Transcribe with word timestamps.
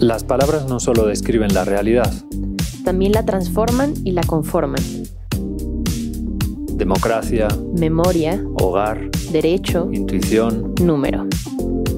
Las 0.00 0.24
palabras 0.24 0.66
no 0.68 0.80
solo 0.80 1.06
describen 1.06 1.52
la 1.54 1.64
realidad, 1.64 2.12
también 2.84 3.12
la 3.12 3.24
transforman 3.24 3.94
y 4.04 4.12
la 4.12 4.22
conforman. 4.22 4.80
Democracia, 6.74 7.48
Memoria, 7.76 8.42
hogar, 8.60 9.10
derecho, 9.32 9.88
intuición. 9.92 10.74
número. 10.80 11.26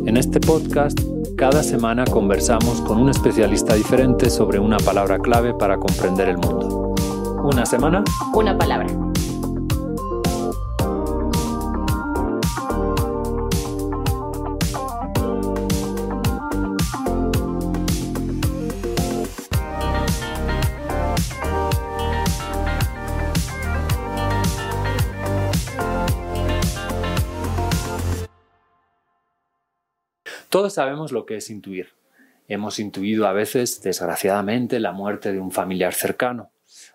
En 0.06 0.16
este 0.16 0.40
podcast, 0.40 0.98
cada 1.36 1.62
semana 1.62 2.04
conversamos 2.06 2.80
con 2.80 2.98
un 2.98 3.10
especialista 3.10 3.74
diferente 3.74 4.30
sobre 4.30 4.58
una 4.58 4.78
palabra 4.78 5.18
clave 5.18 5.52
para 5.54 5.76
comprender 5.76 6.28
el 6.30 6.38
mundo. 6.38 6.94
Una 7.44 7.66
semana, 7.66 8.02
Una 8.34 8.56
palabra. 8.56 8.86
Todos 30.50 30.74
sabemos 30.74 31.12
lo 31.12 31.26
que 31.26 31.36
es 31.36 31.48
intuir. 31.48 31.90
Hemos 32.48 32.80
intuido 32.80 33.28
a 33.28 33.32
veces, 33.32 33.82
desgraciadamente, 33.82 34.80
la 34.80 34.90
muerte 34.90 35.32
de 35.32 35.38
un 35.38 35.52
familiar 35.52 35.94
cercano. 35.94 36.50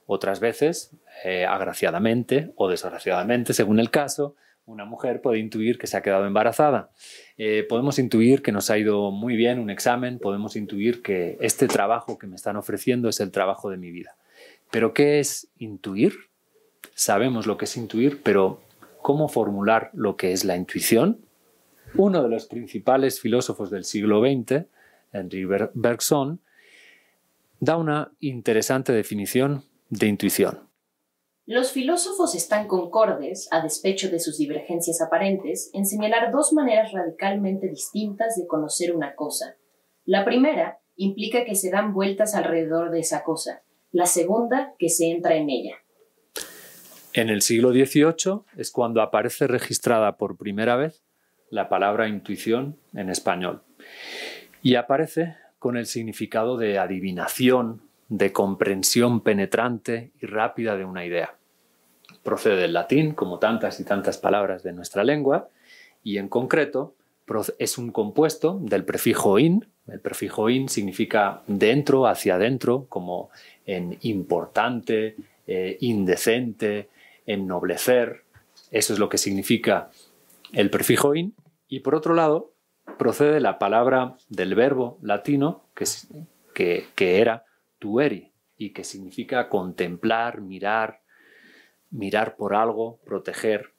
Otras 0.05 0.41
veces, 0.41 0.91
eh, 1.23 1.45
agraciadamente 1.45 2.51
o 2.57 2.67
desgraciadamente, 2.67 3.53
según 3.53 3.79
el 3.79 3.89
caso, 3.89 4.35
una 4.65 4.83
mujer 4.83 5.21
puede 5.21 5.39
intuir 5.39 5.77
que 5.77 5.87
se 5.87 5.95
ha 5.95 6.01
quedado 6.01 6.25
embarazada. 6.25 6.91
Eh, 7.37 7.65
podemos 7.69 7.97
intuir 7.97 8.41
que 8.41 8.51
nos 8.51 8.69
ha 8.69 8.77
ido 8.77 9.09
muy 9.11 9.37
bien 9.37 9.59
un 9.59 9.69
examen, 9.69 10.19
podemos 10.19 10.57
intuir 10.57 11.01
que 11.01 11.37
este 11.39 11.67
trabajo 11.69 12.17
que 12.17 12.27
me 12.27 12.35
están 12.35 12.57
ofreciendo 12.57 13.07
es 13.07 13.21
el 13.21 13.31
trabajo 13.31 13.69
de 13.69 13.77
mi 13.77 13.89
vida. 13.89 14.17
Pero 14.69 14.93
¿qué 14.93 15.19
es 15.21 15.47
intuir? 15.59 16.13
Sabemos 16.93 17.47
lo 17.47 17.55
que 17.55 17.63
es 17.63 17.77
intuir, 17.77 18.21
pero 18.21 18.59
¿cómo 19.01 19.29
formular 19.29 19.91
lo 19.93 20.17
que 20.17 20.33
es 20.33 20.43
la 20.43 20.57
intuición? 20.57 21.24
Uno 21.97 22.21
de 22.21 22.27
los 22.27 22.47
principales 22.47 23.21
filósofos 23.21 23.71
del 23.71 23.85
siglo 23.85 24.19
XX, 24.19 24.65
Henry 25.13 25.45
Bergson, 25.45 26.41
da 27.61 27.77
una 27.77 28.11
interesante 28.19 28.91
definición 28.91 29.63
de 29.89 30.07
intuición. 30.07 30.67
Los 31.45 31.71
filósofos 31.71 32.35
están 32.35 32.67
concordes, 32.67 33.47
a 33.51 33.61
despecho 33.61 34.09
de 34.09 34.19
sus 34.19 34.37
divergencias 34.37 34.99
aparentes, 35.01 35.69
en 35.73 35.85
señalar 35.85 36.33
dos 36.33 36.51
maneras 36.51 36.91
radicalmente 36.91 37.69
distintas 37.69 38.35
de 38.35 38.45
conocer 38.45 38.93
una 38.93 39.15
cosa. 39.15 39.55
La 40.03 40.25
primera 40.25 40.79
implica 40.97 41.45
que 41.45 41.55
se 41.55 41.71
dan 41.71 41.93
vueltas 41.93 42.35
alrededor 42.35 42.91
de 42.91 42.99
esa 42.99 43.23
cosa, 43.23 43.63
la 43.93 44.05
segunda 44.05 44.73
que 44.77 44.89
se 44.89 45.11
entra 45.11 45.35
en 45.35 45.49
ella. 45.49 45.75
En 47.13 47.29
el 47.29 47.41
siglo 47.41 47.71
XVIII 47.71 48.41
es 48.57 48.69
cuando 48.71 49.01
aparece 49.01 49.47
registrada 49.47 50.17
por 50.17 50.35
primera 50.35 50.75
vez 50.75 51.04
la 51.55 51.69
palabra 51.69 52.09
intuición 52.09 52.75
en 52.93 53.09
español 53.09 53.61
y 54.61 54.75
aparece 54.75 55.35
con 55.57 55.77
el 55.77 55.85
significado 55.85 56.57
de 56.57 56.77
adivinación, 56.77 57.81
de 58.09 58.33
comprensión 58.33 59.21
penetrante 59.21 60.11
y 60.21 60.25
rápida 60.25 60.75
de 60.75 60.83
una 60.83 61.05
idea. 61.05 61.35
Procede 62.23 62.57
del 62.57 62.73
latín, 62.73 63.13
como 63.13 63.39
tantas 63.39 63.79
y 63.79 63.85
tantas 63.85 64.17
palabras 64.17 64.63
de 64.63 64.73
nuestra 64.73 65.03
lengua, 65.03 65.47
y 66.03 66.17
en 66.17 66.27
concreto 66.27 66.93
es 67.57 67.77
un 67.77 67.91
compuesto 67.91 68.59
del 68.61 68.83
prefijo 68.83 69.39
in. 69.39 69.65
El 69.87 70.01
prefijo 70.01 70.49
in 70.49 70.67
significa 70.67 71.41
dentro, 71.47 72.05
hacia 72.05 72.35
adentro, 72.35 72.85
como 72.89 73.29
en 73.65 73.97
importante, 74.01 75.15
eh, 75.47 75.77
indecente, 75.79 76.89
ennoblecer. 77.25 78.23
Eso 78.71 78.93
es 78.93 78.99
lo 78.99 79.09
que 79.09 79.17
significa 79.17 79.89
el 80.51 80.69
prefijo 80.69 81.15
in. 81.15 81.33
Y 81.67 81.81
por 81.81 81.95
otro 81.95 82.13
lado, 82.13 82.53
procede 82.97 83.39
la 83.39 83.59
palabra 83.59 84.15
del 84.29 84.55
verbo 84.55 84.99
latino 85.01 85.63
que, 85.75 85.85
que, 86.53 86.85
que 86.95 87.19
era 87.19 87.45
tueri 87.79 88.31
y 88.57 88.71
que 88.71 88.83
significa 88.83 89.49
contemplar, 89.49 90.41
mirar, 90.41 91.01
mirar 91.91 92.35
por 92.35 92.55
algo, 92.55 92.99
proteger. 93.05 93.73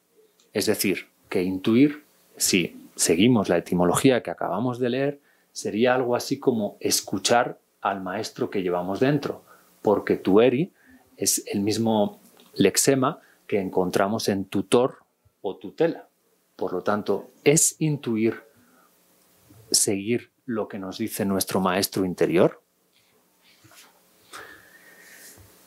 Es 0.52 0.66
decir, 0.66 1.08
que 1.28 1.42
intuir, 1.42 2.04
si 2.36 2.88
seguimos 2.94 3.48
la 3.48 3.58
etimología 3.58 4.22
que 4.22 4.30
acabamos 4.30 4.78
de 4.78 4.91
leer, 4.91 5.20
sería 5.53 5.94
algo 5.94 6.16
así 6.16 6.38
como 6.38 6.76
escuchar 6.80 7.58
al 7.80 8.03
maestro 8.03 8.50
que 8.50 8.62
llevamos 8.62 9.00
dentro, 9.00 9.44
porque 9.82 10.16
tueri 10.16 10.72
es 11.16 11.44
el 11.47 11.60
mismo 11.60 12.20
lexema 12.54 13.20
que 13.47 13.60
encontramos 13.60 14.28
en 14.28 14.44
tutor 14.44 14.98
o 15.41 15.56
tutela. 15.56 16.06
Por 16.56 16.72
lo 16.72 16.83
tanto, 16.83 17.31
es 17.44 17.77
intuir, 17.78 18.43
seguir 19.71 20.33
lo 20.47 20.69
que 20.69 20.78
nos 20.78 20.99
dice 20.99 21.25
nuestro 21.25 21.61
maestro 21.61 22.05
interior. 22.05 22.62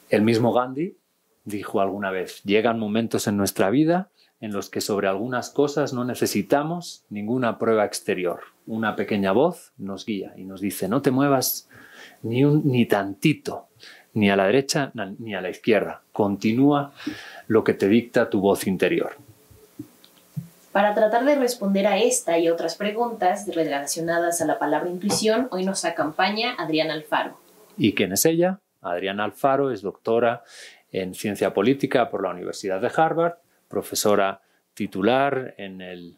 El 0.10 0.24
mismo 0.24 0.52
Gandhi 0.52 0.98
dijo 1.46 1.82
alguna 1.82 2.10
vez, 2.12 2.42
llegan 2.44 2.80
momentos 2.80 3.28
en 3.28 3.38
nuestra 3.38 3.70
vida 3.70 4.10
en 4.42 4.54
los 4.54 4.70
que 4.70 4.82
sobre 4.82 5.08
algunas 5.08 5.50
cosas 5.50 5.94
no 5.94 6.06
necesitamos 6.06 7.04
ninguna 7.10 7.60
prueba 7.60 7.86
exterior. 7.86 8.40
Una 8.66 8.96
pequeña 8.96 9.32
voz 9.32 9.74
nos 9.78 10.06
guía 10.06 10.34
y 10.38 10.46
nos 10.46 10.62
dice, 10.62 10.88
no 10.88 11.02
te 11.02 11.12
muevas 11.12 11.70
ni, 12.24 12.46
un, 12.46 12.66
ni 12.66 12.86
tantito, 12.86 13.68
ni 14.14 14.30
a 14.30 14.36
la 14.36 14.46
derecha 14.46 14.92
ni 15.20 15.36
a 15.36 15.42
la 15.42 15.50
izquierda. 15.50 16.04
Continúa 16.14 16.94
lo 17.48 17.64
que 17.64 17.74
te 17.74 17.90
dicta 17.90 18.30
tu 18.30 18.40
voz 18.40 18.66
interior. 18.66 19.18
Para 20.80 20.94
tratar 20.94 21.26
de 21.26 21.36
responder 21.36 21.86
a 21.88 21.98
esta 21.98 22.40
y 22.40 22.48
otras 22.48 22.78
preguntas 22.78 23.46
relacionadas 23.54 24.40
a 24.40 24.46
la 24.46 24.58
palabra 24.60 24.90
intuición, 24.90 25.50
hoy 25.52 25.66
nos 25.66 25.84
acompaña 25.84 26.54
Adriana 26.58 26.94
Alfaro. 26.94 27.38
¿Y 27.76 27.94
quién 27.94 28.14
es 28.14 28.24
ella? 28.24 28.62
Adriana 28.80 29.26
Alfaro 29.26 29.72
es 29.72 29.82
doctora 29.82 30.42
en 30.94 31.14
ciencia 31.16 31.54
política 31.54 32.10
por 32.10 32.24
la 32.24 32.30
Universidad 32.30 32.80
de 32.80 32.90
Harvard, 32.96 33.40
profesora 33.68 34.42
titular 34.74 35.54
en 35.58 35.82
el 35.82 36.16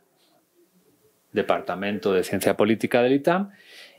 Departamento 1.31 2.13
de 2.13 2.23
Ciencia 2.23 2.55
Política 2.55 3.01
del 3.01 3.13
ITAM 3.13 3.49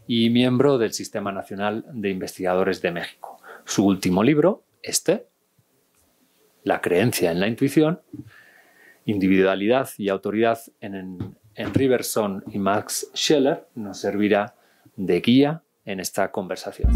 y 0.07 0.31
miembro 0.31 0.79
del 0.79 0.93
Sistema 0.93 1.33
Nacional 1.33 1.85
de 1.91 2.11
Investigadores 2.11 2.81
de 2.81 2.93
México. 2.93 3.43
Su 3.65 3.85
último 3.85 4.23
libro, 4.23 4.63
este, 4.81 5.27
La 6.63 6.81
creencia 6.81 7.33
en 7.33 7.41
la 7.41 7.49
intuición, 7.49 8.01
individualidad 9.05 9.89
y 9.99 10.09
autoridad 10.09 10.59
en, 10.81 11.37
en 11.55 11.75
Riverson 11.75 12.45
y 12.51 12.59
Max 12.59 13.11
Scheller, 13.15 13.67
nos 13.75 13.99
servirá 13.99 14.55
de 14.97 15.21
guía 15.21 15.63
en 15.85 16.01
esta 16.01 16.31
conversación. 16.31 16.91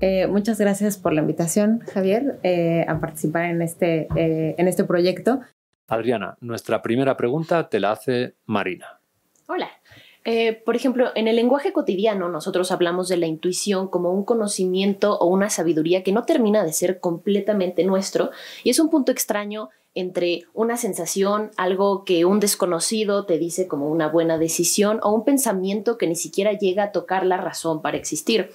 Eh, 0.00 0.26
muchas 0.26 0.58
gracias 0.58 0.96
por 0.96 1.12
la 1.12 1.20
invitación, 1.20 1.80
Javier, 1.92 2.38
eh, 2.42 2.86
a 2.88 2.98
participar 3.00 3.44
en 3.44 3.60
este, 3.60 4.08
eh, 4.16 4.54
en 4.56 4.66
este 4.66 4.84
proyecto. 4.84 5.40
Adriana, 5.88 6.36
nuestra 6.40 6.80
primera 6.80 7.16
pregunta 7.16 7.68
te 7.68 7.80
la 7.80 7.92
hace 7.92 8.34
Marina. 8.46 8.98
Hola. 9.46 9.68
Eh, 10.24 10.52
por 10.66 10.76
ejemplo, 10.76 11.10
en 11.14 11.28
el 11.28 11.36
lenguaje 11.36 11.72
cotidiano 11.72 12.28
nosotros 12.28 12.70
hablamos 12.72 13.08
de 13.08 13.16
la 13.16 13.26
intuición 13.26 13.88
como 13.88 14.12
un 14.12 14.24
conocimiento 14.24 15.18
o 15.18 15.26
una 15.26 15.48
sabiduría 15.48 16.02
que 16.02 16.12
no 16.12 16.24
termina 16.24 16.62
de 16.62 16.74
ser 16.74 17.00
completamente 17.00 17.84
nuestro 17.84 18.30
y 18.62 18.70
es 18.70 18.78
un 18.78 18.90
punto 18.90 19.12
extraño 19.12 19.70
entre 19.94 20.44
una 20.52 20.76
sensación, 20.76 21.50
algo 21.56 22.04
que 22.04 22.24
un 22.24 22.38
desconocido 22.38 23.26
te 23.26 23.38
dice 23.38 23.66
como 23.66 23.88
una 23.88 24.08
buena 24.08 24.38
decisión 24.38 25.00
o 25.02 25.10
un 25.10 25.24
pensamiento 25.24 25.98
que 25.98 26.06
ni 26.06 26.16
siquiera 26.16 26.52
llega 26.52 26.84
a 26.84 26.92
tocar 26.92 27.26
la 27.26 27.38
razón 27.38 27.82
para 27.82 27.96
existir. 27.96 28.50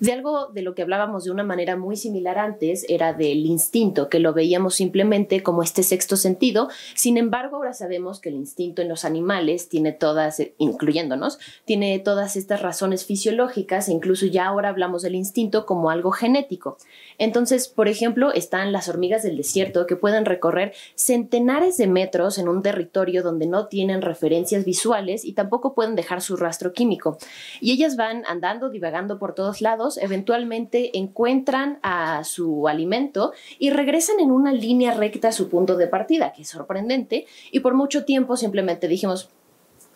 De 0.00 0.12
algo 0.12 0.48
de 0.48 0.62
lo 0.62 0.74
que 0.74 0.82
hablábamos 0.82 1.24
de 1.24 1.30
una 1.30 1.44
manera 1.44 1.76
muy 1.76 1.96
similar 1.96 2.38
antes 2.38 2.84
era 2.88 3.12
del 3.12 3.46
instinto, 3.46 4.08
que 4.08 4.18
lo 4.18 4.32
veíamos 4.32 4.74
simplemente 4.74 5.42
como 5.42 5.62
este 5.62 5.82
sexto 5.82 6.16
sentido. 6.16 6.68
Sin 6.94 7.16
embargo, 7.16 7.56
ahora 7.56 7.72
sabemos 7.72 8.20
que 8.20 8.28
el 8.28 8.34
instinto 8.34 8.82
en 8.82 8.88
los 8.88 9.04
animales 9.04 9.68
tiene 9.68 9.92
todas, 9.92 10.42
incluyéndonos, 10.58 11.38
tiene 11.64 11.98
todas 12.00 12.36
estas 12.36 12.60
razones 12.60 13.04
fisiológicas 13.04 13.88
e 13.88 13.92
incluso 13.92 14.26
ya 14.26 14.46
ahora 14.46 14.70
hablamos 14.70 15.02
del 15.02 15.14
instinto 15.14 15.64
como 15.64 15.90
algo 15.90 16.10
genético. 16.10 16.76
Entonces, 17.18 17.68
por 17.68 17.88
ejemplo, 17.88 18.32
están 18.32 18.72
las 18.72 18.88
hormigas 18.88 19.22
del 19.22 19.36
desierto 19.36 19.86
que 19.86 19.96
pueden 19.96 20.24
recorrer 20.24 20.72
centenares 20.96 21.76
de 21.76 21.86
metros 21.86 22.38
en 22.38 22.48
un 22.48 22.62
territorio 22.62 23.22
donde 23.22 23.46
no 23.46 23.68
tienen 23.68 24.02
referencias 24.02 24.64
visuales 24.64 25.24
y 25.24 25.34
tampoco 25.34 25.74
pueden 25.74 25.94
dejar 25.94 26.20
su 26.20 26.36
rastro 26.36 26.72
químico. 26.72 27.18
Y 27.60 27.72
ellas 27.72 27.96
van 27.96 28.24
andando, 28.26 28.70
divagando 28.70 29.18
por 29.18 29.34
todos 29.34 29.60
lados 29.60 29.83
eventualmente 30.00 30.96
encuentran 30.96 31.78
a 31.82 32.24
su 32.24 32.68
alimento 32.68 33.32
y 33.58 33.70
regresan 33.70 34.20
en 34.20 34.30
una 34.30 34.52
línea 34.52 34.94
recta 34.94 35.28
a 35.28 35.32
su 35.32 35.48
punto 35.48 35.76
de 35.76 35.86
partida, 35.86 36.32
que 36.32 36.42
es 36.42 36.48
sorprendente, 36.48 37.26
y 37.50 37.60
por 37.60 37.74
mucho 37.74 38.04
tiempo 38.04 38.36
simplemente 38.36 38.88
dijimos, 38.88 39.30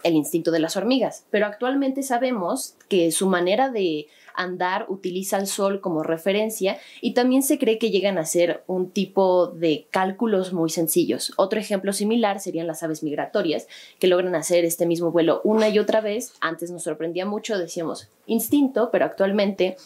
el 0.05 0.15
instinto 0.15 0.51
de 0.51 0.61
las 0.61 0.77
hormigas, 0.77 1.27
pero 1.31 1.47
actualmente 1.47 2.03
sabemos 2.03 2.77
que 2.89 3.11
su 3.11 3.27
manera 3.27 3.69
de 3.71 4.07
andar 4.39 4.87
utiliza 4.89 5.37
el 5.37 5.47
sol 5.47 5.81
como 5.81 6.03
referencia 6.03 6.79
y 7.03 7.13
también 7.13 7.43
se 7.43 7.59
cree 7.59 7.79
que 7.79 7.91
llegan 7.91 8.17
a 8.17 8.25
ser 8.25 8.63
un 8.67 8.91
tipo 8.91 9.49
de 9.49 9.87
cálculos 9.91 10.53
muy 10.53 10.71
sencillos. 10.71 11.33
Otro 11.37 11.61
ejemplo 11.61 11.93
similar 11.93 12.41
serían 12.41 12.67
las 12.67 12.83
aves 12.83 13.03
migratorias, 13.03 13.67
que 13.99 14.07
logran 14.07 14.35
hacer 14.35 14.65
este 14.65 14.87
mismo 14.87 15.11
vuelo 15.11 15.41
una 15.45 15.69
y 15.69 15.79
otra 15.79 16.01
vez. 16.01 16.33
Antes 16.41 16.71
nos 16.71 16.85
sorprendía 16.85 17.27
mucho, 17.27 17.59
decíamos 17.59 18.09
instinto, 18.27 18.91
pero 18.91 19.05
actualmente 19.05 19.77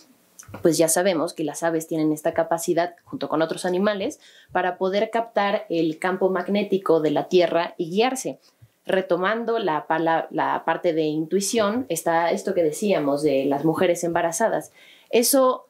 pues 0.61 0.77
ya 0.77 0.89
sabemos 0.89 1.33
que 1.33 1.45
las 1.45 1.63
aves 1.63 1.87
tienen 1.87 2.13
esta 2.13 2.35
capacidad, 2.35 2.97
junto 3.05 3.29
con 3.29 3.41
otros 3.41 3.65
animales, 3.65 4.21
para 4.53 4.77
poder 4.77 5.11
captar 5.11 5.65
el 5.71 5.99
campo 5.99 6.29
magnético 6.29 7.01
de 7.01 7.11
la 7.11 7.29
Tierra 7.29 7.75
y 7.79 7.91
guiarse 7.91 8.39
retomando 8.85 9.59
la, 9.59 9.87
la, 10.31 10.65
parte 10.65 10.93
de 10.93 11.03
intuición, 11.03 11.87
está 11.89 12.31
esto 12.31 12.55
que 12.55 12.63
decíamos 12.63 13.23
de 13.23 13.45
las 13.45 13.65
mujeres 13.65 14.03
embarazadas. 14.05 14.73
Eso 15.11 15.69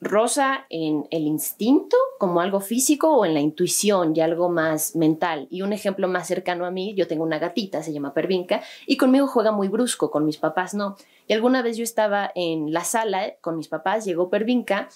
rosa 0.00 0.66
en 0.68 1.06
el 1.10 1.22
instinto 1.22 1.96
como 2.18 2.40
algo 2.40 2.60
físico 2.60 3.16
o 3.16 3.24
en 3.24 3.34
la 3.34 3.40
intuición 3.40 4.14
y 4.16 4.20
algo 4.20 4.48
más 4.48 4.96
mental. 4.96 5.46
Y 5.48 5.62
un 5.62 5.72
ejemplo 5.72 6.08
más 6.08 6.26
cercano 6.26 6.66
a 6.66 6.72
mí, 6.72 6.92
yo 6.94 7.06
tengo 7.06 7.22
una 7.22 7.38
gatita, 7.38 7.82
se 7.82 7.92
llama 7.92 8.12
Pervinca, 8.12 8.62
y 8.86 8.96
conmigo 8.96 9.28
juega 9.28 9.52
muy 9.52 9.68
brusco, 9.68 10.10
con 10.10 10.26
mis 10.26 10.38
papás 10.38 10.74
no. 10.74 10.96
Y 11.28 11.32
alguna 11.32 11.62
vez 11.62 11.76
yo 11.76 11.84
estaba 11.84 12.32
en 12.34 12.72
la 12.72 12.84
sala 12.84 13.34
con 13.40 13.56
mis 13.56 13.68
papás, 13.68 14.04
llegó 14.04 14.28
Pervinca 14.28 14.88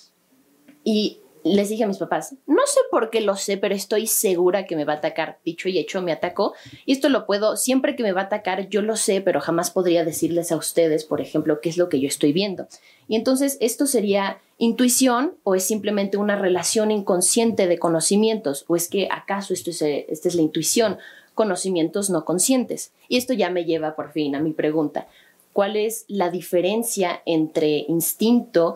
y 0.83 1.21
les 1.47 1.69
dije 1.69 1.85
a 1.85 1.87
mis 1.87 1.99
papás, 1.99 2.35
no 2.47 2.63
sé 2.67 2.81
por 2.91 3.11
qué 3.11 3.21
lo 3.21 3.37
sé, 3.37 3.57
pero 3.57 3.75
estoy 3.75 4.07
segura 4.07 4.67
que 4.67 4.75
me 4.75 4.85
va 4.85 4.95
a 4.95 4.97
atacar. 4.97 5.39
Dicho 5.45 5.69
y 5.69 5.79
hecho, 5.79 6.03
me 6.03 6.13
atacó. 6.13 6.55
Y 6.85 6.93
esto 6.93 7.09
lo 7.09 7.25
puedo, 7.25 7.57
siempre 7.57 7.95
que 7.95 8.03
me 8.03 8.13
va 8.13 8.23
a 8.23 8.25
atacar, 8.25 8.69
yo 8.69 8.83
lo 8.83 8.97
sé, 8.97 9.21
pero 9.21 9.41
jamás 9.41 9.71
podría 9.71 10.05
decirles 10.05 10.51
a 10.51 10.57
ustedes, 10.57 11.05
por 11.05 11.21
ejemplo, 11.21 11.61
qué 11.61 11.69
es 11.69 11.77
lo 11.77 11.89
que 11.89 12.01
yo 12.01 12.09
estoy 12.09 12.33
viendo. 12.33 12.67
Y 13.09 13.15
entonces, 13.15 13.59
¿esto 13.61 13.87
sería 13.87 14.41
intuición 14.59 15.35
o 15.45 15.55
es 15.55 15.65
simplemente 15.65 16.17
una 16.17 16.37
relación 16.37 16.91
inconsciente 16.91 17.69
de 17.69 17.79
conocimientos? 17.79 18.65
¿O 18.67 18.75
es 18.75 18.89
que 18.89 19.09
acaso 19.11 19.55
esto 19.55 19.71
es, 19.71 19.83
esta 19.83 20.29
es 20.29 20.35
la 20.35 20.43
intuición? 20.43 20.99
Conocimientos 21.35 22.11
no 22.11 22.25
conscientes. 22.25 22.93
Y 23.09 23.19
esto 23.19 23.35
ya 23.35 23.51
me 23.51 23.65
lleva 23.65 23.95
por 23.95 24.11
fin 24.11 24.35
a 24.35 24.41
mi 24.41 24.53
pregunta. 24.53 25.07
¿Cuál 25.53 25.77
es 25.77 26.05
la 26.09 26.31
diferencia 26.31 27.23
entre 27.25 27.87
instinto 27.89 28.75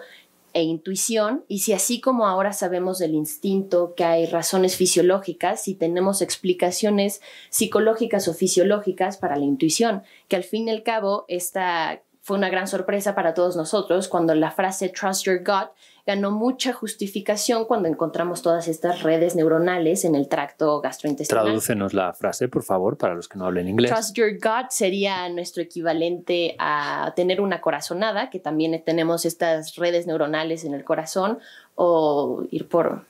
e 0.52 0.62
intuición, 0.62 1.44
y 1.49 1.61
si 1.61 1.73
así 1.73 2.00
como 2.00 2.26
ahora 2.26 2.52
sabemos 2.52 2.99
del 2.99 3.14
instinto 3.14 3.94
que 3.94 4.05
hay 4.05 4.26
razones 4.26 4.76
fisiológicas, 4.76 5.62
si 5.62 5.75
tenemos 5.75 6.23
explicaciones 6.23 7.20
psicológicas 7.50 8.29
o 8.29 8.35
fisiológicas 8.35 9.17
para 9.17 9.37
la 9.37 9.44
intuición, 9.44 10.02
que 10.29 10.37
al 10.37 10.44
fin 10.44 10.69
y 10.69 10.70
al 10.70 10.82
cabo 10.82 11.25
esta 11.29 12.02
fue 12.23 12.37
una 12.37 12.50
gran 12.50 12.67
sorpresa 12.67 13.14
para 13.14 13.35
todos 13.35 13.56
nosotros 13.56 14.08
cuando 14.08 14.35
la 14.35 14.50
frase 14.50 14.88
trust 14.88 15.25
your 15.25 15.38
gut 15.38 15.70
ganó 16.06 16.31
mucha 16.31 16.73
justificación 16.73 17.64
cuando 17.64 17.88
encontramos 17.88 18.43
todas 18.43 18.69
estas 18.69 19.02
redes 19.02 19.35
neuronales 19.37 20.05
en 20.05 20.14
el 20.14 20.29
tracto 20.29 20.81
gastrointestinal. 20.81 21.44
Tradúcenos 21.44 21.94
la 21.94 22.12
frase, 22.12 22.49
por 22.49 22.62
favor, 22.62 22.97
para 22.97 23.14
los 23.14 23.29
que 23.29 23.38
no 23.38 23.47
hablen 23.47 23.69
inglés. 23.69 23.91
Trust 23.91 24.17
your 24.17 24.32
gut 24.32 24.70
sería 24.70 25.29
nuestro 25.29 25.62
equivalente 25.62 26.56
a 26.58 27.12
tener 27.17 27.41
una 27.41 27.61
corazonada, 27.61 28.31
que 28.31 28.38
también 28.38 28.81
tenemos 28.85 29.25
estas 29.25 29.76
redes 29.76 30.06
neuronales 30.06 30.64
en 30.64 30.75
el 30.75 30.85
corazón, 30.85 31.38
o 31.75 32.44
ir 32.50 32.69
por 32.69 33.05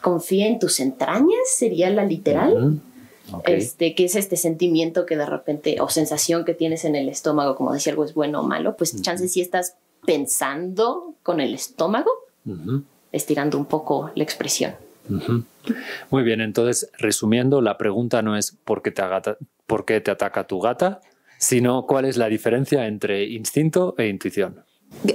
confía 0.00 0.46
en 0.46 0.58
tus 0.58 0.80
entrañas, 0.80 1.48
sería 1.56 1.90
la 1.90 2.04
literal. 2.04 2.80
Este, 3.44 3.96
que 3.96 4.04
es 4.04 4.14
este 4.14 4.36
sentimiento 4.36 5.04
que 5.04 5.16
de 5.16 5.26
repente, 5.26 5.80
o 5.80 5.88
sensación 5.88 6.44
que 6.44 6.54
tienes 6.54 6.84
en 6.84 6.94
el 6.94 7.08
estómago, 7.08 7.56
como 7.56 7.72
decir 7.72 7.90
algo 7.90 8.04
es 8.04 8.14
bueno 8.14 8.38
o 8.38 8.42
malo, 8.44 8.76
pues 8.76 9.02
chances 9.02 9.32
si 9.32 9.40
estás 9.40 9.74
pensando 10.04 11.14
con 11.24 11.40
el 11.40 11.52
estómago, 11.52 12.10
estirando 13.12 13.58
un 13.58 13.66
poco 13.66 14.10
la 14.14 14.22
expresión. 14.22 14.74
Muy 16.10 16.22
bien, 16.22 16.40
entonces, 16.40 16.90
resumiendo, 16.98 17.60
la 17.60 17.78
pregunta 17.78 18.22
no 18.22 18.36
es 18.36 18.52
¿por 18.64 18.82
qué 18.82 18.90
te, 18.90 19.02
por 19.66 19.84
qué 19.84 20.00
te 20.00 20.10
ataca 20.10 20.46
tu 20.46 20.60
gata, 20.60 21.00
sino 21.38 21.86
cuál 21.86 22.04
es 22.04 22.16
la 22.16 22.28
diferencia 22.28 22.86
entre 22.86 23.24
instinto 23.24 23.94
e 23.98 24.08
intuición. 24.08 24.65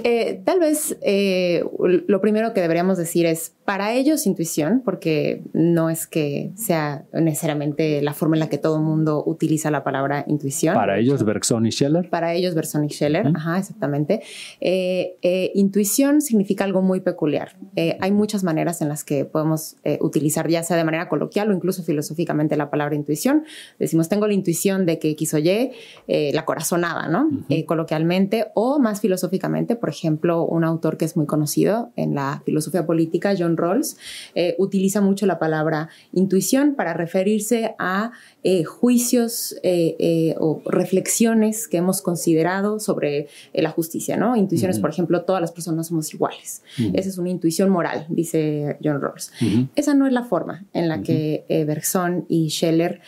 Eh, 0.04 0.42
tal 0.46 0.60
vez 0.60 0.98
eh, 1.02 1.64
lo 2.08 2.22
primero 2.22 2.54
que 2.54 2.62
deberíamos 2.62 2.98
decir 2.98 3.26
es 3.26 3.56
para 3.66 3.94
ellos 3.94 4.26
intuición, 4.28 4.82
porque 4.84 5.44
no 5.54 5.90
es 5.90 6.08
que 6.08 6.52
sea 6.56 7.06
necesariamente 7.14 8.02
la 8.02 8.14
forma 8.14 8.36
en 8.36 8.42
la 8.42 8.50
que 8.50 8.58
todo 8.58 8.78
el 8.78 8.84
mundo 8.84 9.24
utiliza 9.26 9.72
la 9.72 9.84
palabra 9.84 10.26
intuición. 10.28 10.76
Para 10.76 11.00
ellos 11.00 11.24
Bergson 11.24 11.66
y 11.66 11.72
Scheller. 11.72 12.10
Para 12.10 12.34
ellos 12.34 12.54
Bergson 12.54 12.86
y 12.86 12.90
Scheller, 12.90 13.28
ajá, 13.34 13.58
exactamente. 13.60 14.22
Eh, 14.60 15.52
intuición 15.56 16.22
significa 16.22 16.64
algo 16.64 16.82
muy 16.82 17.00
peculiar. 17.00 17.56
hay 17.76 18.12
muchas 18.12 18.44
maneras 18.44 18.82
en 18.82 18.90
las 18.90 19.04
que 19.04 19.26
podemos 19.26 19.78
utilizar, 20.00 20.48
ya 20.50 20.64
sea 20.64 20.78
de 20.78 20.84
manera 20.84 21.08
coloquial 21.08 21.50
o 21.50 21.54
incluso 21.54 21.84
filosóficamente, 21.84 22.58
la 22.58 22.70
palabra 22.70 22.96
intuición. 22.96 23.46
Decimos, 23.80 24.10
tengo 24.10 24.28
la 24.28 24.34
intuición 24.34 24.86
de 24.86 25.00
que 25.00 25.12
X 25.12 25.34
o 25.34 25.38
Y, 25.38 25.72
la 26.08 26.46
corazonada, 26.46 27.08
¿no? 27.08 27.30
coloquialmente, 27.66 28.48
o 28.54 28.80
más 28.80 29.02
filosóficamente 29.02 29.61
por 29.76 29.90
ejemplo, 29.90 30.46
un 30.46 30.64
autor 30.64 30.98
que 30.98 31.06
es 31.06 31.16
muy 31.16 31.26
conocido 31.26 31.92
en 31.96 32.16
la 32.16 32.42
filosofía 32.46 32.86
política, 32.86 33.34
John 33.38 33.58
Rawls, 33.58 33.98
eh, 34.36 34.56
utiliza 34.58 35.02
mucho 35.02 35.26
la 35.26 35.40
palabra 35.40 35.90
intuición 36.14 36.76
para 36.76 36.94
referirse 36.94 37.76
a 37.80 38.12
eh, 38.44 38.64
juicios 38.64 39.56
eh, 39.64 40.36
o 40.40 40.62
reflexiones 40.66 41.68
que 41.68 41.78
hemos 41.78 42.02
considerado 42.02 42.80
sobre 42.80 43.28
la 43.54 43.70
justicia, 43.70 44.18
¿no? 44.18 44.36
Intuiciones, 44.36 44.80
por 44.80 44.90
ejemplo, 44.90 45.24
todas 45.24 45.42
las 45.42 45.52
personas 45.52 45.88
somos 45.88 46.14
iguales. 46.14 46.64
Esa 46.94 47.10
es 47.10 47.18
una 47.18 47.30
intuición 47.30 47.70
moral, 47.70 48.06
dice 48.10 48.78
John 48.84 49.02
Rawls. 49.02 49.32
Esa 49.76 49.94
no 49.94 50.08
es 50.08 50.14
la 50.14 50.24
forma 50.24 50.66
en 50.74 50.88
la 50.88 51.02
que 51.02 51.46
Bergson 51.68 52.26
y 52.28 52.50
Scheller 52.50 53.02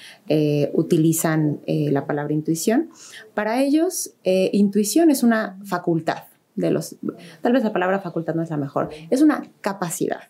utilizan 0.74 1.60
la 1.68 2.06
palabra 2.06 2.34
intuición. 2.34 2.90
Para 3.34 3.64
ellos, 3.64 4.12
intuición 4.24 5.10
es 5.10 5.24
una 5.24 5.58
facultad 5.64 6.24
de 6.56 6.72
los, 6.72 6.96
tal 7.42 7.54
vez 7.54 7.64
la 7.64 7.74
palabra 7.74 8.00
facultad 8.00 8.36
no 8.36 8.44
es 8.44 8.50
la 8.50 8.58
mejor, 8.58 8.90
es 9.10 9.22
una 9.22 9.44
capacidad. 9.62 10.22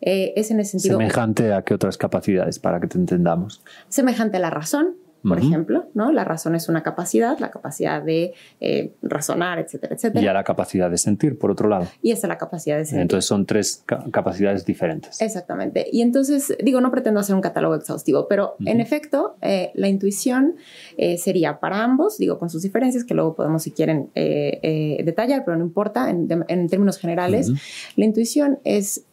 Eh, 0.00 0.32
es 0.36 0.50
en 0.50 0.60
ese 0.60 0.72
sentido... 0.72 0.98
Semejante 0.98 1.52
a 1.52 1.62
qué 1.62 1.74
otras 1.74 1.96
capacidades, 1.96 2.58
para 2.58 2.80
que 2.80 2.88
te 2.88 2.98
entendamos. 2.98 3.62
Semejante 3.88 4.38
a 4.38 4.40
la 4.40 4.50
razón, 4.50 4.96
por 5.22 5.38
ejemplo, 5.38 5.88
¿no? 5.94 6.10
La 6.10 6.24
razón 6.24 6.54
es 6.54 6.68
una 6.68 6.82
capacidad, 6.82 7.38
la 7.38 7.50
capacidad 7.50 8.02
de 8.02 8.34
eh, 8.60 8.92
razonar, 9.02 9.58
etcétera, 9.60 9.94
etcétera. 9.94 10.24
Y 10.24 10.26
a 10.26 10.32
la 10.32 10.42
capacidad 10.42 10.90
de 10.90 10.98
sentir, 10.98 11.38
por 11.38 11.50
otro 11.50 11.68
lado. 11.68 11.86
Y 12.02 12.10
esa 12.10 12.26
es 12.26 12.28
la 12.28 12.38
capacidad 12.38 12.76
de 12.76 12.84
sentir. 12.84 13.02
Entonces 13.02 13.26
son 13.26 13.46
tres 13.46 13.84
capacidades 14.10 14.66
diferentes. 14.66 15.20
Exactamente. 15.20 15.86
Y 15.92 16.02
entonces, 16.02 16.56
digo, 16.62 16.80
no 16.80 16.90
pretendo 16.90 17.20
hacer 17.20 17.34
un 17.36 17.40
catálogo 17.40 17.76
exhaustivo, 17.76 18.26
pero 18.26 18.56
en 18.64 18.80
efecto, 18.80 19.36
eh, 19.42 19.70
la 19.74 19.88
intuición 19.88 20.56
eh, 20.96 21.18
sería 21.18 21.60
para 21.60 21.84
ambos, 21.84 22.18
digo, 22.18 22.38
con 22.38 22.50
sus 22.50 22.62
diferencias, 22.62 23.04
que 23.04 23.14
luego 23.14 23.34
podemos, 23.34 23.62
si 23.62 23.70
quieren, 23.70 24.10
detallar, 24.14 25.44
pero 25.44 25.56
no 25.56 25.64
importa, 25.64 26.10
en, 26.10 26.28
en 26.48 26.68
términos 26.68 26.98
generales, 26.98 27.50
la 27.96 28.04
intuición 28.04 28.58
es... 28.64 29.04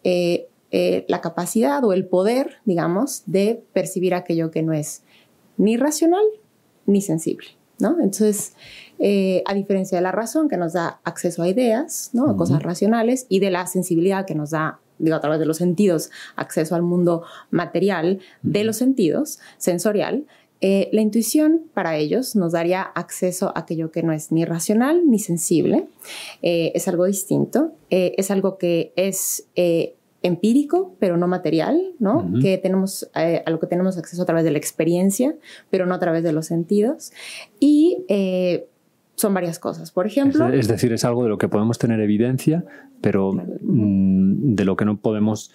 la 0.71 1.21
capacidad 1.21 1.83
o 1.83 1.93
el 1.93 2.05
poder, 2.05 2.57
digamos, 2.65 3.23
de 3.25 3.63
percibir 3.73 4.13
aquello 4.13 4.51
que 4.51 4.61
no 4.61 4.73
es 4.73 5.03
ni 5.59 5.77
racional 5.77 6.25
ni 6.87 7.01
sensible. 7.01 7.49
¿no? 7.79 7.97
Entonces, 8.01 8.53
eh, 8.97 9.43
a 9.45 9.53
diferencia 9.53 9.97
de 9.97 10.01
la 10.01 10.11
razón 10.11 10.49
que 10.49 10.57
nos 10.57 10.73
da 10.73 10.99
acceso 11.03 11.43
a 11.43 11.47
ideas, 11.47 12.09
¿no? 12.13 12.29
a 12.29 12.35
cosas 12.35 12.63
racionales, 12.63 13.25
y 13.29 13.39
de 13.39 13.51
la 13.51 13.67
sensibilidad 13.67 14.25
que 14.25 14.35
nos 14.35 14.51
da, 14.51 14.79
digo, 14.97 15.15
a 15.15 15.21
través 15.21 15.39
de 15.39 15.45
los 15.45 15.57
sentidos, 15.57 16.09
acceso 16.35 16.75
al 16.75 16.81
mundo 16.81 17.23
material 17.51 18.19
de 18.41 18.63
los 18.63 18.77
sentidos, 18.77 19.39
sensorial, 19.57 20.25
eh, 20.61 20.89
la 20.91 20.99
intuición 20.99 21.69
para 21.73 21.95
ellos 21.95 22.35
nos 22.35 22.51
daría 22.51 22.81
acceso 22.81 23.53
a 23.55 23.59
aquello 23.61 23.91
que 23.91 24.03
no 24.03 24.11
es 24.11 24.33
ni 24.33 24.43
racional 24.43 25.09
ni 25.09 25.17
sensible, 25.17 25.87
eh, 26.41 26.73
es 26.75 26.89
algo 26.89 27.05
distinto, 27.05 27.71
es 27.89 28.29
algo 28.29 28.57
que 28.57 28.91
es 28.97 29.47
empírico, 30.21 30.95
pero 30.99 31.17
no 31.17 31.27
material, 31.27 31.93
¿no? 31.99 32.29
Que 32.41 32.57
tenemos, 32.57 33.09
eh, 33.15 33.41
a 33.45 33.49
lo 33.49 33.59
que 33.59 33.67
tenemos 33.67 33.97
acceso 33.97 34.21
a 34.21 34.25
través 34.25 34.43
de 34.43 34.51
la 34.51 34.57
experiencia, 34.57 35.35
pero 35.69 35.85
no 35.85 35.95
a 35.95 35.99
través 35.99 36.23
de 36.23 36.33
los 36.33 36.47
sentidos. 36.47 37.11
Y 37.59 38.03
eh, 38.09 38.67
son 39.15 39.33
varias 39.33 39.59
cosas. 39.59 39.91
Por 39.91 40.07
ejemplo. 40.07 40.47
Es, 40.49 40.67
decir, 40.67 40.91
es 40.91 41.05
algo 41.05 41.23
de 41.23 41.29
lo 41.29 41.37
que 41.37 41.47
podemos 41.47 41.77
tener 41.77 41.99
evidencia, 42.01 42.65
pero 43.01 43.31
mm, 43.33 44.55
de 44.55 44.65
lo 44.65 44.75
que 44.75 44.85
no 44.85 44.97
podemos, 44.97 45.51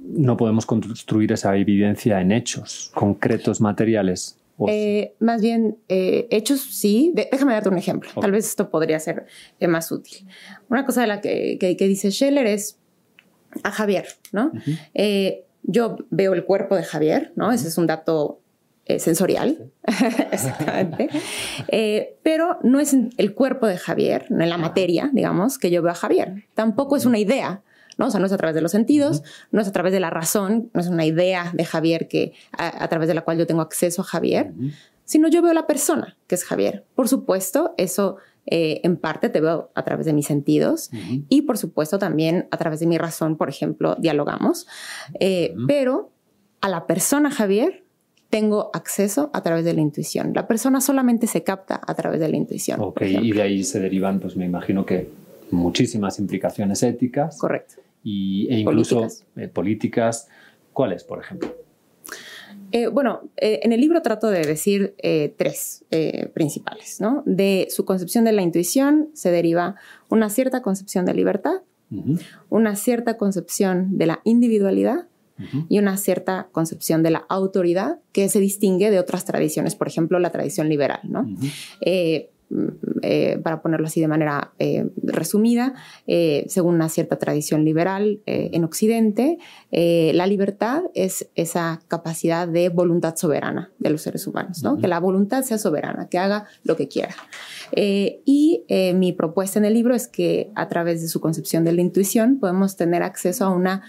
no 0.00 0.36
podemos 0.36 0.66
construir 0.66 1.32
esa 1.32 1.56
evidencia 1.56 2.20
en 2.20 2.32
hechos 2.32 2.92
concretos, 2.94 3.60
materiales. 3.60 4.38
Eh, 4.68 5.12
más 5.18 5.42
bien, 5.42 5.76
hechos 5.88 6.60
sí. 6.60 7.12
déjame 7.14 7.52
darte 7.52 7.68
un 7.68 7.76
ejemplo. 7.76 8.08
Tal 8.18 8.30
vez 8.30 8.46
esto 8.46 8.70
podría 8.70 9.00
ser 9.00 9.26
más 9.68 9.90
útil. 9.92 10.26
Una 10.70 10.86
cosa 10.86 11.02
de 11.02 11.08
la 11.08 11.20
que, 11.20 11.58
que, 11.60 11.76
que 11.76 11.88
dice 11.88 12.10
Scheller 12.10 12.46
es 12.46 12.78
a 13.62 13.70
Javier, 13.70 14.06
¿no? 14.32 14.52
Eh, 14.94 15.44
yo 15.62 15.96
veo 16.10 16.34
el 16.34 16.44
cuerpo 16.44 16.76
de 16.76 16.84
Javier, 16.84 17.32
¿no? 17.36 17.52
Ese 17.52 17.68
es 17.68 17.78
un 17.78 17.86
dato 17.86 18.40
eh, 18.84 19.00
sensorial, 19.00 19.72
exactamente, 20.30 21.08
eh, 21.68 22.16
pero 22.22 22.58
no 22.62 22.78
es 22.78 22.94
el 23.16 23.34
cuerpo 23.34 23.66
de 23.66 23.78
Javier, 23.78 24.26
no 24.30 24.44
en 24.44 24.50
la 24.50 24.58
materia, 24.58 25.10
digamos, 25.12 25.58
que 25.58 25.70
yo 25.70 25.82
veo 25.82 25.90
a 25.90 25.96
Javier. 25.96 26.44
Tampoco 26.54 26.96
es 26.96 27.04
una 27.04 27.18
idea, 27.18 27.62
¿no? 27.98 28.06
O 28.06 28.10
sea, 28.10 28.20
no 28.20 28.26
es 28.26 28.32
a 28.32 28.36
través 28.36 28.54
de 28.54 28.60
los 28.60 28.70
sentidos, 28.70 29.24
no 29.50 29.60
es 29.60 29.66
a 29.66 29.72
través 29.72 29.92
de 29.92 29.98
la 29.98 30.10
razón, 30.10 30.70
no 30.72 30.80
es 30.80 30.86
una 30.86 31.04
idea 31.04 31.50
de 31.52 31.64
Javier 31.64 32.06
que 32.06 32.32
a, 32.56 32.84
a 32.84 32.88
través 32.88 33.08
de 33.08 33.14
la 33.14 33.22
cual 33.22 33.38
yo 33.38 33.46
tengo 33.46 33.62
acceso 33.62 34.02
a 34.02 34.04
Javier, 34.04 34.52
sino 35.04 35.28
yo 35.28 35.42
veo 35.42 35.52
la 35.52 35.66
persona 35.66 36.16
que 36.28 36.36
es 36.36 36.44
Javier. 36.44 36.84
Por 36.94 37.08
supuesto, 37.08 37.74
eso 37.78 38.18
eh, 38.46 38.80
en 38.84 38.96
parte 38.96 39.28
te 39.28 39.40
veo 39.40 39.70
a 39.74 39.84
través 39.84 40.06
de 40.06 40.12
mis 40.12 40.26
sentidos 40.26 40.90
y 41.28 41.42
por 41.42 41.58
supuesto 41.58 41.98
también 41.98 42.46
a 42.50 42.56
través 42.56 42.80
de 42.80 42.86
mi 42.86 42.96
razón, 42.98 43.36
por 43.36 43.48
ejemplo, 43.48 43.96
dialogamos, 43.98 44.66
Eh, 45.20 45.54
pero 45.66 46.10
a 46.60 46.68
la 46.68 46.86
persona 46.86 47.30
Javier 47.30 47.84
tengo 48.30 48.70
acceso 48.74 49.30
a 49.32 49.42
través 49.42 49.64
de 49.64 49.72
la 49.72 49.80
intuición. 49.80 50.32
La 50.34 50.46
persona 50.48 50.80
solamente 50.80 51.26
se 51.26 51.42
capta 51.42 51.80
a 51.86 51.94
través 51.94 52.18
de 52.20 52.28
la 52.28 52.36
intuición. 52.36 52.80
Ok, 52.80 53.02
y 53.02 53.32
de 53.32 53.42
ahí 53.42 53.62
se 53.62 53.78
derivan, 53.80 54.18
pues 54.20 54.36
me 54.36 54.44
imagino 54.44 54.84
que 54.84 55.08
muchísimas 55.50 56.18
implicaciones 56.18 56.82
éticas 56.82 57.38
Correcto. 57.38 57.74
y, 58.02 58.48
e 58.52 58.58
incluso 58.60 58.96
Políticas. 58.96 59.26
eh, 59.36 59.48
políticas. 59.48 60.28
¿Cuáles, 60.72 61.04
por 61.04 61.20
ejemplo? 61.20 61.54
Eh, 62.72 62.88
bueno, 62.88 63.22
eh, 63.36 63.60
en 63.62 63.72
el 63.72 63.80
libro 63.80 64.02
trato 64.02 64.28
de 64.28 64.42
decir 64.42 64.94
eh, 64.98 65.34
tres 65.36 65.84
principales, 66.34 67.00
¿no? 67.00 67.22
De 67.26 67.68
su 67.70 67.84
concepción 67.84 68.24
de 68.24 68.32
la 68.32 68.42
intuición 68.42 69.08
se 69.14 69.30
deriva 69.30 69.76
una 70.10 70.28
cierta 70.30 70.62
concepción 70.62 71.06
de 71.06 71.14
libertad, 71.14 71.62
una 72.50 72.74
cierta 72.74 73.16
concepción 73.16 73.96
de 73.96 74.06
la 74.06 74.20
individualidad 74.24 75.06
y 75.68 75.78
una 75.78 75.96
cierta 75.96 76.48
concepción 76.50 77.02
de 77.02 77.10
la 77.10 77.24
autoridad 77.28 78.00
que 78.12 78.28
se 78.28 78.40
distingue 78.40 78.90
de 78.90 78.98
otras 78.98 79.24
tradiciones, 79.24 79.76
por 79.76 79.86
ejemplo, 79.86 80.18
la 80.18 80.30
tradición 80.30 80.68
liberal, 80.68 81.00
¿no? 81.04 81.26
Eh, 83.02 83.40
para 83.42 83.60
ponerlo 83.60 83.88
así 83.88 84.00
de 84.00 84.06
manera 84.06 84.52
eh, 84.60 84.88
resumida, 85.02 85.74
eh, 86.06 86.44
según 86.48 86.76
una 86.76 86.88
cierta 86.88 87.16
tradición 87.16 87.64
liberal 87.64 88.20
en 88.26 88.64
Occidente, 88.64 89.38
la 89.70 90.26
libertad 90.26 90.82
es 90.94 91.28
esa 91.34 91.80
capacidad 91.88 92.46
de 92.46 92.68
voluntad 92.68 93.16
soberana 93.16 93.72
de 93.78 93.90
los 93.90 94.02
seres 94.02 94.26
humanos, 94.26 94.62
¿no? 94.62 94.78
Que 94.78 94.88
la 94.88 95.00
voluntad 95.00 95.42
sea 95.42 95.58
soberana, 95.58 96.08
que 96.08 96.18
haga 96.18 96.46
lo 96.62 96.76
que 96.76 96.88
quiera. 96.88 97.14
Y 97.74 98.64
mi 98.94 99.12
propuesta 99.12 99.58
en 99.58 99.64
el 99.64 99.74
libro 99.74 99.94
es 99.94 100.08
que 100.08 100.50
a 100.54 100.68
través 100.68 101.02
de 101.02 101.08
su 101.08 101.20
concepción 101.20 101.64
de 101.64 101.72
la 101.72 101.80
intuición 101.80 102.38
podemos 102.38 102.76
tener 102.76 103.02
acceso 103.02 103.44
a 103.44 103.50
una 103.50 103.82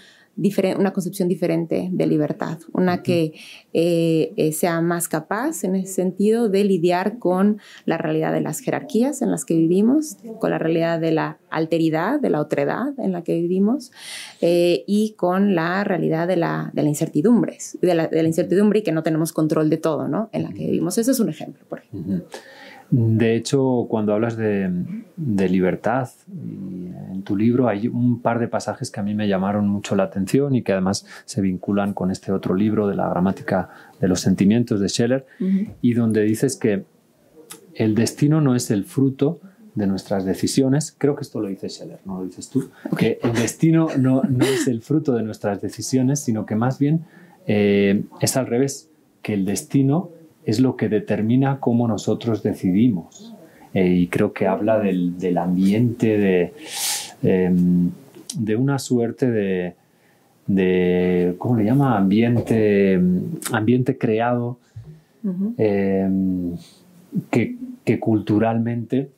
una 0.76 0.92
concepción 0.92 1.28
diferente 1.28 1.88
de 1.92 2.06
libertad, 2.06 2.58
una 2.72 3.02
que 3.02 3.32
eh, 3.72 4.32
eh, 4.36 4.52
sea 4.52 4.80
más 4.80 5.08
capaz 5.08 5.64
en 5.64 5.74
ese 5.74 5.94
sentido 5.94 6.48
de 6.48 6.64
lidiar 6.64 7.18
con 7.18 7.58
la 7.84 7.98
realidad 7.98 8.32
de 8.32 8.40
las 8.40 8.60
jerarquías 8.60 9.20
en 9.20 9.30
las 9.30 9.44
que 9.44 9.54
vivimos, 9.54 10.18
con 10.38 10.50
la 10.50 10.58
realidad 10.58 11.00
de 11.00 11.12
la 11.12 11.38
alteridad, 11.50 12.20
de 12.20 12.30
la 12.30 12.40
otredad 12.40 12.98
en 12.98 13.12
la 13.12 13.22
que 13.22 13.34
vivimos 13.34 13.90
eh, 14.40 14.84
y 14.86 15.14
con 15.14 15.54
la 15.54 15.82
realidad 15.82 16.28
de 16.28 16.36
la, 16.36 16.70
de 16.72 16.82
la 16.82 16.88
incertidumbre, 16.88 17.58
de 17.80 17.94
la, 17.94 18.06
de 18.06 18.22
la 18.22 18.28
incertidumbre 18.28 18.80
y 18.80 18.82
que 18.82 18.92
no 18.92 19.02
tenemos 19.02 19.32
control 19.32 19.68
de 19.70 19.78
todo, 19.78 20.06
¿no? 20.06 20.28
En 20.32 20.44
la 20.44 20.50
que 20.50 20.66
vivimos. 20.66 20.98
Ese 20.98 21.10
es 21.10 21.20
un 21.20 21.28
ejemplo, 21.28 21.64
por 21.68 21.80
ejemplo. 21.80 22.14
Ujú. 22.14 22.24
De 22.90 23.36
hecho, 23.36 23.86
cuando 23.88 24.14
hablas 24.14 24.36
de, 24.36 24.70
de 25.16 25.48
libertad, 25.48 26.08
y 26.26 26.86
en 27.12 27.22
tu 27.22 27.36
libro 27.36 27.68
hay 27.68 27.86
un 27.86 28.22
par 28.22 28.38
de 28.38 28.48
pasajes 28.48 28.90
que 28.90 29.00
a 29.00 29.02
mí 29.02 29.14
me 29.14 29.28
llamaron 29.28 29.68
mucho 29.68 29.94
la 29.94 30.04
atención 30.04 30.54
y 30.54 30.62
que 30.62 30.72
además 30.72 31.04
se 31.26 31.42
vinculan 31.42 31.92
con 31.92 32.10
este 32.10 32.32
otro 32.32 32.54
libro 32.54 32.88
de 32.88 32.96
la 32.96 33.08
gramática 33.10 33.68
de 34.00 34.08
los 34.08 34.20
sentimientos 34.20 34.80
de 34.80 34.88
Scheller, 34.88 35.26
y 35.82 35.92
donde 35.92 36.22
dices 36.22 36.56
que 36.56 36.84
el 37.74 37.94
destino 37.94 38.40
no 38.40 38.54
es 38.54 38.70
el 38.70 38.84
fruto 38.84 39.40
de 39.74 39.86
nuestras 39.86 40.24
decisiones. 40.24 40.94
Creo 40.96 41.14
que 41.14 41.22
esto 41.22 41.40
lo 41.40 41.48
dice 41.48 41.68
Scheller, 41.68 42.00
no 42.04 42.18
lo 42.18 42.24
dices 42.24 42.48
tú. 42.48 42.70
Que 42.96 43.18
el 43.22 43.34
destino 43.34 43.88
no, 43.98 44.22
no 44.22 44.44
es 44.44 44.66
el 44.66 44.82
fruto 44.82 45.12
de 45.12 45.22
nuestras 45.22 45.60
decisiones, 45.60 46.20
sino 46.20 46.46
que 46.46 46.56
más 46.56 46.78
bien 46.78 47.04
eh, 47.46 48.04
es 48.20 48.36
al 48.36 48.46
revés, 48.46 48.90
que 49.22 49.34
el 49.34 49.44
destino 49.44 50.10
es 50.48 50.60
lo 50.60 50.76
que 50.76 50.88
determina 50.88 51.60
cómo 51.60 51.86
nosotros 51.86 52.42
decidimos. 52.42 53.34
Eh, 53.74 53.86
y 53.86 54.06
creo 54.06 54.32
que 54.32 54.46
habla 54.46 54.78
del, 54.78 55.18
del 55.18 55.36
ambiente, 55.36 56.16
de, 56.16 56.54
em, 57.22 57.90
de 58.34 58.56
una 58.56 58.78
suerte 58.78 59.30
de, 59.30 59.74
de, 60.46 61.34
¿cómo 61.36 61.58
le 61.58 61.66
llama? 61.66 61.98
Ambiente, 61.98 62.98
ambiente 63.52 63.98
creado 63.98 64.58
eh, 65.58 66.08
que, 67.30 67.56
que 67.84 68.00
culturalmente 68.00 69.10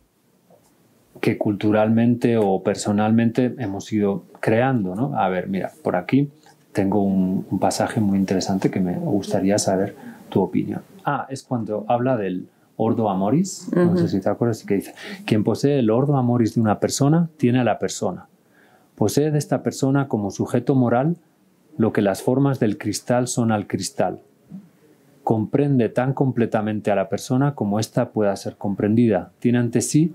que 1.20 1.36
culturalmente 1.38 2.38
o 2.38 2.62
personalmente 2.62 3.54
hemos 3.58 3.92
ido 3.92 4.24
creando, 4.40 4.94
¿no? 4.96 5.14
A 5.16 5.28
ver, 5.28 5.48
mira, 5.48 5.70
por 5.84 5.94
aquí 5.94 6.30
tengo 6.72 7.02
un, 7.02 7.46
un 7.50 7.58
pasaje 7.60 8.00
muy 8.00 8.18
interesante 8.18 8.70
que 8.70 8.80
me 8.80 8.94
gustaría 8.94 9.58
saber 9.58 9.94
tu 10.30 10.40
opinión. 10.40 10.82
Ah, 11.04 11.26
es 11.28 11.42
cuando 11.42 11.84
habla 11.88 12.16
del 12.16 12.48
ordo 12.76 13.10
amoris, 13.10 13.70
no 13.74 13.96
sé 13.98 14.08
si 14.08 14.20
te 14.20 14.30
acuerdas, 14.30 14.62
y 14.62 14.66
que 14.66 14.74
dice, 14.76 14.94
quien 15.26 15.44
posee 15.44 15.78
el 15.78 15.90
ordo 15.90 16.16
amoris 16.16 16.54
de 16.54 16.62
una 16.62 16.80
persona, 16.80 17.28
tiene 17.36 17.60
a 17.60 17.64
la 17.64 17.78
persona. 17.78 18.26
Posee 18.94 19.30
de 19.30 19.38
esta 19.38 19.62
persona 19.62 20.08
como 20.08 20.30
sujeto 20.30 20.74
moral 20.74 21.16
lo 21.76 21.92
que 21.92 22.00
las 22.00 22.22
formas 22.22 22.58
del 22.58 22.78
cristal 22.78 23.28
son 23.28 23.52
al 23.52 23.66
cristal 23.66 24.20
comprende 25.30 25.88
tan 25.88 26.12
completamente 26.12 26.90
a 26.90 26.96
la 26.96 27.08
persona 27.08 27.54
como 27.54 27.78
ésta 27.78 28.10
pueda 28.10 28.34
ser 28.34 28.56
comprendida. 28.56 29.30
Tiene 29.38 29.58
ante 29.58 29.80
sí 29.80 30.14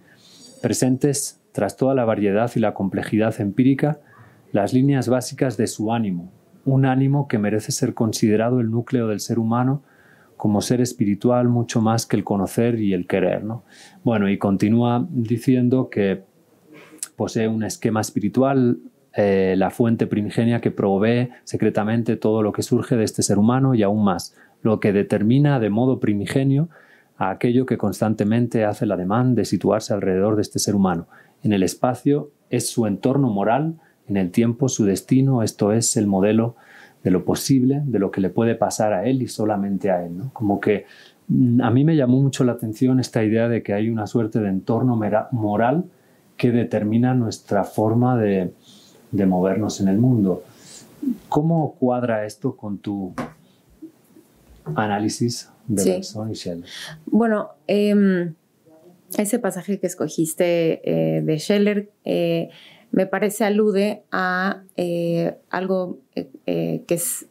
presentes, 0.62 1.40
tras 1.54 1.78
toda 1.78 1.96
la 1.96 2.04
variedad 2.04 2.52
y 2.54 2.60
la 2.60 2.74
complejidad 2.74 3.40
empírica, 3.40 4.00
las 4.52 4.74
líneas 4.74 5.08
básicas 5.08 5.56
de 5.56 5.68
su 5.68 5.94
ánimo, 5.94 6.30
un 6.66 6.86
ánimo 6.86 7.30
que 7.30 7.38
merece 7.38 7.72
ser 7.72 7.94
considerado 7.94 8.60
el 8.60 8.72
núcleo 8.72 9.08
del 9.08 9.22
ser 9.22 9.40
humano 9.40 9.84
como 10.38 10.62
ser 10.62 10.82
espiritual 10.82 11.48
mucho 11.48 11.82
más 11.82 12.06
que 12.06 12.16
el 12.16 12.24
conocer 12.24 12.80
y 12.80 12.94
el 12.94 13.08
querer. 13.08 13.44
¿no? 13.44 13.64
Bueno, 14.04 14.30
y 14.30 14.38
continúa 14.38 15.06
diciendo 15.10 15.90
que 15.90 16.24
posee 17.16 17.48
un 17.48 17.64
esquema 17.64 18.02
espiritual, 18.02 18.80
eh, 19.16 19.56
la 19.58 19.70
fuente 19.70 20.08
primigenia 20.08 20.60
que 20.60 20.72
provee 20.72 21.30
secretamente 21.46 22.18
todo 22.18 22.42
lo 22.42 22.52
que 22.52 22.64
surge 22.64 22.98
de 22.98 23.06
este 23.06 23.24
ser 23.24 23.38
humano 23.38 23.74
y 23.74 23.84
aún 23.84 24.04
más, 24.04 24.36
lo 24.62 24.80
que 24.80 24.92
determina 24.92 25.60
de 25.60 25.70
modo 25.70 26.00
primigenio 26.00 26.68
a 27.18 27.30
aquello 27.30 27.66
que 27.66 27.78
constantemente 27.78 28.66
hace 28.66 28.84
el 28.84 28.92
ademán 28.92 29.36
de 29.36 29.46
situarse 29.46 29.94
alrededor 29.94 30.36
de 30.36 30.42
este 30.42 30.60
ser 30.60 30.76
humano. 30.76 31.08
En 31.44 31.54
el 31.54 31.64
espacio 31.64 32.32
es 32.50 32.70
su 32.70 32.88
entorno 32.88 33.30
moral, 33.30 33.76
en 34.08 34.18
el 34.18 34.32
tiempo 34.32 34.68
su 34.68 34.86
destino, 34.86 35.44
esto 35.44 35.72
es 35.72 35.96
el 35.96 36.08
modelo 36.08 36.56
de 37.06 37.12
lo 37.12 37.24
posible, 37.24 37.84
de 37.86 38.00
lo 38.00 38.10
que 38.10 38.20
le 38.20 38.32
puede 38.32 38.56
pasar 38.56 38.92
a 38.92 39.08
él 39.08 39.22
y 39.22 39.28
solamente 39.28 39.92
a 39.92 40.04
él. 40.04 40.18
¿no? 40.18 40.32
Como 40.34 40.60
que 40.60 40.88
mm, 41.28 41.62
a 41.62 41.70
mí 41.70 41.84
me 41.86 41.96
llamó 41.96 42.20
mucho 42.20 42.44
la 42.44 42.54
atención 42.54 43.00
esta 43.00 43.24
idea 43.24 43.48
de 43.48 43.62
que 43.62 43.74
hay 43.74 43.90
una 43.90 44.08
suerte 44.08 44.40
de 44.40 44.50
entorno 44.50 45.00
moral 45.32 45.86
que 46.36 46.52
determina 46.52 47.14
nuestra 47.14 47.64
forma 47.64 48.18
de, 48.18 48.52
de 49.12 49.26
movernos 49.28 49.80
en 49.82 49.88
el 49.88 50.00
mundo. 50.00 50.44
¿Cómo 51.30 51.76
cuadra 51.80 52.26
esto 52.26 52.56
con 52.56 52.80
tu 52.80 53.14
análisis 54.76 55.52
de 55.68 56.02
Sí. 56.02 56.20
Y 56.32 56.36
Scheller? 56.36 56.66
Bueno, 57.06 57.52
em, 57.68 58.34
ese 59.16 59.38
pasaje 59.38 59.80
que 59.80 59.86
escogiste 59.86 60.82
eh, 61.18 61.22
de 61.22 61.40
Scheller 61.40 61.92
eh, 62.04 62.50
me 62.92 63.06
parece 63.06 63.44
alude 63.44 64.04
a 64.12 64.64
eh, 64.78 65.38
algo 65.50 66.00
eh, 66.16 66.30
eh, 66.46 66.84
que 66.88 66.96
es 66.96 67.28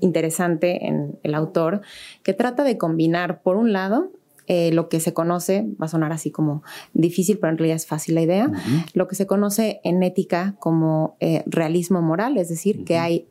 interesante 0.00 0.86
en 0.86 1.18
el 1.22 1.34
autor, 1.34 1.82
que 2.22 2.32
trata 2.32 2.64
de 2.64 2.78
combinar, 2.78 3.42
por 3.42 3.56
un 3.56 3.72
lado, 3.72 4.10
eh, 4.52 4.72
lo 4.72 4.88
que 4.88 4.98
se 4.98 5.14
conoce, 5.14 5.64
va 5.80 5.86
a 5.86 5.88
sonar 5.88 6.12
así 6.12 6.32
como 6.32 6.64
difícil, 6.92 7.38
pero 7.38 7.52
en 7.52 7.58
realidad 7.58 7.76
es 7.76 7.86
fácil 7.86 8.16
la 8.16 8.22
idea, 8.22 8.50
lo 8.94 9.06
que 9.06 9.14
se 9.14 9.24
conoce 9.24 9.80
en 9.84 10.02
ética 10.02 10.56
como 10.58 11.16
eh, 11.20 11.44
realismo 11.46 12.02
moral, 12.02 12.36
es 12.36 12.48
decir, 12.48 12.84
que 12.84 12.98
hay 12.98 13.28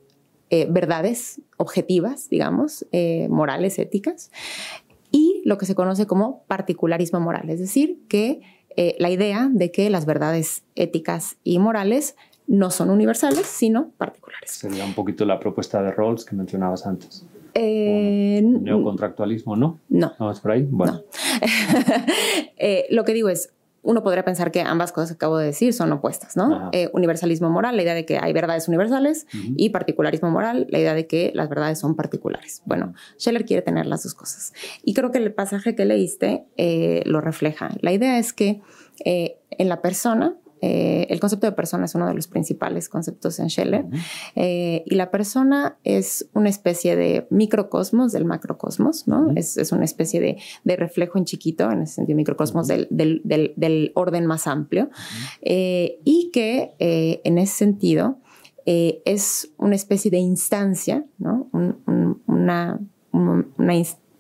eh, 0.50 0.66
verdades 0.70 1.42
objetivas, 1.58 2.30
digamos, 2.30 2.86
morales, 3.28 3.80
éticas, 3.80 4.32
y 5.12 5.42
lo 5.44 5.58
que 5.58 5.66
se 5.66 5.76
conoce 5.76 6.08
como 6.08 6.44
particularismo 6.48 7.20
moral, 7.20 7.50
es 7.50 7.60
decir, 7.60 8.00
que 8.08 8.40
eh, 8.82 8.96
la 8.98 9.10
idea 9.10 9.50
de 9.52 9.74
que 9.74 9.90
las 9.90 10.06
verdades 10.06 10.64
éticas 10.76 11.36
y 11.44 11.60
morales 11.60 12.16
no 12.48 12.72
son 12.72 12.90
universales, 12.90 13.46
sino 13.46 13.90
particulares. 13.98 14.52
Sería 14.52 14.86
un 14.86 14.94
poquito 14.94 15.26
la 15.26 15.38
propuesta 15.38 15.84
de 15.84 15.92
Rawls 15.92 16.24
que 16.24 16.34
mencionabas 16.34 16.88
antes. 16.88 17.26
Eh, 17.56 18.42
Neocontractualismo, 18.42 19.58
¿no? 19.58 19.80
no. 19.90 20.14
¿No 20.18 20.32
es 20.32 20.40
por 20.40 20.52
ahí? 20.52 20.66
Bueno, 20.72 21.02
Eh, 22.58 22.86
lo 22.90 23.04
que 23.04 23.14
digo 23.14 23.28
es, 23.28 23.52
uno 23.90 24.04
podría 24.04 24.24
pensar 24.24 24.52
que 24.52 24.62
ambas 24.62 24.92
cosas 24.92 25.10
que 25.10 25.16
acabo 25.16 25.40
de 25.40 25.48
decir 25.48 25.74
son 25.74 25.92
opuestas, 25.92 26.38
¿no? 26.38 26.70
Eh, 26.74 26.92
universalismo 26.94 27.50
moral, 27.50 27.76
la 27.76 27.82
idea 27.82 27.96
de 27.96 28.06
que 28.06 28.20
hay 28.22 28.34
verdades 28.34 28.68
universales, 28.68 29.26
y 29.34 29.70
particularismo 29.70 30.30
moral, 30.30 30.68
la 30.70 30.78
idea 30.78 30.94
de 30.94 31.08
que 31.08 31.32
las 31.34 31.50
verdades 31.50 31.80
son 31.80 31.96
particulares. 31.96 32.62
Bueno, 32.66 32.94
Scheller 33.18 33.46
quiere 33.46 33.64
tener 33.64 33.88
las 33.88 34.04
dos 34.04 34.14
cosas. 34.14 34.54
Y 34.84 34.94
creo 34.94 35.10
que 35.10 35.18
el 35.18 35.34
pasaje 35.34 35.74
que 35.74 35.86
leíste 35.86 36.46
eh, 36.56 37.02
lo 37.06 37.20
refleja. 37.20 37.72
La 37.82 37.92
idea 37.92 38.20
es 38.20 38.32
que 38.32 38.62
en 39.04 39.70
la 39.70 39.82
persona 39.82 40.36
eh, 40.62 41.08
el 41.10 41.20
concepto 41.20 41.48
de 41.48 41.54
persona 41.54 41.86
es 41.86 41.96
uno 41.96 42.08
de 42.08 42.14
los 42.14 42.28
principales 42.28 42.90
conceptos 42.90 43.40
en 43.40 43.50
Scheller. 43.50 43.86
Eh, 44.36 44.84
y 44.86 44.96
la 44.96 45.12
persona 45.12 45.78
es 45.84 46.30
una 46.34 46.50
especie 46.50 46.96
de 46.96 47.28
microcosmos 47.30 48.12
del 48.12 48.26
macrocosmos, 48.26 49.08
¿no? 49.08 49.32
es, 49.36 49.72
una 49.72 49.86
especie 49.86 50.20
de, 50.64 50.76
reflejo 50.76 51.18
en 51.18 51.26
chiquito, 51.26 51.72
en 51.72 51.82
ese 51.84 51.96
sentido, 51.96 52.16
microcosmos 52.18 52.68
del, 52.68 53.92
orden 53.96 54.26
más 54.26 54.48
amplio. 54.48 54.90
Eh, 55.42 56.00
y 56.04 56.32
que 56.32 56.76
en 56.80 57.38
ese 57.38 57.54
sentido 57.54 58.18
es 58.66 59.52
una 59.58 59.76
especie 59.76 60.12
de 60.12 60.18
instancia, 60.18 61.06
¿no? 61.18 61.50
una, 62.28 62.80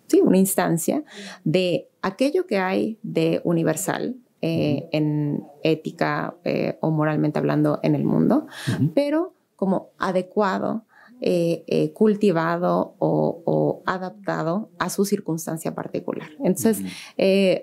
sí, 0.07 0.21
una 0.21 0.37
instancia 0.37 1.03
de 1.43 1.87
aquello 2.01 2.47
que 2.47 2.57
hay 2.57 2.97
de 3.03 3.41
universal 3.43 4.15
eh, 4.41 4.87
en 4.93 5.43
ética 5.63 6.35
eh, 6.45 6.77
o 6.79 6.91
moralmente 6.91 7.39
hablando 7.39 7.79
en 7.83 7.93
el 7.93 8.05
mundo, 8.05 8.47
pero 8.93 9.33
como 9.57 9.89
adecuado, 9.97 10.85
eh, 11.19 11.91
cultivado 11.93 12.95
o, 12.99 13.83
adaptado 13.85 14.69
a 14.79 14.89
su 14.89 15.03
circunstancia 15.03 15.75
particular. 15.75 16.29
Entonces, 16.41 16.81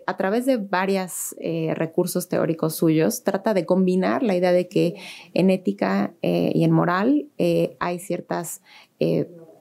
a 0.07 0.17
través 0.19 0.45
de 0.45 0.59
varios 0.59 1.35
recursos 1.75 2.29
teóricos 2.29 2.75
suyos, 2.75 3.25
trata 3.25 3.55
de 3.55 3.65
combinar 3.65 4.23
la 4.23 4.37
idea 4.37 4.53
de 4.53 4.69
que 4.69 4.97
en 5.33 5.49
ética 5.49 6.13
y 6.21 6.65
en 6.65 6.71
moral 6.73 7.29
hay 7.79 7.99
ciertas 7.99 8.61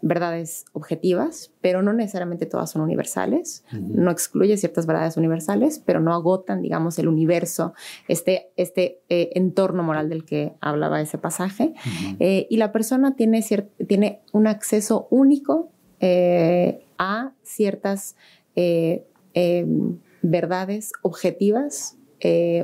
verdades 0.06 0.66
objetivas, 0.74 1.52
pero 1.62 1.82
no 1.82 1.92
necesariamente 1.92 2.46
todas 2.46 2.70
son 2.70 2.84
universales. 2.84 3.66
No 3.72 4.12
excluye 4.12 4.56
ciertas 4.56 4.86
verdades 4.86 5.18
universales, 5.18 5.82
pero 5.84 6.00
no 6.00 6.14
agotan, 6.14 6.62
digamos, 6.62 7.00
el 7.00 7.08
universo, 7.08 7.74
este, 8.08 8.52
este 8.56 9.02
eh, 9.10 9.32
entorno 9.34 9.82
moral 9.82 10.08
del 10.10 10.24
que 10.24 10.54
hablaba 10.62 11.02
ese 11.02 11.18
pasaje. 11.18 11.74
Eh, 12.20 12.46
y 12.52 12.58
la 12.58 12.72
persona 12.72 13.16
tiene, 13.16 13.44
tiene 13.88 14.22
un 14.32 14.46
acceso 14.46 15.08
único 15.10 15.72
eh, 16.00 16.86
a 17.00 17.34
ciertas 17.42 18.16
em, 18.54 19.98
verdades 20.22 20.92
objetivas 21.02 21.95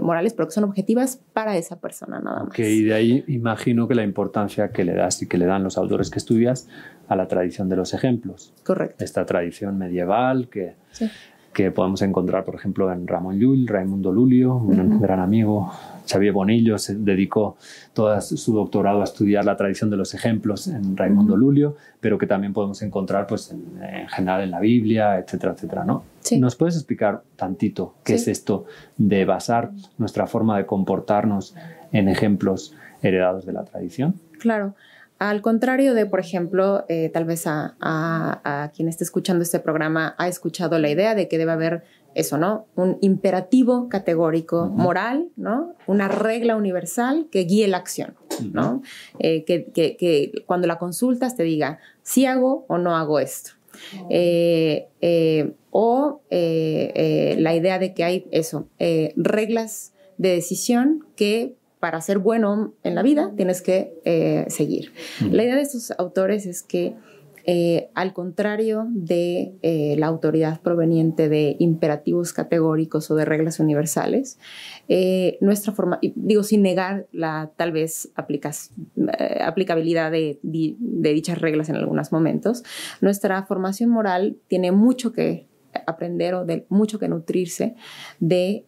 morales, 0.01 0.33
pero 0.33 0.47
que 0.47 0.53
son 0.53 0.63
objetivas 0.63 1.21
para 1.33 1.57
esa 1.57 1.79
persona 1.79 2.19
nada 2.19 2.43
más. 2.45 2.57
y 2.57 2.83
de 2.83 2.93
ahí 2.93 3.23
imagino 3.27 3.87
que 3.87 3.95
la 3.95 4.03
importancia 4.03 4.71
que 4.71 4.83
le 4.83 4.93
das 4.93 5.21
y 5.21 5.27
que 5.27 5.37
le 5.37 5.45
dan 5.45 5.63
los 5.63 5.77
autores 5.77 6.09
que 6.09 6.19
estudias 6.19 6.67
a 7.07 7.15
la 7.15 7.27
tradición 7.27 7.67
de 7.69 7.75
los 7.75 7.93
ejemplos. 7.93 8.53
Correcto. 8.63 9.03
Esta 9.03 9.25
tradición 9.25 9.77
medieval 9.77 10.49
que, 10.49 10.75
que 11.53 11.71
podemos 11.71 12.01
encontrar, 12.01 12.45
por 12.45 12.55
ejemplo, 12.55 12.91
en 12.91 13.07
Ramón 13.07 13.37
Llull, 13.37 13.67
Raimundo 13.67 14.11
Lulio, 14.11 14.55
un 14.55 15.01
gran 15.01 15.19
amigo. 15.19 15.71
Xavier 16.09 16.33
Bonillo 16.33 16.77
se 16.77 16.95
dedicó 16.95 17.57
todo 17.93 18.19
su 18.21 18.53
doctorado 18.53 19.01
a 19.01 19.03
estudiar 19.03 19.45
la 19.45 19.55
tradición 19.55 19.89
de 19.89 19.97
los 19.97 20.13
ejemplos 20.13 20.67
en 20.67 20.95
Raimundo 20.97 21.37
Lulio, 21.37 21.75
pero 21.99 22.17
que 22.17 22.27
también 22.27 22.53
podemos 22.53 22.81
encontrar 22.81 23.27
pues, 23.27 23.51
en, 23.51 24.07
general 24.09 24.41
en 24.41 24.51
la 24.51 24.59
Biblia, 24.59 25.17
etcétera, 25.19 25.53
etcétera. 25.53 25.83
¿no? 25.83 26.03
¿Nos 26.37 26.55
puedes 26.55 26.75
explicar 26.75 27.23
tantito 27.35 27.95
qué 28.03 28.15
es 28.15 28.27
esto 28.27 28.65
de 28.97 29.25
basar 29.25 29.71
nuestra 29.97 30.27
forma 30.27 30.57
de 30.57 30.65
comportarnos 30.65 31.55
en 31.91 32.07
ejemplos 32.07 32.75
heredados 33.01 33.45
de 33.45 33.53
la 33.53 33.63
tradición? 33.63 34.15
Claro. 34.39 34.73
Al 35.21 35.43
contrario 35.43 35.93
de, 35.93 36.07
por 36.07 36.19
ejemplo, 36.19 36.83
eh, 36.89 37.11
tal 37.13 37.25
vez 37.25 37.43
a, 37.45 38.71
quien 38.75 38.87
esté 38.87 39.03
escuchando 39.03 39.43
este 39.43 39.59
programa 39.59 40.15
ha 40.17 40.27
escuchado 40.27 40.79
la 40.79 40.89
idea 40.89 41.13
de 41.13 41.27
que 41.27 41.37
debe 41.37 41.51
haber 41.51 41.83
eso, 42.15 42.39
¿no? 42.39 42.65
Un 42.75 42.97
imperativo 43.01 43.87
categórico 43.87 44.65
moral, 44.65 45.29
¿no? 45.35 45.75
Una 45.85 46.07
regla 46.07 46.55
universal 46.55 47.27
que 47.31 47.41
guíe 47.43 47.67
la 47.67 47.77
acción, 47.77 48.15
¿no? 48.51 48.81
Eh, 49.19 49.43
que, 49.45 50.43
cuando 50.47 50.65
la 50.65 50.79
consultas 50.79 51.35
te 51.35 51.43
diga 51.43 51.77
si 52.01 52.25
hago 52.25 52.65
o 52.67 52.79
no 52.79 52.97
hago 52.97 53.19
esto. 53.19 53.51
Eh, 54.09 54.87
o 55.69 56.21
la 56.31 57.55
idea 57.55 57.77
de 57.77 57.93
que 57.93 58.03
hay 58.03 58.27
eso, 58.31 58.69
reglas 59.15 59.93
de 60.17 60.29
decisión 60.29 61.05
que 61.15 61.60
para 61.81 61.99
ser 61.99 62.19
bueno 62.19 62.75
en 62.83 62.95
la 62.95 63.01
vida 63.01 63.33
tienes 63.35 63.61
que 63.61 63.99
eh, 64.05 64.45
seguir. 64.47 64.93
La 65.19 65.43
idea 65.43 65.55
de 65.55 65.63
estos 65.63 65.91
autores 65.97 66.45
es 66.45 66.61
que 66.61 66.95
eh, 67.43 67.89
al 67.95 68.13
contrario 68.13 68.85
de 68.91 69.55
eh, 69.63 69.95
la 69.97 70.05
autoridad 70.05 70.61
proveniente 70.61 71.27
de 71.27 71.55
imperativos 71.57 72.33
categóricos 72.33 73.09
o 73.09 73.15
de 73.15 73.25
reglas 73.25 73.59
universales, 73.59 74.37
nuestra 75.41 75.73
forma, 75.73 75.99
digo 76.15 76.43
sin 76.43 76.61
negar 76.61 77.07
la 77.11 77.51
tal 77.55 77.71
vez 77.71 78.11
aplicabilidad 79.43 80.11
de, 80.11 80.39
dichas 80.43 81.41
reglas 81.41 81.69
en 81.69 81.77
algunos 81.77 82.11
momentos, 82.11 82.63
nuestra 83.01 83.41
formación 83.43 83.89
moral 83.89 84.37
tiene 84.47 84.71
mucho 84.71 85.11
que 85.13 85.47
aprender 85.87 86.35
o 86.35 86.45
de 86.45 86.67
mucho 86.69 86.99
que 86.99 87.07
nutrirse 87.07 87.73
de 88.19 88.65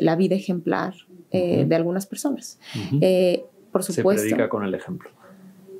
la 0.00 0.16
vida 0.16 0.34
ejemplar 0.34 0.92
eh, 1.30 1.64
de 1.66 1.74
algunas 1.74 2.06
personas. 2.06 2.58
Eh, 3.00 3.44
por 3.72 3.82
supuesto. 3.82 4.22
Se 4.22 4.28
predica 4.28 4.48
con 4.48 4.64
el 4.64 4.74
ejemplo. 4.74 5.10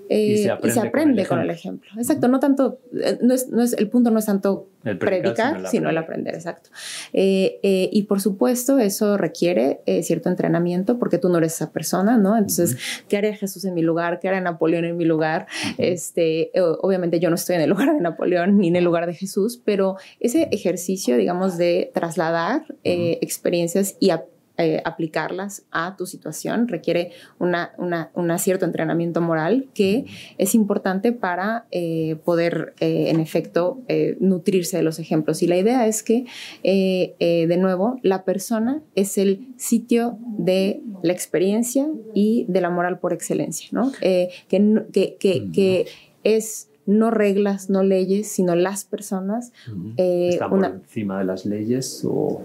Eh, 0.08 0.34
y 0.34 0.38
se 0.38 0.50
aprende, 0.50 1.26
con, 1.26 1.40
el 1.40 1.50
ejemplo. 1.50 1.90
Exacto, 1.96 2.28
no 2.28 2.38
tanto, 2.38 2.78
no 3.22 3.34
es, 3.34 3.48
no 3.48 3.60
es, 3.60 3.72
el 3.72 3.88
punto 3.88 4.12
no 4.12 4.20
es 4.20 4.26
tanto 4.26 4.68
predicar, 5.00 5.66
sino, 5.66 5.90
el 5.90 5.98
aprender, 5.98 6.36
exacto. 6.36 6.70
y 7.12 8.02
por 8.04 8.20
supuesto, 8.20 8.78
eso 8.78 9.16
requiere 9.16 9.80
cierto 10.02 10.28
entrenamiento 10.28 11.00
porque 11.00 11.18
tú 11.18 11.28
no 11.28 11.38
eres 11.38 11.54
esa 11.54 11.72
persona, 11.72 12.18
¿no? 12.18 12.36
Entonces, 12.36 12.76
¿qué 13.08 13.16
haría 13.16 13.34
Jesús 13.34 13.64
en 13.64 13.74
mi 13.74 13.82
lugar? 13.82 14.20
¿Qué 14.20 14.28
haría 14.28 14.40
Napoleón 14.40 14.84
en 14.84 14.96
mi 14.96 15.04
lugar? 15.04 15.48
este, 15.76 16.52
obviamente 16.54 17.18
yo 17.18 17.28
no 17.28 17.34
estoy 17.34 17.56
en 17.56 17.62
el 17.62 17.70
lugar 17.70 17.92
de 17.92 18.00
Napoleón 18.00 18.58
ni 18.58 18.68
en 18.68 18.76
el 18.76 18.84
lugar 18.84 19.06
de 19.06 19.14
Jesús, 19.14 19.60
pero 19.64 19.96
ese 20.20 20.48
ejercicio, 20.52 21.16
digamos, 21.16 21.58
de 21.58 21.90
trasladar 21.92 22.62
experiencias 22.84 23.96
y 23.98 24.10
aprender 24.10 24.35
eh, 24.58 24.80
aplicarlas 24.84 25.66
a 25.70 25.96
tu 25.96 26.06
situación, 26.06 26.68
requiere 26.68 27.12
un 27.38 28.38
cierto 28.38 28.64
entrenamiento 28.64 29.20
moral 29.20 29.68
que 29.74 30.06
es 30.38 30.54
importante 30.54 31.12
para 31.12 31.66
eh, 31.70 32.16
poder, 32.24 32.74
eh, 32.80 33.10
en 33.10 33.20
efecto, 33.20 33.82
nutrirse 34.18 34.78
de 34.78 34.82
los 34.82 34.98
ejemplos. 34.98 35.42
Y 35.42 35.46
la 35.46 35.58
idea 35.58 35.86
es 35.86 36.02
que, 36.02 36.24
de 36.62 37.56
nuevo, 37.58 37.98
la 38.02 38.24
persona 38.24 38.82
es 38.94 39.18
el 39.18 39.48
sitio 39.56 40.18
de 40.38 40.80
la 41.02 41.12
experiencia 41.12 41.86
y 42.14 42.46
de 42.48 42.60
la 42.60 42.70
moral 42.70 42.98
por 42.98 43.12
excelencia, 43.12 43.68
¿no? 43.72 43.92
que, 44.00 44.30
que, 44.48 45.16
que 45.52 45.86
es 46.24 46.68
no 46.86 47.10
reglas, 47.10 47.68
no 47.68 47.82
leyes, 47.82 48.28
sino 48.28 48.54
las 48.54 48.84
personas. 48.84 49.52
Eh, 49.96 50.38
por 50.48 50.64
encima 50.64 51.18
de 51.18 51.24
las 51.24 51.44
leyes 51.44 52.02
o, 52.04 52.42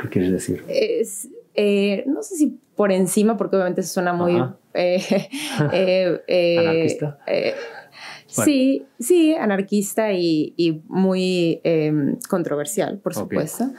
qué 0.00 0.08
quieres 0.08 0.32
decir? 0.32 0.64
Eh, 1.56 2.04
no 2.06 2.22
sé 2.22 2.36
si 2.36 2.58
por 2.74 2.92
encima, 2.92 3.36
porque 3.36 3.56
obviamente 3.56 3.82
suena 3.82 4.12
muy... 4.12 4.42
Eh, 4.76 6.58
¿Anarquista? 6.58 7.18
Sí, 8.26 8.86
sí, 8.98 9.34
anarquista 9.34 10.12
y, 10.12 10.82
muy 10.88 11.60
em, 11.62 12.18
controversial, 12.28 12.98
por 12.98 13.14
supuesto. 13.14 13.70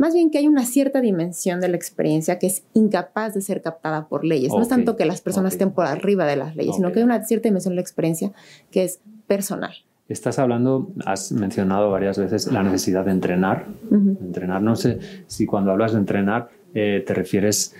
Más 0.00 0.14
bien 0.14 0.30
que 0.30 0.38
hay 0.38 0.48
una 0.48 0.64
cierta 0.64 1.02
dimensión 1.02 1.60
de 1.60 1.68
la 1.68 1.76
experiencia 1.76 2.38
que 2.38 2.46
es 2.46 2.64
incapaz 2.72 3.34
de 3.34 3.42
ser 3.42 3.60
captada 3.60 4.08
por 4.08 4.24
leyes. 4.24 4.50
No 4.50 4.62
es 4.62 4.68
tanto 4.68 4.96
que 4.96 5.04
las 5.04 5.20
personas 5.20 5.52
estén 5.52 5.72
por 5.72 5.84
arriba 5.84 6.24
de 6.24 6.36
las 6.36 6.56
leyes, 6.56 6.76
sino 6.76 6.90
que 6.90 7.00
hay 7.00 7.04
una 7.04 7.22
cierta 7.22 7.50
dimensión 7.50 7.72
de 7.72 7.76
la 7.76 7.82
experiencia 7.82 8.32
que 8.70 8.84
es 8.84 9.00
personal. 9.26 9.74
Estás 10.08 10.38
hablando, 10.38 10.90
has 11.04 11.32
mencionado 11.32 11.90
varias 11.90 12.18
veces 12.18 12.50
la 12.50 12.62
necesidad 12.62 13.04
de 13.04 13.10
entrenar. 13.10 13.66
Entrenar, 13.90 14.62
no 14.62 14.74
sé 14.74 15.00
si 15.26 15.44
cuando 15.44 15.70
hablas 15.70 15.92
de 15.92 15.98
entrenar 15.98 16.48
eh, 16.72 17.04
te 17.06 17.12
refieres 17.12 17.74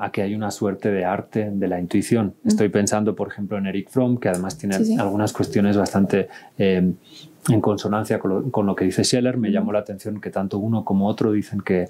a 0.00 0.10
que 0.10 0.22
hay 0.22 0.34
una 0.34 0.50
suerte 0.50 0.90
de 0.90 1.04
arte 1.04 1.50
de 1.52 1.68
la 1.68 1.78
intuición. 1.80 2.34
Estoy 2.46 2.70
pensando, 2.70 3.14
por 3.14 3.28
ejemplo, 3.28 3.58
en 3.58 3.66
Eric 3.66 3.90
Fromm, 3.90 4.16
que 4.16 4.30
además 4.30 4.56
tiene 4.56 4.76
algunas 4.98 5.34
cuestiones 5.34 5.76
bastante 5.76 6.28
eh, 6.56 6.94
en 7.48 7.60
consonancia 7.60 8.20
con 8.20 8.66
lo, 8.66 8.74
que 8.76 8.84
dice 8.84 9.04
Scheller, 9.04 9.36
me 9.36 9.50
llamó 9.50 9.72
la 9.72 9.80
atención 9.80 10.20
que 10.20 10.30
tanto 10.30 10.58
uno 10.58 10.84
como 10.84 11.08
otro 11.08 11.32
dicen 11.32 11.60
que 11.60 11.88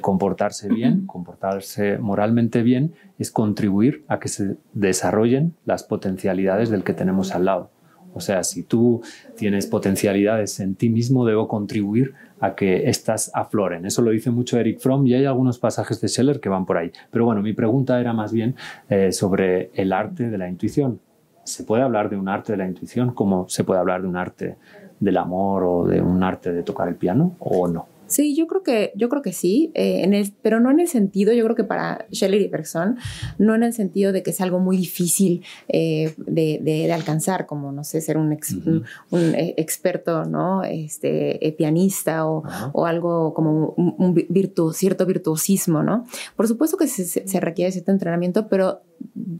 comportarse 0.00 0.68
bien, 0.68 1.06
comportarse 1.06 1.98
moralmente 1.98 2.62
bien, 2.62 2.92
es 3.18 3.30
contribuir 3.30 4.04
a 4.08 4.18
que 4.18 4.28
se 4.28 4.56
desarrollen 4.72 5.54
las 5.64 5.84
potencialidades 5.84 6.70
del 6.70 6.82
que 6.82 6.94
tenemos 6.94 7.32
al 7.32 7.44
lado. 7.44 7.70
O 8.14 8.20
sea, 8.20 8.42
si 8.44 8.62
tú 8.62 9.02
tienes 9.36 9.66
potencialidades 9.66 10.60
en 10.60 10.74
ti 10.74 10.90
mismo, 10.90 11.24
debo 11.24 11.48
contribuir 11.48 12.14
a 12.40 12.54
que 12.54 12.88
éstas 12.90 13.30
afloren. 13.34 13.86
Eso 13.86 14.02
lo 14.02 14.10
dice 14.10 14.30
mucho 14.30 14.58
Eric 14.58 14.80
Fromm 14.80 15.06
y 15.06 15.14
hay 15.14 15.24
algunos 15.24 15.58
pasajes 15.58 16.00
de 16.00 16.08
Scheller 16.08 16.40
que 16.40 16.48
van 16.48 16.66
por 16.66 16.76
ahí. 16.76 16.90
Pero 17.10 17.24
bueno, 17.24 17.40
mi 17.40 17.52
pregunta 17.52 18.00
era 18.00 18.12
más 18.12 18.32
bien 18.32 18.56
eh, 18.90 19.12
sobre 19.12 19.70
el 19.74 19.92
arte 19.92 20.28
de 20.28 20.38
la 20.38 20.48
intuición. 20.48 21.00
¿Se 21.44 21.64
puede 21.64 21.82
hablar 21.82 22.08
de 22.08 22.16
un 22.16 22.28
arte 22.28 22.52
de 22.52 22.58
la 22.58 22.66
intuición 22.66 23.12
como 23.12 23.48
se 23.48 23.64
puede 23.64 23.80
hablar 23.80 24.02
de 24.02 24.08
un 24.08 24.16
arte 24.16 24.56
del 25.00 25.16
amor 25.16 25.64
o 25.64 25.84
de 25.86 26.00
un 26.00 26.22
arte 26.22 26.52
de 26.52 26.62
tocar 26.62 26.88
el 26.88 26.96
piano 26.96 27.36
o 27.40 27.66
no? 27.66 27.91
Sí, 28.12 28.36
yo 28.36 28.46
creo 28.46 28.62
que, 28.62 28.92
yo 28.94 29.08
creo 29.08 29.22
que 29.22 29.32
sí, 29.32 29.70
eh, 29.74 30.02
en 30.04 30.12
el, 30.12 30.34
pero 30.42 30.60
no 30.60 30.70
en 30.70 30.80
el 30.80 30.88
sentido, 30.88 31.32
yo 31.32 31.42
creo 31.44 31.56
que 31.56 31.64
para 31.64 32.06
Shelley 32.10 32.44
y 32.44 32.48
Bergson, 32.48 32.98
no 33.38 33.54
en 33.54 33.62
el 33.62 33.72
sentido 33.72 34.12
de 34.12 34.22
que 34.22 34.30
es 34.30 34.40
algo 34.42 34.58
muy 34.58 34.76
difícil 34.76 35.42
eh, 35.68 36.14
de, 36.18 36.60
de, 36.62 36.92
alcanzar, 36.92 37.46
como, 37.46 37.72
no 37.72 37.84
sé, 37.84 38.02
ser 38.02 38.18
un, 38.18 38.38
un, 39.10 39.34
eh, 39.34 39.54
experto, 39.56 40.24
¿no? 40.26 40.62
Este, 40.62 41.54
pianista 41.56 42.26
o, 42.26 42.42
o, 42.74 42.84
algo 42.84 43.32
como 43.32 43.70
un, 43.78 44.12
virtu 44.28 44.72
cierto 44.72 45.06
virtuosismo, 45.06 45.82
¿no? 45.82 46.04
Por 46.36 46.46
supuesto 46.46 46.76
que 46.76 46.88
se, 46.88 47.06
se 47.06 47.40
requiere 47.40 47.72
cierto 47.72 47.92
entrenamiento, 47.92 48.46
pero 48.48 48.82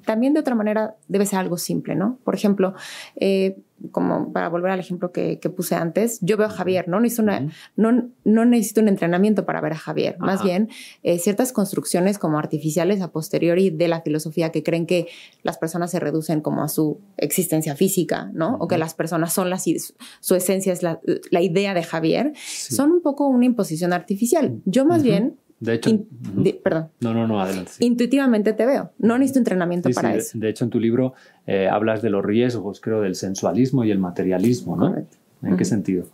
también 0.05 0.35
de 0.35 0.41
otra 0.41 0.55
manera 0.55 0.97
debe 1.09 1.27
ser 1.27 1.39
algo 1.39 1.57
simple, 1.57 1.95
¿no? 1.95 2.19
Por 2.25 2.35
ejemplo, 2.35 2.75
eh, 3.17 3.59
como 3.91 4.33
para 4.33 4.49
volver 4.49 4.71
al 4.71 4.81
ejemplo 4.81 5.13
que, 5.13 5.39
puse 5.55 5.75
antes, 5.75 6.19
yo 6.21 6.37
veo 6.37 6.47
a 6.47 6.51
Javier, 6.51 6.89
¿no? 6.89 7.01
Necesito, 7.01 7.31
no, 7.77 8.11
no 8.25 8.45
necesito 8.45 8.81
un 8.81 8.89
entrenamiento 8.89 9.45
para 9.45 9.61
ver 9.61 9.73
a 9.73 9.77
Javier, 9.77 10.17
más 10.19 10.43
bien 10.43 10.69
eh, 11.03 11.19
ciertas 11.19 11.53
construcciones 11.53 12.19
como 12.19 12.39
artificiales 12.39 13.01
a 13.01 13.13
posteriori 13.13 13.71
de 13.71 13.89
la 13.89 14.03
filosofía 14.03 14.51
que 14.51 14.63
creen 14.63 14.87
que 14.87 15.09
las 15.43 15.59
personas 15.59 15.91
se 15.91 16.01
reducen 16.01 16.41
como 16.41 16.63
a 16.63 16.69
su 16.69 17.01
existencia 17.17 17.75
física, 17.77 18.31
¿no? 18.33 18.57
O 18.61 18.69
que 18.69 18.79
las 18.79 18.95
personas 18.95 19.33
son 19.33 19.51
las, 19.51 19.65
su 20.21 20.35
esencia 20.35 20.73
es 20.73 20.83
la, 20.83 21.01
idea 21.41 21.75
de 21.75 21.83
Javier, 21.83 22.33
son 22.37 22.93
un 22.93 23.03
poco 23.03 23.27
una 23.27 23.47
imposición 23.47 23.93
artificial. 23.93 24.61
Yo 24.65 24.85
más 24.85 25.03
bien 25.03 25.37
de 25.63 25.75
hecho, 25.75 25.91
perdón. 26.65 26.89
No, 27.01 27.15
no, 27.15 27.29
no, 27.29 27.41
adelante. 27.41 27.71
Intuitivamente 27.79 28.53
te 28.53 28.67
veo. 28.67 28.91
No 28.99 29.17
necesito 29.17 29.39
entrenamiento 29.39 29.89
para 29.91 30.17
eso. 30.17 30.37
De, 30.37 30.49
hecho, 30.49 30.65
en 30.65 30.71
tu 30.71 30.81
libro 30.81 31.15
eh, 31.47 31.69
hablas 31.69 32.03
de 32.03 32.11
los 32.11 32.25
riesgos, 32.25 32.81
creo, 32.81 33.01
del 33.01 33.15
sensualismo 33.15 33.85
y 33.85 33.93
el 33.93 34.01
materialismo, 34.01 34.77
¿no? 34.77 34.93
¿En 35.43 35.57
qué 35.57 35.65
sentido? 35.65 36.07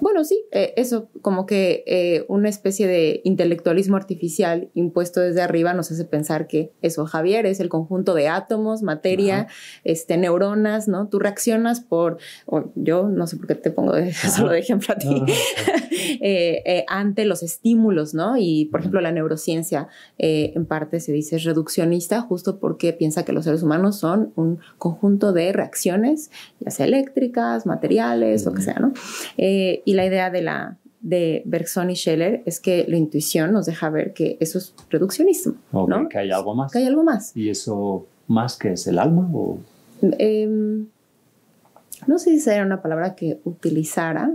Bueno, 0.00 0.24
sí, 0.24 0.42
eh, 0.50 0.72
eso, 0.76 1.10
como 1.20 1.44
que 1.44 1.84
eh, 1.86 2.24
una 2.28 2.48
especie 2.48 2.86
de 2.86 3.20
intelectualismo 3.24 3.96
artificial 3.96 4.70
impuesto 4.74 5.20
desde 5.20 5.42
arriba 5.42 5.74
nos 5.74 5.90
hace 5.92 6.06
pensar 6.06 6.46
que 6.46 6.72
eso, 6.80 7.04
Javier, 7.04 7.44
es 7.44 7.60
el 7.60 7.68
conjunto 7.68 8.14
de 8.14 8.28
átomos, 8.28 8.82
materia, 8.82 9.48
este, 9.84 10.16
neuronas, 10.16 10.88
¿no? 10.88 11.08
Tú 11.08 11.18
reaccionas 11.18 11.80
por, 11.80 12.16
yo 12.76 13.08
no 13.08 13.26
sé 13.26 13.36
por 13.36 13.46
qué 13.46 13.54
te 13.56 13.70
pongo 13.70 13.94
eso 13.96 14.48
de 14.48 14.58
ejemplo 14.58 14.94
a 14.94 14.98
ti, 14.98 15.22
eh, 16.22 16.84
ante 16.88 17.26
los 17.26 17.42
estímulos, 17.42 18.14
¿no? 18.14 18.38
Y, 18.38 18.66
por 18.66 18.80
ejemplo, 18.80 19.02
la 19.02 19.12
neurociencia 19.12 19.88
en 20.16 20.64
parte 20.64 21.00
se 21.00 21.12
dice 21.12 21.38
reduccionista 21.38 22.22
justo 22.22 22.58
porque 22.58 22.92
piensa 22.94 23.24
que 23.24 23.32
los 23.32 23.44
seres 23.44 23.62
humanos 23.62 23.98
son 23.98 24.32
un 24.36 24.60
conjunto 24.78 25.32
de 25.32 25.52
reacciones, 25.52 26.30
ya 26.58 26.70
sea 26.70 26.86
eléctricas, 26.86 27.66
materiales, 27.66 28.46
lo 28.46 28.52
que 28.52 28.62
sea, 28.62 28.78
¿no? 28.78 28.92
Y 29.42 29.94
la 29.94 30.04
idea 30.04 30.30
de 30.30 30.42
la 30.42 30.78
de 31.00 31.42
Bergson 31.46 31.90
y 31.90 31.96
Scheller 31.96 32.42
es 32.44 32.60
que 32.60 32.84
la 32.86 32.96
intuición 32.96 33.52
nos 33.52 33.66
deja 33.66 33.88
ver 33.90 34.12
que 34.12 34.36
eso 34.40 34.58
es 34.58 34.74
reduccionismo, 34.90 35.54
¿no? 35.72 36.08
Que 36.08 36.18
hay 36.18 36.30
algo 36.30 36.54
más. 36.54 36.72
Que 36.72 36.78
hay 36.78 36.86
algo 36.86 37.02
más. 37.02 37.36
¿Y 37.36 37.48
eso 37.48 38.06
más 38.28 38.56
que 38.56 38.72
es 38.72 38.86
el 38.86 38.98
alma? 38.98 39.28
O? 39.32 39.58
Em, 40.02 40.86
no 42.06 42.18
sé 42.18 42.30
si 42.30 42.40
sería 42.40 42.62
una 42.62 42.82
palabra 42.82 43.14
que 43.14 43.40
utilizara. 43.44 44.34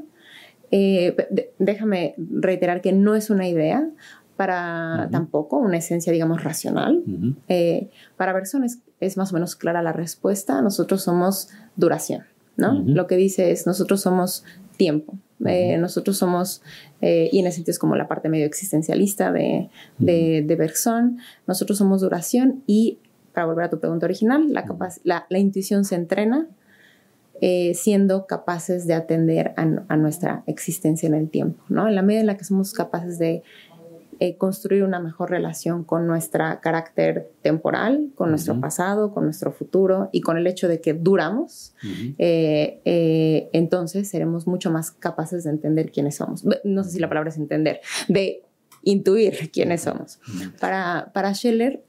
Eh, 0.72 1.16
déjame 1.60 2.16
reiterar 2.18 2.82
que 2.82 2.92
no 2.92 3.16
es 3.16 3.30
una 3.30 3.48
idea 3.48 3.88
para 4.36 5.08
tampoco 5.12 5.58
una 5.58 5.78
esencia, 5.78 6.12
digamos, 6.12 6.44
racional. 6.44 7.04
Eh, 7.48 7.90
para 8.18 8.34
Bergson 8.34 8.64
es, 8.64 8.80
es, 9.00 9.16
más 9.16 9.32
o 9.32 9.36
menos 9.36 9.56
clara 9.56 9.82
la 9.82 9.94
respuesta. 9.94 10.62
Nosotros 10.62 11.04
somos 11.04 11.50
duración, 11.76 12.24
¿no? 12.58 12.84
Lo 12.86 13.08
que 13.08 13.16
dice 13.16 13.52
es, 13.52 13.66
nosotros 13.66 14.02
somos 14.02 14.44
tiempo. 14.76 15.18
Eh, 15.46 15.78
nosotros 15.78 16.18
somos, 16.18 16.62
eh, 17.02 17.30
y 17.32 17.40
en 17.40 17.48
ese 17.48 17.58
sentido 17.58 17.72
es 17.72 17.80
como 17.80 17.96
la 17.96 18.08
parte 18.08 18.30
medio 18.30 18.46
existencialista 18.46 19.32
de, 19.32 19.70
de, 19.98 20.56
Bergson, 20.58 21.18
nosotros 21.46 21.78
somos 21.78 22.02
duración 22.02 22.64
y, 22.66 23.00
para 23.34 23.48
volver 23.48 23.66
a 23.66 23.70
tu 23.70 23.80
pregunta 23.80 24.06
original, 24.06 24.54
la, 24.54 24.66
la, 25.04 25.26
la 25.30 25.40
intuición 25.40 25.84
se 25.84 25.96
entrena 25.96 26.48
eh, 27.42 27.74
siendo 27.74 28.28
capaces 28.28 28.88
de 28.88 28.94
atender 28.94 29.54
a, 29.58 29.68
a, 29.90 29.98
nuestra 29.98 30.44
existencia 30.48 31.08
en 31.08 31.16
el 31.16 31.30
tiempo, 31.30 31.62
¿no? 31.68 31.86
En 31.86 31.94
la 31.94 32.02
medida 32.02 32.22
en 32.22 32.28
la 32.28 32.38
que 32.38 32.46
somos 32.46 32.72
capaces 32.72 33.20
de 33.20 33.44
eh, 34.20 34.38
construir 34.38 34.84
una 34.84 35.00
mejor 35.00 35.30
relación 35.30 35.84
con 35.84 36.08
nuestro 36.08 36.44
carácter 36.62 37.32
temporal, 37.42 38.12
con 38.16 38.30
nuestro 38.30 38.60
pasado, 38.60 39.14
con 39.14 39.26
nuestro 39.26 39.52
futuro 39.52 40.10
y 40.12 40.22
con 40.22 40.38
el 40.38 40.48
hecho 40.48 40.68
de 40.68 40.82
que 40.82 40.94
duramos, 40.94 41.74
eh, 42.18 42.80
eh, 42.86 43.50
entonces 43.54 44.08
seremos 44.10 44.48
mucho 44.48 44.72
más 44.72 44.92
capaces 44.92 45.44
de 45.44 45.50
entender 45.50 45.92
quiénes 45.92 46.16
somos. 46.16 46.46
No 46.64 46.84
sé 46.84 46.92
si 46.92 47.00
la 47.00 47.10
palabra 47.10 47.30
es 47.30 47.38
entender, 47.38 47.82
de 48.08 48.44
intuir 48.84 49.52
quiénes 49.52 49.82
somos. 49.82 50.20
Para, 50.60 51.12
para 51.14 51.34
Scheller, 51.34 51.84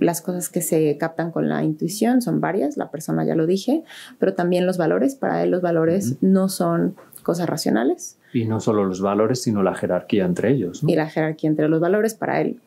las 0.00 0.20
cosas 0.22 0.48
que 0.48 0.62
se 0.62 0.96
captan 0.98 1.30
con 1.30 1.48
la 1.48 1.62
intuición 1.62 2.22
son 2.22 2.40
varias, 2.40 2.76
la 2.76 2.90
persona 2.90 3.24
ya 3.24 3.34
lo 3.34 3.46
dije, 3.46 3.84
pero 4.18 4.34
también 4.34 4.66
los 4.66 4.78
valores. 4.78 5.14
Para 5.14 5.42
él 5.42 5.50
los 5.50 5.62
valores 5.62 6.16
no 6.20 6.48
son 6.48 6.96
cosas 7.26 7.48
racionales, 7.48 8.18
y 8.32 8.44
no 8.44 8.60
solo 8.60 8.84
los 8.84 9.00
valores, 9.00 9.42
sino 9.42 9.64
la 9.64 9.74
jerarquía 9.74 10.24
entre 10.24 10.52
ellos. 10.52 10.84
Y 10.86 10.94
la 10.94 11.10
jerarquía 11.10 11.50
entre 11.50 11.68
los 11.68 11.80
valores. 11.80 12.14
Para 12.14 12.40
él. 12.40 12.60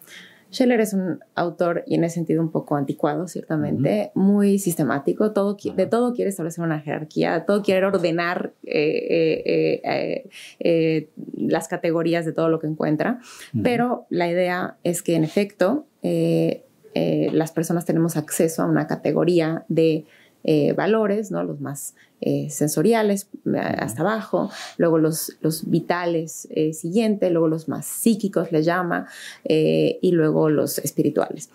Scheller 0.51 0.81
es 0.81 0.93
un 0.93 1.19
autor, 1.35 1.83
y 1.85 1.95
en 1.95 2.03
ese 2.03 2.15
sentido 2.15 2.41
un 2.41 2.51
poco 2.51 2.75
anticuado, 2.75 3.27
ciertamente, 3.27 4.11
muy 4.15 4.57
sistemático, 4.57 5.31
todo, 5.31 5.55
de 5.75 5.85
todo 5.85 6.13
quiere 6.13 6.29
establecer 6.29 6.63
una 6.63 6.79
jerarquía, 6.79 7.45
todo 7.45 7.61
quiere 7.61 7.85
ordenar 7.85 8.53
eh, 8.63 9.81
eh, 9.83 10.29
eh, 10.59 11.09
las 11.37 11.67
categorías 11.67 12.25
de 12.25 12.33
todo 12.33 12.49
lo 12.49 12.59
que 12.59 12.67
encuentra, 12.67 13.19
pero 13.63 14.07
la 14.09 14.29
idea 14.29 14.77
es 14.83 15.03
que 15.03 15.15
en 15.15 15.23
efecto 15.23 15.85
las 16.03 17.51
personas 17.51 17.85
tenemos 17.85 18.17
acceso 18.17 18.63
a 18.63 18.65
una 18.65 18.87
categoría 18.87 19.65
de 19.67 20.05
eh, 20.45 20.71
valores, 20.71 21.31
¿no? 21.31 21.43
los 21.43 21.59
más 21.59 21.95
eh, 22.21 22.49
sensoriales 22.49 23.27
eh, 23.45 23.57
hasta 23.57 24.03
abajo, 24.03 24.49
luego 24.77 24.97
los, 24.97 25.37
los 25.41 25.69
vitales 25.69 26.47
siguiente, 26.71 27.29
luego 27.29 27.49
los 27.49 27.67
más 27.67 27.85
psíquicos 27.85 28.51
le 28.51 28.63
llama 28.63 29.07
y 29.43 30.11
luego 30.11 30.49
los 30.49 30.79
espirituales. 30.79 31.49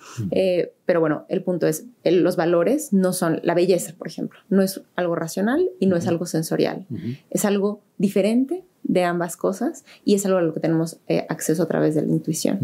pero 0.85 1.01
bueno, 1.01 1.25
el 1.29 1.43
punto 1.43 1.67
es, 1.67 1.87
los 2.05 2.37
valores 2.37 2.93
no 2.93 3.13
son 3.13 3.41
la 3.43 3.55
belleza, 3.55 3.95
por 3.97 4.07
ejemplo, 4.07 4.39
no 4.51 4.63
es 4.63 4.81
algo 4.97 5.15
racional 5.15 5.71
y 5.81 5.87
no 5.87 5.97
es 5.97 6.07
algo 6.07 6.27
sensorial, 6.27 6.87
es 7.31 7.45
algo 7.45 7.81
diferente 7.99 8.65
de 8.83 9.05
ambas 9.05 9.37
cosas 9.37 9.85
y 10.05 10.15
es 10.15 10.27
algo 10.27 10.39
a 10.39 10.43
lo 10.43 10.53
que 10.53 10.61
tenemos 10.61 10.99
acceso 11.29 11.63
a 11.63 11.67
través 11.67 11.95
de 11.95 12.03
la 12.03 12.13
intuición. 12.13 12.59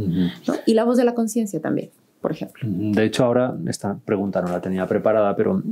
Y 0.67 0.75
la 0.75 0.85
voz 0.85 0.99
de 0.99 1.05
la 1.05 1.15
conciencia 1.15 1.61
también 1.61 1.91
por 2.21 2.33
ejemplo. 2.33 2.69
De 2.69 3.05
hecho, 3.05 3.25
ahora 3.25 3.57
esta 3.67 3.99
pregunta 4.05 4.43
no 4.43 4.49
la 4.49 4.61
tenía 4.61 4.87
preparada, 4.87 5.35
pero 5.37 5.63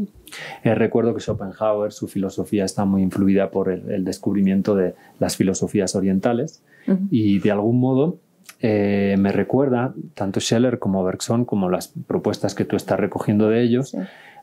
eh, 0.63 0.75
recuerdo 0.75 1.15
que 1.15 1.21
Schopenhauer, 1.21 1.93
su 1.93 2.09
filosofía 2.09 2.65
está 2.65 2.85
muy 2.85 3.03
influida 3.03 3.51
por 3.51 3.71
el, 3.71 4.05
descubrimiento 4.05 4.75
de 4.75 4.95
las 5.19 5.37
filosofías 5.37 5.95
orientales 5.95 6.63
y 7.11 7.39
de 7.39 7.51
algún 7.51 7.81
modo 7.81 8.19
eh, 8.61 9.17
me 9.19 9.31
recuerda, 9.31 9.95
tanto 10.15 10.41
Scheller 10.41 10.79
como 10.79 11.05
Bergson, 11.05 11.45
como 11.45 11.69
las 11.69 11.89
propuestas 12.07 12.55
que 12.55 12.65
tú 12.65 12.77
estás 12.77 12.99
recogiendo 12.99 13.49
de 13.49 13.63
ellos, 13.63 13.95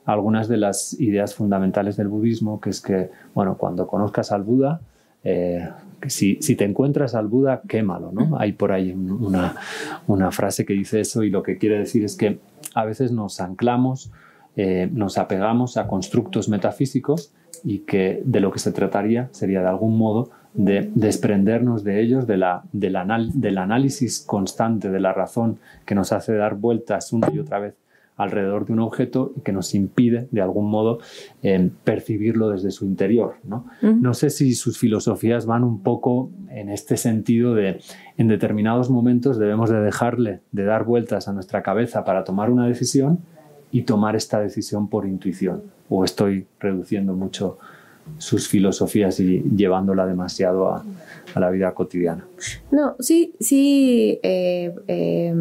algunas 0.06 0.48
de 0.48 0.58
las 0.58 1.00
ideas 1.00 1.34
fundamentales 1.34 1.98
del 1.98 2.08
budismo, 2.08 2.62
que 2.62 2.70
es 2.70 2.82
que, 2.82 3.10
bueno, 3.34 3.58
cuando 3.58 3.88
conozcas 3.88 4.32
al 4.32 4.44
Buda, 4.44 4.80
eh, 5.26 5.68
si, 6.08 6.36
te 6.38 6.64
encuentras 6.64 7.16
al 7.16 7.28
Buda, 7.28 7.64
quémalo, 7.68 8.12
¿no? 8.12 8.38
Hay 8.40 8.54
por 8.54 8.72
ahí 8.72 8.94
una, 8.94 10.32
frase 10.32 10.66
que 10.66 10.74
dice 10.74 11.02
eso 11.02 11.24
y 11.24 11.30
lo 11.30 11.42
que 11.42 11.58
quiere 11.58 11.80
decir 11.80 12.06
es 12.06 12.16
que 12.16 12.38
a 12.76 12.86
veces 12.86 13.12
nos 13.12 13.42
anclamos, 13.42 14.12
eh, 14.56 14.88
nos 14.92 15.18
apegamos 15.18 15.78
a 15.78 15.88
constructos 15.88 16.48
metafísicos 16.48 17.34
y 17.64 17.80
que 17.80 18.22
de 18.24 18.40
lo 18.40 18.52
que 18.52 18.60
se 18.60 18.72
trataría 18.72 19.30
sería 19.32 19.62
de 19.62 19.68
algún 19.68 19.98
modo 19.98 20.30
de 20.54 20.92
desprendernos 20.94 21.84
de 21.84 22.02
ellos, 22.02 22.28
del, 22.28 22.46
del 22.72 23.58
análisis 23.58 24.20
constante 24.20 24.90
de 24.90 25.00
la 25.00 25.12
razón 25.12 25.58
que 25.86 25.96
nos 25.96 26.12
hace 26.12 26.36
dar 26.36 26.56
vueltas 26.56 27.12
una 27.12 27.30
y 27.34 27.40
otra 27.40 27.60
vez 27.60 27.76
alrededor 28.18 28.66
de 28.66 28.74
un 28.74 28.80
objeto 28.80 29.34
y 29.36 29.42
que 29.42 29.52
nos 29.52 29.74
impide, 29.76 30.28
de 30.32 30.42
algún 30.42 30.70
modo, 30.70 31.00
eh, 31.44 31.70
percibirlo 31.84 32.50
desde 32.50 32.72
su 32.72 32.86
interior. 32.86 33.36
¿no? 33.44 33.66
no 33.82 34.14
sé 34.14 34.30
si 34.30 34.54
sus 34.54 34.78
filosofías 34.78 35.46
van 35.46 35.64
un 35.64 35.82
poco 35.82 36.30
en 36.50 36.70
este 36.70 36.98
sentido 36.98 37.54
de, 37.54 37.82
en 38.18 38.28
determinados 38.28 38.90
momentos 38.90 39.38
debemos 39.38 39.70
de 39.70 39.82
dejarle 39.82 40.40
de 40.52 40.64
dar 40.64 40.86
vueltas 40.86 41.28
a 41.28 41.34
nuestra 41.34 41.62
cabeza 41.62 42.06
para 42.06 42.24
tomar 42.24 42.50
una 42.50 42.68
decisión 42.68 43.20
y 43.72 43.82
tomar 43.82 44.16
esta 44.16 44.40
decisión 44.40 44.88
por 44.88 45.06
intuición. 45.06 45.64
O 45.90 46.06
estoy 46.06 46.48
reduciendo 46.60 47.14
mucho 47.14 47.58
sus 48.18 48.48
filosofías 48.48 49.20
y 49.20 49.42
llevándola 49.56 50.06
demasiado 50.06 50.70
a, 50.70 50.84
a 51.34 51.40
la 51.40 51.50
vida 51.50 51.74
cotidiana. 51.74 52.26
No, 52.72 52.96
sí, 53.00 53.34
sí, 53.40 54.20
eh, 54.24 54.74
eh, 54.88 55.34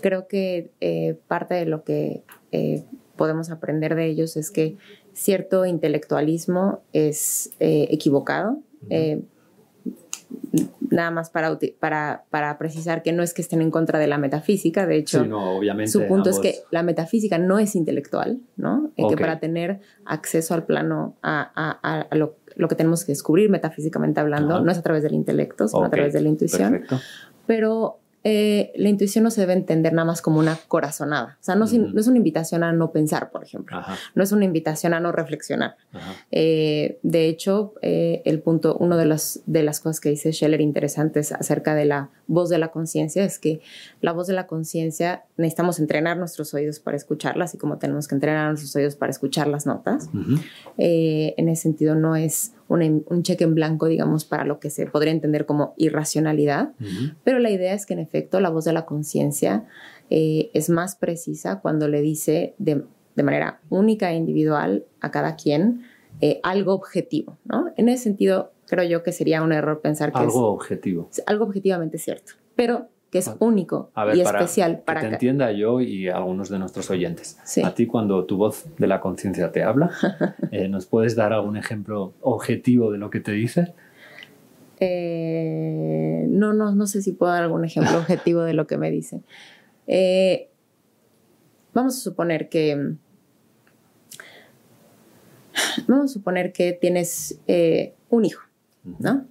creo 0.00 0.26
que 0.28 0.70
eh, 0.80 1.16
parte 1.28 1.54
de 1.54 1.66
lo 1.66 1.84
que 1.84 2.22
eh, 2.52 2.84
podemos 3.16 3.50
aprender 3.50 3.94
de 3.94 4.06
ellos 4.06 4.36
es 4.36 4.50
que 4.50 4.76
cierto 5.12 5.66
intelectualismo 5.66 6.80
es 6.92 7.50
eh, 7.60 7.88
equivocado. 7.90 8.58
Nada 10.90 11.12
más 11.12 11.30
para, 11.30 11.52
uti- 11.52 11.74
para, 11.78 12.24
para 12.30 12.58
precisar 12.58 13.02
que 13.04 13.12
no 13.12 13.22
es 13.22 13.32
que 13.34 13.42
estén 13.42 13.62
en 13.62 13.70
contra 13.70 13.98
de 14.00 14.08
la 14.08 14.18
metafísica, 14.18 14.86
de 14.86 14.96
hecho, 14.96 15.22
Sí, 15.22 15.28
no, 15.28 15.56
obviamente. 15.56 15.92
su 15.92 16.04
punto 16.06 16.30
es 16.30 16.40
que 16.40 16.56
la 16.72 16.82
metafísica 16.82 17.38
no 17.38 17.58
es 17.60 17.76
intelectual, 17.76 18.40
¿no? 18.56 18.90
Que 18.96 19.16
para 19.16 19.38
tener 19.38 19.80
acceso 20.04 20.54
al 20.54 20.64
plano, 20.66 21.14
a, 21.22 21.50
a- 21.54 21.78
a- 21.82 22.00
a 22.02 22.14
lo, 22.16 22.34
lo 22.56 22.66
que 22.66 22.74
tenemos 22.74 23.04
que 23.04 23.12
descubrir 23.12 23.50
metafísicamente 23.50 24.18
hablando, 24.20 24.60
no 24.64 24.72
es 24.72 24.78
a 24.78 24.82
través 24.82 25.04
del 25.04 25.14
intelecto, 25.14 25.68
sino 25.68 25.84
a 25.84 25.90
través 25.90 26.12
de 26.12 26.20
la 26.22 26.28
intuición 26.28 26.70
Perfecto. 26.72 26.98
pero 27.46 27.98
eh, 28.22 28.72
la 28.76 28.88
intuición 28.88 29.24
no 29.24 29.30
se 29.30 29.40
debe 29.40 29.54
entender 29.54 29.92
nada 29.92 30.04
más 30.04 30.20
como 30.20 30.38
una 30.38 30.58
corazonada. 30.68 31.38
O 31.40 31.44
sea, 31.44 31.54
no, 31.54 31.64
es 31.64 32.06
una 32.06 32.16
invitación 32.16 32.62
a 32.62 32.72
no 32.72 32.92
pensar, 32.92 33.30
por 33.30 33.42
ejemplo. 33.42 33.78
Ajá, 33.78 33.96
No 34.14 34.22
es 34.22 34.32
una 34.32 34.44
invitación 34.44 34.92
a 34.92 35.00
no 35.00 35.10
reflexionar. 35.12 35.76
Eh, 36.30 36.98
de 37.02 37.28
hecho, 37.28 37.74
eh, 37.82 38.22
el 38.24 38.40
punto, 38.40 38.76
uno 38.78 38.96
de 38.96 39.06
las, 39.06 39.40
de 39.46 39.62
las 39.62 39.80
cosas 39.80 40.00
que 40.00 40.10
dice 40.10 40.32
Scheller 40.32 40.60
interesantes 40.60 41.32
acerca 41.32 41.74
de 41.74 41.86
la 41.86 42.10
voz 42.26 42.48
de 42.50 42.58
la 42.58 42.68
conciencia 42.68 43.24
es 43.24 43.38
que 43.38 43.60
la 44.00 44.12
voz 44.12 44.26
de 44.26 44.34
la 44.34 44.46
conciencia 44.46 45.24
necesitamos 45.36 45.80
entrenar 45.80 46.16
nuestros 46.16 46.52
oídos 46.54 46.78
para 46.78 46.96
escucharla, 46.96 47.44
así 47.44 47.58
como 47.58 47.78
tenemos 47.78 48.06
que 48.06 48.14
entrenar 48.14 48.48
nuestros 48.48 48.76
oídos 48.76 48.96
para 48.96 49.10
escuchar 49.10 49.48
las 49.48 49.66
notas. 49.66 50.10
Eh, 50.78 51.34
en 51.36 51.48
ese 51.48 51.62
sentido, 51.62 51.94
no 51.94 52.16
es 52.16 52.52
una- 52.70 52.86
un 52.86 53.22
cheque 53.22 53.44
en 53.44 53.54
blanco, 53.54 53.86
digamos, 53.86 54.24
para 54.24 54.44
lo 54.44 54.58
que 54.60 54.70
se 54.70 54.86
podría 54.86 55.12
entender 55.12 55.44
como 55.44 55.74
irracionalidad, 55.76 56.70
pero 57.24 57.38
la 57.38 57.50
idea 57.50 57.74
es 57.74 57.84
que 57.84 57.92
en 57.94 57.98
efecto 58.00 58.40
la 58.40 58.48
voz 58.48 58.64
de 58.64 58.72
la 58.72 58.86
conciencia 58.86 59.64
eh, 60.08 60.50
es 60.54 60.70
más 60.70 60.96
precisa 60.96 61.60
cuando 61.60 61.86
le 61.88 62.00
dice 62.00 62.54
de, 62.58 62.84
de 63.16 63.22
manera 63.22 63.60
única 63.68 64.10
e 64.12 64.16
individual 64.16 64.84
a 65.00 65.10
cada 65.10 65.36
quien 65.36 65.82
eh, 66.20 66.40
algo 66.42 66.72
objetivo, 66.74 67.38
¿no? 67.44 67.72
En 67.76 67.88
ese 67.88 68.04
sentido, 68.04 68.52
creo 68.66 68.84
yo 68.88 69.02
que 69.02 69.12
sería 69.12 69.42
un 69.42 69.52
error 69.52 69.80
pensar 69.80 70.12
que 70.12 70.18
Algo 70.18 70.48
objetivo. 70.48 71.08
es 71.10 71.22
algo 71.26 71.44
objetivamente 71.44 71.98
cierto, 71.98 72.32
pero 72.56 72.88
que 73.10 73.18
es 73.18 73.30
único 73.40 73.90
A 73.94 74.04
ver, 74.04 74.16
y 74.16 74.22
para 74.22 74.38
especial 74.40 74.76
que 74.78 74.82
para 74.82 75.00
te 75.00 75.08
ca- 75.08 75.12
entienda 75.14 75.50
yo 75.52 75.80
y 75.80 76.08
algunos 76.08 76.48
de 76.48 76.58
nuestros 76.60 76.90
oyentes. 76.90 77.38
Sí. 77.44 77.62
A 77.64 77.74
ti 77.74 77.86
cuando 77.86 78.24
tu 78.24 78.36
voz 78.36 78.66
de 78.78 78.86
la 78.86 79.00
conciencia 79.00 79.50
te 79.50 79.62
habla, 79.64 79.90
eh, 80.52 80.68
¿nos 80.68 80.86
puedes 80.86 81.16
dar 81.16 81.32
algún 81.32 81.56
ejemplo 81.56 82.12
objetivo 82.20 82.92
de 82.92 82.98
lo 82.98 83.10
que 83.10 83.20
te 83.20 83.32
dice? 83.32 83.74
Eh, 84.78 86.24
no, 86.28 86.52
no, 86.52 86.74
no 86.74 86.86
sé 86.86 87.02
si 87.02 87.12
puedo 87.12 87.32
dar 87.32 87.42
algún 87.42 87.64
ejemplo 87.64 87.98
objetivo 87.98 88.42
de 88.42 88.54
lo 88.54 88.66
que 88.66 88.78
me 88.78 88.90
dice. 88.90 89.22
Eh, 89.86 90.48
vamos 91.74 91.96
a 91.96 92.00
suponer 92.00 92.48
que. 92.48 92.94
Vamos 95.88 96.10
a 96.10 96.14
suponer 96.14 96.52
que 96.52 96.72
tienes 96.72 97.40
un 98.08 98.24
hijo, 98.24 98.42
¿no? 98.98 99.26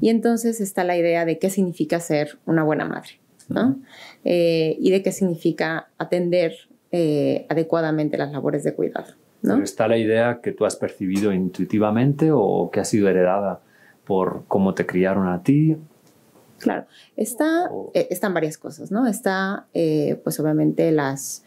Y 0.00 0.08
entonces 0.10 0.60
está 0.60 0.84
la 0.84 0.96
idea 0.96 1.24
de 1.24 1.38
qué 1.38 1.50
significa 1.50 2.00
ser 2.00 2.38
una 2.46 2.62
buena 2.64 2.84
madre, 2.84 3.20
¿no? 3.48 3.76
Eh, 4.24 4.76
y 4.80 4.90
de 4.90 5.02
qué 5.02 5.12
significa 5.12 5.88
atender 5.98 6.52
eh, 6.92 7.46
adecuadamente 7.48 8.16
las 8.18 8.30
labores 8.32 8.62
de 8.64 8.74
cuidado, 8.74 9.14
¿no? 9.42 9.54
Pero 9.54 9.64
¿Está 9.64 9.88
la 9.88 9.98
idea 9.98 10.40
que 10.42 10.52
tú 10.52 10.64
has 10.66 10.76
percibido 10.76 11.32
intuitivamente 11.32 12.30
o 12.32 12.70
que 12.72 12.80
ha 12.80 12.84
sido 12.84 13.08
heredada 13.08 13.60
por 14.04 14.44
cómo 14.48 14.74
te 14.74 14.86
criaron 14.86 15.28
a 15.28 15.42
ti? 15.42 15.76
Claro, 16.58 16.86
está, 17.16 17.68
O- 17.70 17.90
eh, 17.94 18.06
están 18.10 18.32
varias 18.34 18.56
cosas, 18.58 18.90
¿no? 18.90 19.06
Está, 19.06 19.66
pues 19.72 20.40
obviamente, 20.40 20.90
las 20.92 21.44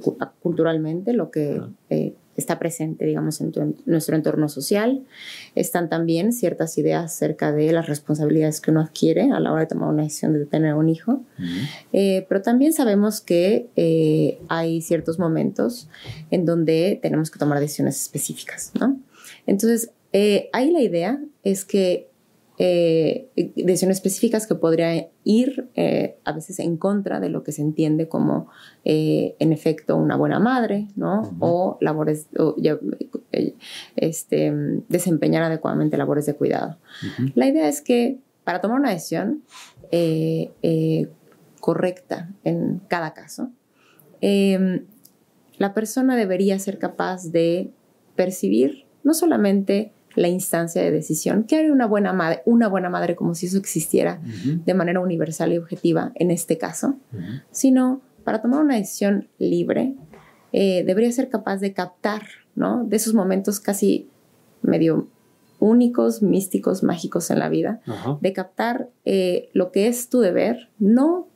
cu- 0.00 0.18
culturalmente, 0.40 1.12
lo 1.12 1.30
que 1.30 1.60
está 2.40 2.58
presente, 2.58 3.04
digamos, 3.06 3.40
en, 3.40 3.52
tu 3.52 3.60
en- 3.60 3.76
nuestro 3.86 4.16
entorno 4.16 4.48
social. 4.48 5.04
Están 5.54 5.88
también 5.88 6.32
ciertas 6.32 6.76
ideas 6.78 7.04
acerca 7.04 7.52
de 7.52 7.72
las 7.72 7.86
responsabilidades 7.88 8.60
que 8.60 8.72
uno 8.72 8.80
adquiere 8.80 9.30
a 9.30 9.38
la 9.38 9.52
hora 9.52 9.60
de 9.62 9.66
tomar 9.68 9.88
una 9.88 10.02
decisión 10.02 10.32
de 10.32 10.44
tener 10.46 10.74
un 10.74 10.88
hijo. 10.88 11.22
Eh, 11.92 12.26
pero 12.28 12.42
también 12.42 12.72
sabemos 12.72 13.20
que 13.20 13.68
eh, 13.76 14.38
hay 14.48 14.82
ciertos 14.82 15.18
momentos 15.18 15.88
en 16.30 16.44
donde 16.44 16.98
tenemos 17.00 17.30
que 17.30 17.38
tomar 17.38 17.60
decisiones 17.60 18.00
específicas, 18.02 18.72
¿no? 18.78 18.98
Entonces, 19.46 19.90
eh, 20.12 20.50
ahí 20.52 20.70
la 20.72 20.80
idea 20.82 21.20
es 21.44 21.64
que 21.64 22.09
eh, 22.62 23.30
decisiones 23.56 23.96
específicas 23.96 24.46
que 24.46 24.54
podrían 24.54 25.06
ir 25.24 25.70
eh, 25.76 26.18
a 26.24 26.32
veces 26.32 26.58
en 26.58 26.76
contra 26.76 27.18
de 27.18 27.30
lo 27.30 27.42
que 27.42 27.52
se 27.52 27.62
entiende 27.62 28.06
como, 28.06 28.48
eh, 28.84 29.34
en 29.38 29.54
efecto, 29.54 29.96
una 29.96 30.16
buena 30.16 30.38
madre, 30.38 30.88
¿no? 30.94 31.34
O 31.40 31.78
labores, 31.80 32.26
o, 32.38 32.54
este, 33.96 34.52
desempeñar 34.90 35.42
adecuadamente 35.44 35.96
labores 35.96 36.26
de 36.26 36.34
cuidado. 36.34 36.76
La 37.34 37.48
idea 37.48 37.66
es 37.66 37.80
que 37.80 38.18
para 38.44 38.60
tomar 38.60 38.78
una 38.78 38.90
decisión 38.90 39.42
correcta 41.60 42.28
en 42.44 42.82
cada 42.88 43.14
caso, 43.14 43.50
eh, 44.20 44.84
la 45.56 45.72
persona 45.72 46.14
debería 46.14 46.58
ser 46.58 46.78
capaz 46.78 47.30
de 47.32 47.70
percibir 48.16 48.84
no 49.02 49.14
solamente 49.14 49.92
la 50.14 50.28
instancia 50.28 50.82
de 50.82 50.90
decisión, 50.90 51.44
que 51.44 51.56
haría 51.56 51.72
una 51.72 51.86
buena 51.86 52.12
madre, 52.12 52.42
una 52.44 52.68
buena 52.68 52.88
madre 52.88 53.16
como 53.16 53.34
si 53.34 53.46
eso 53.46 53.58
existiera 53.58 54.20
de 54.44 54.74
manera 54.74 55.00
universal 55.00 55.52
y 55.52 55.58
objetiva 55.58 56.12
en 56.14 56.30
este 56.30 56.58
caso, 56.58 56.96
sino 57.50 58.00
para 58.24 58.42
tomar 58.42 58.60
una 58.60 58.76
decisión 58.76 59.28
libre, 59.38 59.94
eh, 60.52 60.84
debería 60.84 61.12
ser 61.12 61.28
capaz 61.28 61.58
de 61.58 61.72
captar, 61.72 62.22
¿no? 62.54 62.84
De 62.84 62.96
esos 62.96 63.14
momentos 63.14 63.60
casi 63.60 64.08
medio 64.62 65.08
únicos, 65.58 66.22
místicos, 66.22 66.82
mágicos 66.82 67.30
en 67.30 67.38
la 67.38 67.48
vida, 67.48 67.80
de 68.20 68.32
captar 68.32 68.88
eh, 69.04 69.50
lo 69.52 69.70
que 69.70 69.88
es 69.88 70.08
tu 70.08 70.20
deber, 70.20 70.70
no 70.78 71.28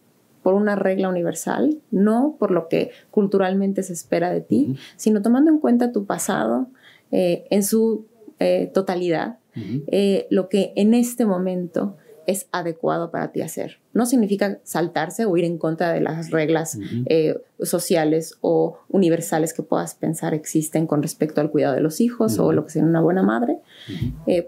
por 0.42 0.54
una 0.54 0.76
regla 0.76 1.08
universal, 1.08 1.78
no 1.90 2.36
por 2.38 2.50
lo 2.50 2.68
que 2.68 2.90
culturalmente 3.10 3.82
se 3.82 3.92
espera 3.92 4.30
de 4.30 4.40
ti, 4.40 4.76
sino 4.96 5.22
tomando 5.22 5.50
en 5.50 5.58
cuenta 5.58 5.92
tu 5.92 6.06
pasado 6.06 6.68
eh, 7.10 7.46
en 7.50 7.62
su 7.62 8.06
eh, 8.38 8.70
totalidad, 8.74 9.38
eh, 9.86 10.26
lo 10.30 10.48
que 10.48 10.72
en 10.76 10.94
este 10.94 11.24
momento 11.26 11.96
es 12.26 12.48
adecuado 12.52 13.10
para 13.10 13.30
ti 13.32 13.42
hacer. 13.42 13.80
No 13.92 14.06
significa 14.06 14.58
saltarse 14.64 15.26
o 15.26 15.36
ir 15.36 15.44
en 15.44 15.58
contra 15.58 15.92
de 15.92 16.00
las 16.00 16.30
reglas 16.30 16.78
eh, 17.06 17.36
sociales 17.60 18.38
o 18.40 18.78
universales 18.88 19.52
que 19.52 19.62
puedas 19.62 19.94
pensar 19.94 20.32
existen 20.34 20.86
con 20.86 21.02
respecto 21.02 21.40
al 21.40 21.50
cuidado 21.50 21.74
de 21.74 21.82
los 21.82 22.00
hijos 22.00 22.38
o 22.38 22.52
lo 22.52 22.64
que 22.64 22.70
sea 22.72 22.82
una 22.82 23.00
buena 23.02 23.22
madre. 23.22 23.58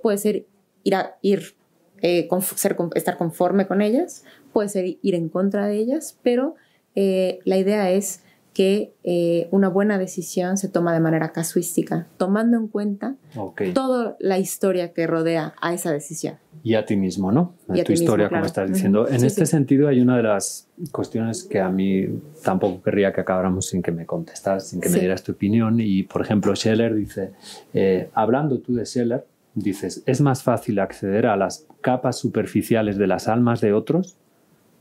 Puede 0.02 0.18
ser 0.18 0.46
ir, 0.84 0.94
a, 0.94 1.16
ir 1.20 1.54
eh, 2.00 2.26
conf- 2.28 2.56
ser, 2.56 2.76
con- 2.76 2.90
estar 2.94 3.16
conforme 3.18 3.66
con 3.66 3.82
ellas, 3.82 4.24
puede 4.52 4.68
ser 4.70 4.86
ir 5.02 5.14
en 5.14 5.28
contra 5.28 5.66
de 5.66 5.76
ellas, 5.76 6.18
pero 6.22 6.54
eh, 6.94 7.40
la 7.44 7.58
idea 7.58 7.90
es 7.90 8.22
que 8.56 8.94
eh, 9.04 9.48
una 9.50 9.68
buena 9.68 9.98
decisión 9.98 10.56
se 10.56 10.70
toma 10.70 10.94
de 10.94 11.00
manera 11.00 11.30
casuística, 11.30 12.06
tomando 12.16 12.56
en 12.56 12.68
cuenta 12.68 13.16
Ok. 13.36 13.60
toda 13.74 14.16
la 14.18 14.38
historia 14.38 14.94
que 14.94 15.06
rodea 15.06 15.52
a 15.60 15.74
esa 15.74 15.92
decisión. 15.92 16.36
Y 16.62 16.72
a 16.72 16.86
ti 16.86 16.96
mismo, 16.96 17.30
¿no? 17.30 17.52
A 17.68 17.76
Y 17.76 17.80
a 17.80 17.84
tu 17.84 17.92
mismo, 17.92 18.04
historia, 18.04 18.28
claro. 18.28 18.40
como 18.40 18.46
estás 18.46 18.72
diciendo. 18.72 19.08
En 19.08 19.20
Sí, 19.20 19.26
este 19.26 19.44
sí. 19.44 19.50
sentido, 19.50 19.88
hay 19.88 20.00
una 20.00 20.16
de 20.16 20.22
las 20.22 20.68
cuestiones 20.90 21.44
que 21.44 21.60
a 21.60 21.68
mí 21.68 22.06
tampoco 22.42 22.82
querría 22.82 23.12
que 23.12 23.20
acabáramos 23.20 23.66
sin 23.66 23.82
que 23.82 23.92
me 23.92 24.06
contestaras, 24.06 24.68
sin 24.68 24.80
que 24.80 24.88
me 24.88 25.00
dieras 25.00 25.22
tu 25.22 25.32
opinión. 25.32 25.78
Y, 25.78 26.04
por 26.04 26.22
ejemplo, 26.22 26.56
Scheller 26.56 26.94
dice, 26.94 27.32
eh, 27.74 28.08
hablando 28.14 28.58
tú 28.60 28.74
de 28.74 28.86
Scheller, 28.86 29.26
dices, 29.54 30.02
es 30.06 30.22
más 30.22 30.42
fácil 30.42 30.78
acceder 30.78 31.26
a 31.26 31.36
las 31.36 31.66
capas 31.82 32.16
superficiales 32.18 32.96
de 32.96 33.06
las 33.06 33.28
almas 33.28 33.60
de 33.60 33.74
otros 33.74 34.16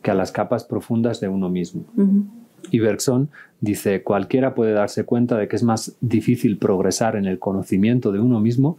que 0.02 0.12
a 0.12 0.14
las 0.14 0.32
capas 0.32 0.64
profundas 0.64 1.20
de 1.20 1.28
uno 1.28 1.50
mismo. 1.50 1.84
Ujú. 1.98 2.24
Y 2.72 2.80
Bergson 2.80 3.30
dice, 3.62 4.04
cualquiera 4.04 4.54
puede 4.54 4.74
darse 4.74 5.06
cuenta 5.06 5.38
de 5.38 5.48
que 5.48 5.56
es 5.56 5.63
más 5.63 5.96
difícil 6.02 6.58
progresar 6.58 7.15
en 7.15 7.26
el 7.26 7.39
conocimiento 7.39 8.12
de 8.12 8.20
uno 8.20 8.39
mismo 8.39 8.78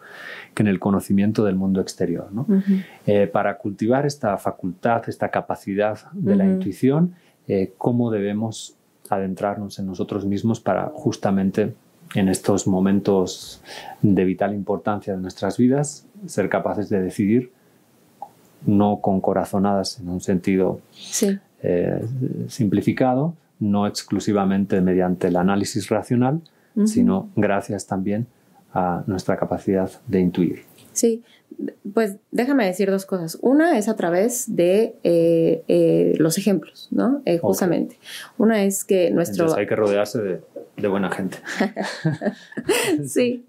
que 0.54 0.62
en 0.62 0.68
el 0.68 0.78
conocimiento 0.78 1.44
del 1.44 1.56
mundo 1.56 1.80
exterior. 1.80 2.28
Eh, 3.06 3.26
para 3.26 3.58
cultivar 3.58 4.06
esta 4.06 4.36
facultad, 4.38 5.08
esta 5.08 5.30
capacidad 5.30 6.10
de 6.12 6.36
la 6.36 6.44
intuición, 6.44 7.14
eh, 7.48 7.72
cómo 7.78 8.10
debemos 8.10 8.76
adentrarnos 9.08 9.78
en 9.78 9.86
nosotros 9.86 10.24
mismos 10.24 10.60
para 10.60 10.90
justamente 10.94 11.74
en 12.14 12.28
estos 12.28 12.66
momentos 12.66 13.62
de 14.02 14.24
vital 14.24 14.54
importancia 14.54 15.14
de 15.14 15.20
nuestras 15.20 15.56
vidas 15.56 16.06
ser 16.26 16.48
capaces 16.48 16.88
de 16.88 17.00
decidir 17.00 17.52
no 18.64 19.00
con 19.00 19.20
corazonadas 19.20 20.00
en 20.00 20.08
un 20.08 20.20
sentido 20.20 20.80
Sí, 20.92 21.38
eh, 21.62 22.04
simplificado, 22.48 23.34
no 23.58 23.86
exclusivamente 23.86 24.80
mediante 24.80 25.28
el 25.28 25.36
análisis 25.36 25.88
racional, 25.88 26.40
sino 26.84 27.30
gracias 27.36 27.86
también 27.86 28.26
a 28.74 29.02
nuestra 29.06 29.38
capacidad 29.38 29.90
de 30.06 30.20
intuir. 30.20 30.64
Sí, 30.92 31.22
pues 31.94 32.16
déjame 32.30 32.66
decir 32.66 32.90
dos 32.90 33.06
cosas. 33.06 33.38
Una 33.40 33.78
es 33.78 33.88
a 33.88 33.96
través 33.96 34.56
de 34.56 34.94
eh, 35.04 35.62
eh, 35.68 36.14
los 36.18 36.36
ejemplos, 36.38 36.88
¿no? 36.90 37.22
Eh, 37.24 37.38
justamente. 37.38 37.98
Una 38.38 38.64
es 38.64 38.84
que 38.84 39.10
nuestro... 39.10 39.44
Entonces 39.44 39.58
hay 39.58 39.66
que 39.66 39.76
rodearse 39.76 40.20
de, 40.20 40.40
de 40.76 40.88
buena 40.88 41.10
gente. 41.10 41.38
sí. 43.06 43.44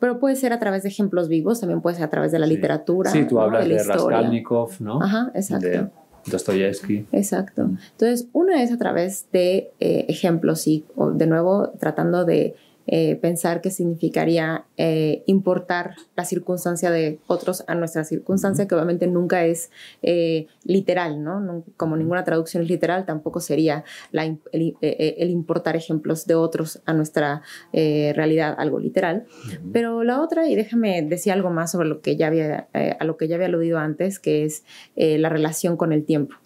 pero 0.00 0.18
puede 0.18 0.36
ser 0.36 0.52
a 0.52 0.58
través 0.58 0.82
de 0.82 0.88
ejemplos 0.88 1.28
vivos, 1.28 1.60
también 1.60 1.80
puede 1.80 1.96
ser 1.96 2.04
a 2.04 2.10
través 2.10 2.32
de 2.32 2.38
la 2.38 2.46
literatura. 2.46 3.10
Sí, 3.10 3.24
tú 3.24 3.36
¿no? 3.36 3.42
hablas 3.42 3.68
de, 3.68 3.74
de, 3.74 3.82
Raskolnikov, 3.84 4.80
¿no? 4.80 5.00
Ajá, 5.02 5.30
exacto. 5.34 5.68
De 5.68 5.88
Dostoyevsky. 6.30 7.06
Exacto. 7.12 7.70
Entonces, 7.92 8.28
una 8.32 8.62
es 8.62 8.72
a 8.72 8.78
través 8.78 9.26
de 9.32 9.72
ejemplos 9.78 10.66
y, 10.66 10.84
de 11.14 11.26
nuevo, 11.26 11.70
tratando 11.78 12.24
de 12.24 12.54
eh, 12.90 13.16
pensar 13.16 13.60
qué 13.60 13.70
significaría 13.70 14.64
eh, 14.78 15.22
importar 15.26 15.94
la 16.16 16.24
circunstancia 16.24 16.90
de 16.90 17.18
otros 17.26 17.62
a 17.66 17.74
nuestra 17.74 18.02
circunstancia, 18.02 18.66
que 18.66 18.74
obviamente 18.74 19.06
nunca 19.06 19.44
es 19.44 19.70
eh, 20.00 20.46
literal, 20.64 21.22
¿no? 21.22 21.64
Como 21.76 21.98
ninguna 21.98 22.24
traducción 22.24 22.62
es 22.62 22.70
literal, 22.70 23.04
tampoco 23.04 23.40
sería 23.40 23.84
el, 24.12 25.28
importar 25.30 25.76
ejemplos 25.76 26.26
de 26.26 26.34
otros 26.34 26.80
a 26.86 26.94
nuestra 26.94 27.42
realidad 27.72 28.54
algo 28.56 28.80
literal. 28.80 29.26
Pero 29.70 30.02
la 30.02 30.22
otra, 30.22 30.48
y 30.48 30.56
déjame 30.56 31.02
decir 31.02 31.32
algo 31.32 31.50
más 31.50 31.70
sobre 31.72 31.88
lo 31.88 32.00
que 32.00 32.16
ya 32.16 32.28
había, 32.28 32.68
a 32.72 33.04
lo 33.04 33.18
que 33.18 33.28
ya 33.28 33.34
había 33.34 33.48
aludido 33.48 33.78
antes, 33.78 34.18
que 34.18 34.46
es 34.46 34.64
la 34.96 35.28
relación 35.28 35.76
con 35.76 35.92
el 35.92 36.06
tiempo. 36.06 36.36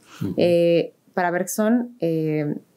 para 1.15 1.31
Bergson, 1.31 1.97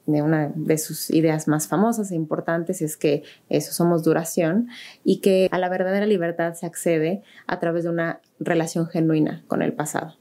de 0.05 0.21
una 0.21 0.51
de 0.55 0.77
sus 0.77 1.09
ideas 1.09 1.47
más 1.47 1.67
famosas 1.67 2.11
e 2.11 2.15
importantes 2.15 2.81
es 2.81 2.97
que 2.97 3.23
eso 3.49 3.73
somos 3.73 4.03
duración 4.03 4.67
y 5.03 5.17
que 5.17 5.47
a 5.51 5.57
la 5.57 5.69
verdadera 5.69 6.05
libertad 6.05 6.53
se 6.53 6.65
accede 6.65 7.23
a 7.47 7.59
través 7.59 7.83
de 7.83 7.89
una 7.89 8.21
relación 8.39 8.87
genuina 8.87 9.43
con 9.47 9.61
el 9.61 9.73
pasado. 9.73 10.15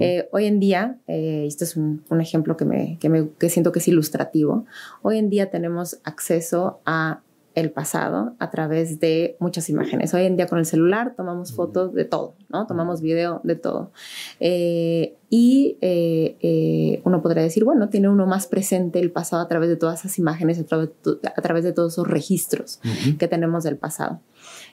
Eh, 0.00 0.28
hoy 0.32 0.46
en 0.46 0.60
día, 0.60 0.96
eh, 1.06 1.44
esto 1.46 1.64
es 1.64 1.76
un, 1.76 2.02
ejemplo 2.20 2.56
que, 2.56 2.64
me, 2.64 2.98
que, 3.00 3.08
me, 3.08 3.28
que 3.38 3.50
siento 3.50 3.70
que 3.70 3.80
es 3.80 3.88
ilustrativo, 3.88 4.64
hoy 5.02 5.18
en 5.18 5.28
día 5.28 5.50
tenemos 5.50 6.00
acceso 6.04 6.80
a 6.86 7.20
el 7.54 7.70
pasado 7.70 8.34
a 8.38 8.50
través 8.50 9.00
de 9.00 9.36
muchas 9.40 9.68
imágenes. 9.68 10.14
Hoy 10.14 10.24
en 10.24 10.36
día 10.36 10.46
con 10.46 10.58
el 10.58 10.66
celular 10.66 11.14
tomamos 11.16 11.52
fotos 11.52 11.92
de 11.92 12.04
todo, 12.04 12.34
¿no? 12.48 12.66
Tomamos 12.66 13.02
video 13.02 13.40
de 13.42 13.56
todo. 13.56 13.90
Eh, 14.38 15.17
y 15.30 15.76
eh, 15.80 16.36
eh, 16.40 17.02
uno 17.04 17.20
podría 17.22 17.42
decir, 17.42 17.64
bueno, 17.64 17.88
tiene 17.88 18.08
uno 18.08 18.26
más 18.26 18.46
presente 18.46 18.98
el 18.98 19.10
pasado 19.10 19.42
a 19.42 19.48
través 19.48 19.68
de 19.68 19.76
todas 19.76 20.00
esas 20.00 20.18
imágenes, 20.18 20.58
a 20.58 20.64
través, 20.64 20.90
a 21.24 21.42
través 21.42 21.64
de 21.64 21.72
todos 21.72 21.92
esos 21.94 22.08
registros 22.08 22.80
que 23.18 23.28
tenemos 23.28 23.64
del 23.64 23.76
pasado. 23.76 24.20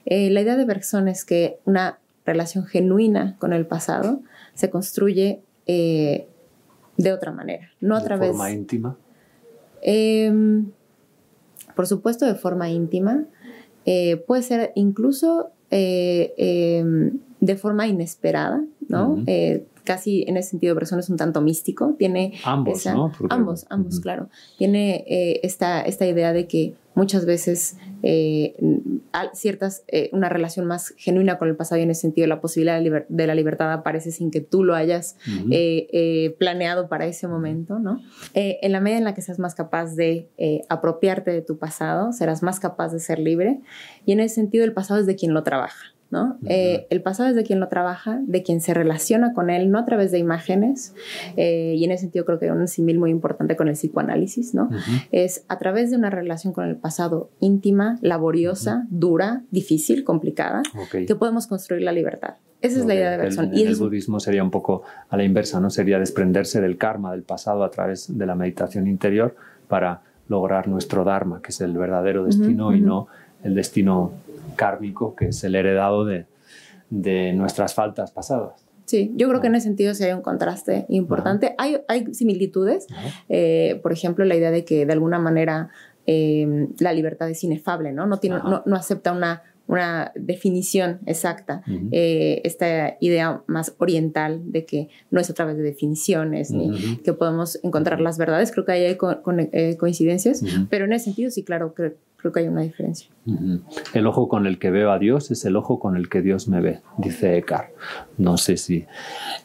la 0.06 0.41
idea 0.41 0.56
de 0.56 0.65
Bergson 0.65 1.08
es 1.08 1.26
que 1.26 1.60
una 1.65 2.00
relación 2.26 2.65
genuina 2.65 3.36
con 3.38 3.54
el 3.54 3.65
pasado 3.68 4.22
se 4.54 4.70
construye 4.70 5.41
de 5.65 7.12
otra 7.12 7.32
manera, 7.32 7.72
no 7.82 7.96
a 7.96 8.04
través... 8.04 8.30
¿De 8.30 8.34
forma 8.34 8.52
íntima? 8.52 8.98
Em, 9.82 10.72
por 11.76 11.88
supuesto 11.88 12.26
de 12.26 12.36
forma 12.36 12.70
íntima, 12.70 13.26
eh, 13.86 14.18
puede 14.18 14.41
ser 14.41 14.72
incluso 14.76 15.52
eh, 15.70 16.34
em, 16.38 17.20
de 17.39 17.56
forma 17.56 17.86
inesperada, 17.88 18.63
¿no? 18.89 19.24
Eh, 19.28 19.65
casi 19.84 20.24
en 20.28 20.38
ese 20.38 20.52
sentido 20.52 20.76
persona 20.76 21.02
es 21.02 21.10
un 21.10 21.17
tanto 21.17 21.41
místico, 21.41 21.95
tiene 21.98 22.34
ambos, 22.43 22.86
¿no? 22.86 23.12
ambos, 23.30 23.65
ambos, 23.69 24.00
claro. 24.00 24.30
Tiene 24.58 25.06
esta, 25.43 25.82
esta 25.82 26.08
idea 26.08 26.34
de 26.34 26.48
que 26.48 26.76
muchas 26.95 27.26
veces 27.26 27.78
eh, 28.02 28.56
ciertas, 29.34 29.84
eh, 29.88 30.10
una 30.13 30.30
relación 30.30 30.65
más 30.65 30.93
genuina 30.98 31.38
con 31.38 31.50
el 31.50 31.56
pasado 31.56 31.80
y 31.80 31.84
en 31.84 31.91
ese 31.91 32.02
sentido 32.02 32.28
la 32.28 32.41
posibilidad 32.41 33.06
de, 33.08 33.28
la 33.28 33.36
libertad 33.36 33.71
aparece 33.71 34.12
sin 34.12 34.32
que 34.32 34.41
tú 34.41 34.63
lo 34.63 34.74
hayas 34.74 35.17
eh, 35.52 36.36
planeado 36.39 36.88
para 36.88 37.06
ese 37.06 37.28
momento, 37.28 37.80
¿no? 37.80 38.00
en 38.34 38.71
la 38.71 38.80
medida 38.80 38.98
en 38.98 39.04
la 39.04 39.13
que 39.13 39.21
seas 39.21 39.39
más 39.39 39.56
capaz 39.56 39.95
de 39.95 40.30
apropiarte 40.69 41.32
de 41.32 41.41
tu 41.41 41.58
pasado, 41.58 42.13
serás 42.13 42.41
más 42.41 42.60
capaz 42.60 42.91
de 42.93 43.00
ser 43.00 43.19
libre 43.19 43.60
y 44.06 44.13
en 44.13 44.21
ese 44.21 44.36
sentido 44.36 44.63
el 44.63 44.74
pasado 44.74 45.00
es 45.00 45.06
de 45.06 45.15
quien 45.15 45.34
lo 45.34 45.43
trabaja. 45.43 45.94
Eh, 46.46 46.88
el 46.89 47.02
pasado 47.02 47.30
es 47.30 47.36
de 47.36 47.44
quien 47.44 47.60
lo 47.60 47.68
trabaja, 47.68 48.20
de 48.26 48.44
quien 48.44 48.62
se 48.62 48.74
relaciona 48.74 49.34
con 49.34 49.50
él, 49.50 49.70
no 49.70 49.80
a 49.80 49.86
través 49.86 50.12
de 50.12 50.20
imágenes, 50.20 50.94
eh, 51.36 51.76
y 51.78 51.84
en 51.84 51.91
ese 51.91 52.02
sentido 52.02 52.26
creo 52.26 52.39
que 52.39 52.46
hay 52.46 52.52
un 52.52 52.68
símil 52.68 53.00
muy 53.00 53.12
importante 53.12 53.56
con 53.56 53.68
el 53.68 53.74
psicoanálisis, 53.74 54.54
¿no? 54.54 54.70
Es 55.12 55.46
a 55.48 55.58
través 55.58 55.91
de 55.91 55.98
una 55.98 56.10
relación 56.10 56.54
con 56.54 56.65
el 56.65 56.78
pasado 56.78 57.30
íntima, 57.39 57.98
laboriosa, 58.02 58.86
dura, 58.89 59.44
difícil, 59.52 60.04
complicada, 60.04 60.63
que 60.91 61.15
podemos 61.15 61.48
construir 61.48 61.82
la 61.82 61.91
libertad. 61.91 62.36
Esa 62.62 62.80
es 62.80 62.86
la 62.86 62.96
idea 62.96 63.12
de 63.12 63.18
Bergson. 63.18 63.52
y 63.54 63.63
el 63.63 63.76
budismo 63.76 64.20
sería 64.20 64.44
un 64.44 64.50
poco 64.50 64.84
a 65.10 65.18
la 65.18 65.24
inversa, 65.24 65.60
¿no? 65.60 65.70
Sería 65.70 66.00
desprenderse 66.00 66.62
del 66.62 66.78
karma, 66.78 67.12
del 67.12 67.22
pasado, 67.22 67.63
a 67.63 67.70
través 67.70 68.18
de 68.18 68.26
la 68.26 68.34
meditación 68.34 68.88
interior 68.88 69.36
para 69.68 70.02
lograr 70.28 70.68
nuestro 70.68 71.04
dharma, 71.04 71.41
que 71.41 71.50
es 71.50 71.62
el 71.62 71.78
verdadero 71.78 72.24
destino 72.24 72.74
y 72.74 72.82
no 72.82 73.08
el 73.44 73.54
destino 73.54 74.12
kármico, 74.56 75.15
que 75.15 75.28
es 75.28 75.44
el 75.44 75.56
heredado 75.56 76.06
de, 76.06 76.26
de 76.89 77.34
nuestras 77.34 77.74
faltas 77.74 78.12
pasadas. 78.12 78.65
Sí, 78.86 79.12
yo 79.15 79.28
creo 79.28 79.41
que 79.41 79.48
en 79.48 79.56
ese 79.56 79.65
sentido 79.68 79.94
sí 79.96 80.04
hay 80.04 80.13
un 80.13 80.22
contraste 80.22 80.86
importante. 80.89 81.56
Hay, 81.58 81.78
hay, 81.88 82.13
similitudes, 82.13 82.86
eh, 83.30 83.80
por 83.82 83.91
ejemplo, 83.91 84.24
la 84.26 84.36
idea 84.36 84.52
de 84.52 84.63
que 84.63 84.86
de 84.86 84.94
alguna 84.94 85.18
manera 85.18 85.70
em, 86.06 86.70
la 86.80 86.94
libertad 86.94 87.30
es 87.30 87.44
inefable, 87.44 87.91
¿no? 87.91 88.06
No, 88.06 88.18
tiene, 88.18 88.38
no, 88.38 88.62
no, 88.63 88.76
acepta 88.76 89.12
una, 89.12 89.41
una 89.65 90.12
definición 90.13 91.00
exacta. 91.08 91.63
Eh, 91.91 92.41
esta 92.44 92.98
idea 93.00 93.41
más 93.48 93.74
oriental 93.80 94.41
de 94.52 94.65
que 94.65 94.89
no 95.10 95.20
es 95.20 95.32
a 95.32 95.34
través 95.34 95.58
de 95.58 95.63
definiciones 95.63 96.52
ni 96.52 96.98
que 96.98 97.13
podemos 97.13 97.60
encontrar 97.63 98.02
las 98.02 98.20
verdades, 98.20 98.52
creo 98.52 98.65
que 98.65 98.74
ahí 98.74 98.86
hay 98.86 98.98
eh, 99.52 99.78
coincidencias, 99.78 100.44
pero 100.70 100.86
en 100.86 100.94
ese 100.94 101.06
sentido 101.06 101.32
sí, 101.32 101.44
claro, 101.44 101.74
que 101.74 101.96
creo 102.26 102.34
que 102.34 102.40
hay 102.40 102.48
una 102.48 102.62
diferencia. 102.62 103.08
El 103.94 104.08
ojo 104.08 104.28
con 104.28 104.48
el 104.48 104.58
que 104.58 104.72
veo 104.72 104.92
a 104.92 104.98
Dios 104.98 105.30
es 105.30 105.46
el 105.46 105.56
ojo 105.56 105.80
con 105.80 105.96
el 105.96 106.10
que 106.10 106.24
Dios 106.24 106.48
me 106.48 106.60
ve, 106.60 106.80
dice 106.98 107.38
Eckhart. 107.38 107.70
No 108.18 108.38
sé 108.38 108.58
si 108.58 108.84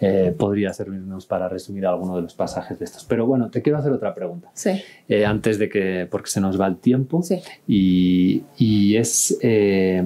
eh, 0.01 0.35
podría 0.37 0.73
servirnos 0.73 1.27
para 1.27 1.47
resumir 1.47 1.87
alguno 1.87 2.17
de 2.17 2.23
los 2.23 2.33
pasajes 2.33 2.79
de 2.79 2.87
estos. 2.87 3.05
Pero 3.05 3.27
bueno, 3.27 3.51
te 3.51 3.61
quiero 3.61 3.79
hacer 3.79 3.93
otra 3.93 4.15
pregunta. 4.15 4.49
Sí. 4.55 4.81
Eh, 5.11 5.27
antes 5.27 5.59
de 5.59 5.69
que, 5.69 6.09
porque 6.11 6.31
se 6.31 6.41
nos 6.41 6.59
va 6.59 6.69
el 6.69 6.77
tiempo. 6.77 7.23
Sí. 7.23 7.43
Y, 7.69 8.97
es 8.97 9.37
eh, 9.43 10.03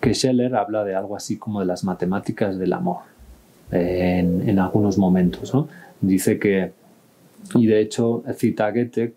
que 0.00 0.14
Scheller 0.14 0.56
habla 0.56 0.82
de 0.84 0.94
algo 0.94 1.14
así 1.14 1.36
como 1.36 1.60
de 1.60 1.66
las 1.66 1.84
matemáticas 1.84 2.58
del 2.58 2.72
amor 2.72 3.00
en, 3.70 4.48
en 4.48 4.58
algunos 4.58 4.96
momentos. 4.96 5.52
¿no? 5.52 5.68
Dice 6.00 6.38
que, 6.38 6.72
y 7.54 7.66
de 7.66 7.80
hecho 7.82 8.22
cita 8.34 8.66
a 8.66 8.72
Goethe, 8.72 9.12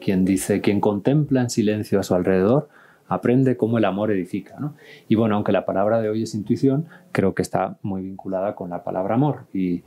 quien 0.00 0.24
dice, 0.24 0.60
quien 0.60 0.80
contempla 0.80 1.42
en 1.42 1.50
silencio 1.50 2.00
a 2.00 2.02
su 2.02 2.14
alrededor, 2.14 2.68
aprende 3.10 3.56
cómo 3.56 3.78
el 3.78 3.84
amor 3.84 4.10
edifica. 4.12 4.56
¿no? 4.58 4.74
Y 5.08 5.16
bueno, 5.16 5.34
aunque 5.34 5.52
la 5.52 5.66
palabra 5.66 6.00
de 6.00 6.08
hoy 6.08 6.22
es 6.22 6.34
intuición, 6.34 6.86
creo 7.12 7.34
que 7.34 7.42
está 7.42 7.76
muy 7.82 8.02
vinculada 8.02 8.54
con 8.54 8.70
la 8.70 8.82
palabra 8.84 9.16
amor. 9.16 9.46
¿Y 9.52 9.82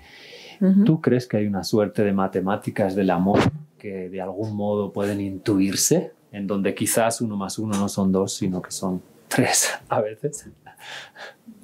tú 0.86 1.02
crees 1.02 1.28
que 1.28 1.38
hay 1.38 1.48
una 1.48 1.64
suerte 1.64 2.04
de 2.04 2.14
matemáticas 2.14 2.96
del 2.96 3.10
amor 3.10 3.40
que 3.78 4.10
de 4.10 4.22
algún 4.22 4.56
modo 4.56 4.94
pueden 4.94 5.20
intuirse, 5.20 6.14
en 6.32 6.48
donde 6.48 6.74
quizás 6.74 7.22
uno 7.22 7.36
más 7.36 7.60
uno 7.60 7.78
no 7.78 7.90
son 7.90 8.12
dos, 8.12 8.34
sino 8.34 8.62
que 8.62 8.72
son 8.72 9.02
tres 9.28 9.70
a 9.90 10.02
veces? 10.02 10.50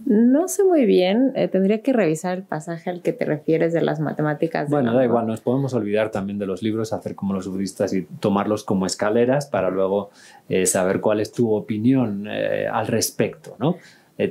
No 0.05 0.47
sé 0.47 0.63
muy 0.63 0.85
bien, 0.85 1.33
eh, 1.35 1.47
tendría 1.47 1.81
que 1.81 1.93
revisar 1.93 2.37
el 2.37 2.43
pasaje 2.43 2.89
al 2.89 3.01
que 3.01 3.13
te 3.13 3.25
refieres 3.25 3.73
de 3.73 3.81
las 3.81 3.99
matemáticas. 3.99 4.69
Bueno, 4.69 4.93
da 4.93 5.03
igual, 5.03 5.27
nos 5.27 5.41
podemos 5.41 5.73
olvidar 5.73 6.09
también 6.09 6.39
de 6.39 6.45
los 6.45 6.63
libros, 6.63 6.93
hacer 6.93 7.15
como 7.15 7.33
los 7.33 7.47
budistas 7.47 7.93
y 7.93 8.03
tomarlos 8.03 8.63
como 8.63 8.85
escaleras 8.85 9.47
para 9.47 9.69
luego 9.69 10.09
eh, 10.47 10.65
saber 10.65 11.01
cuál 11.01 11.19
es 11.19 11.31
tu 11.31 11.53
opinión 11.53 12.27
eh, 12.29 12.67
al 12.71 12.87
respecto, 12.87 13.55
¿no? 13.59 13.77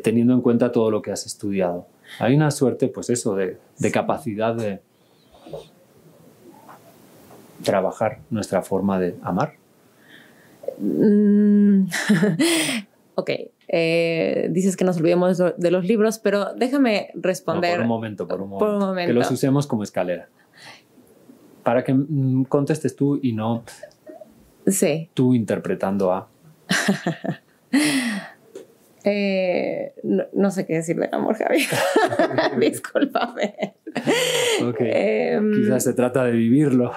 teniendo 0.02 0.34
en 0.34 0.42
cuenta 0.42 0.70
todo 0.70 0.90
lo 0.90 1.00
que 1.00 1.12
has 1.12 1.24
estudiado. 1.24 1.86
Hay 2.18 2.36
una 2.36 2.50
suerte, 2.50 2.88
pues 2.88 3.08
eso, 3.08 3.34
de, 3.34 3.56
de 3.78 3.90
capacidad 3.90 4.54
de 4.54 4.80
trabajar 7.62 8.18
nuestra 8.30 8.62
forma 8.62 8.98
de 8.98 9.16
amar. 9.22 9.54
Mm, 10.78 11.86
ok, 13.14 13.30
eh, 13.68 14.48
dices 14.50 14.76
que 14.76 14.84
nos 14.84 14.96
olvidemos 14.96 15.38
de 15.38 15.70
los 15.70 15.84
libros, 15.84 16.18
pero 16.18 16.54
déjame 16.54 17.10
responder. 17.14 17.76
por 17.76 17.82
un 17.82 17.88
momento, 17.88 18.26
por 18.26 18.40
un 18.40 18.48
momento. 18.48 19.06
Que 19.06 19.12
los 19.12 19.30
usemos 19.30 19.66
como 19.66 19.82
escalera. 19.82 20.28
Para 21.62 21.84
que 21.84 21.92
mm, 21.92 22.44
contestes 22.44 22.96
tú 22.96 23.20
y 23.22 23.32
no 23.32 23.64
sí. 24.66 25.10
tú 25.14 25.34
interpretando 25.34 26.12
a. 26.12 26.28
Eh, 29.04 29.94
no, 30.34 30.50
sé 30.50 30.66
qué 30.66 30.74
decir 30.74 30.96
del 30.96 31.14
amor, 31.14 31.34
Javier. 31.36 31.68
Discúlpame. 32.60 33.74
Ok. 34.62 34.80
Em, 34.80 35.52
Quizás 35.52 35.84
se 35.84 35.94
trata 35.94 36.24
de 36.24 36.32
vivirlo. 36.32 36.92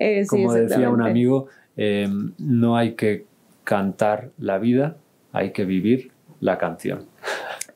eh, 0.00 0.24
sí, 0.24 0.28
Como 0.28 0.54
decía 0.54 0.90
un 0.90 1.02
amigo, 1.02 1.46
eh, 1.76 2.08
no 2.38 2.76
hay 2.76 2.94
que 2.94 3.26
cantar 3.64 4.30
la 4.38 4.58
vida, 4.58 4.96
hay 5.32 5.52
que 5.52 5.64
vivir 5.64 6.12
la 6.40 6.58
canción. 6.58 7.06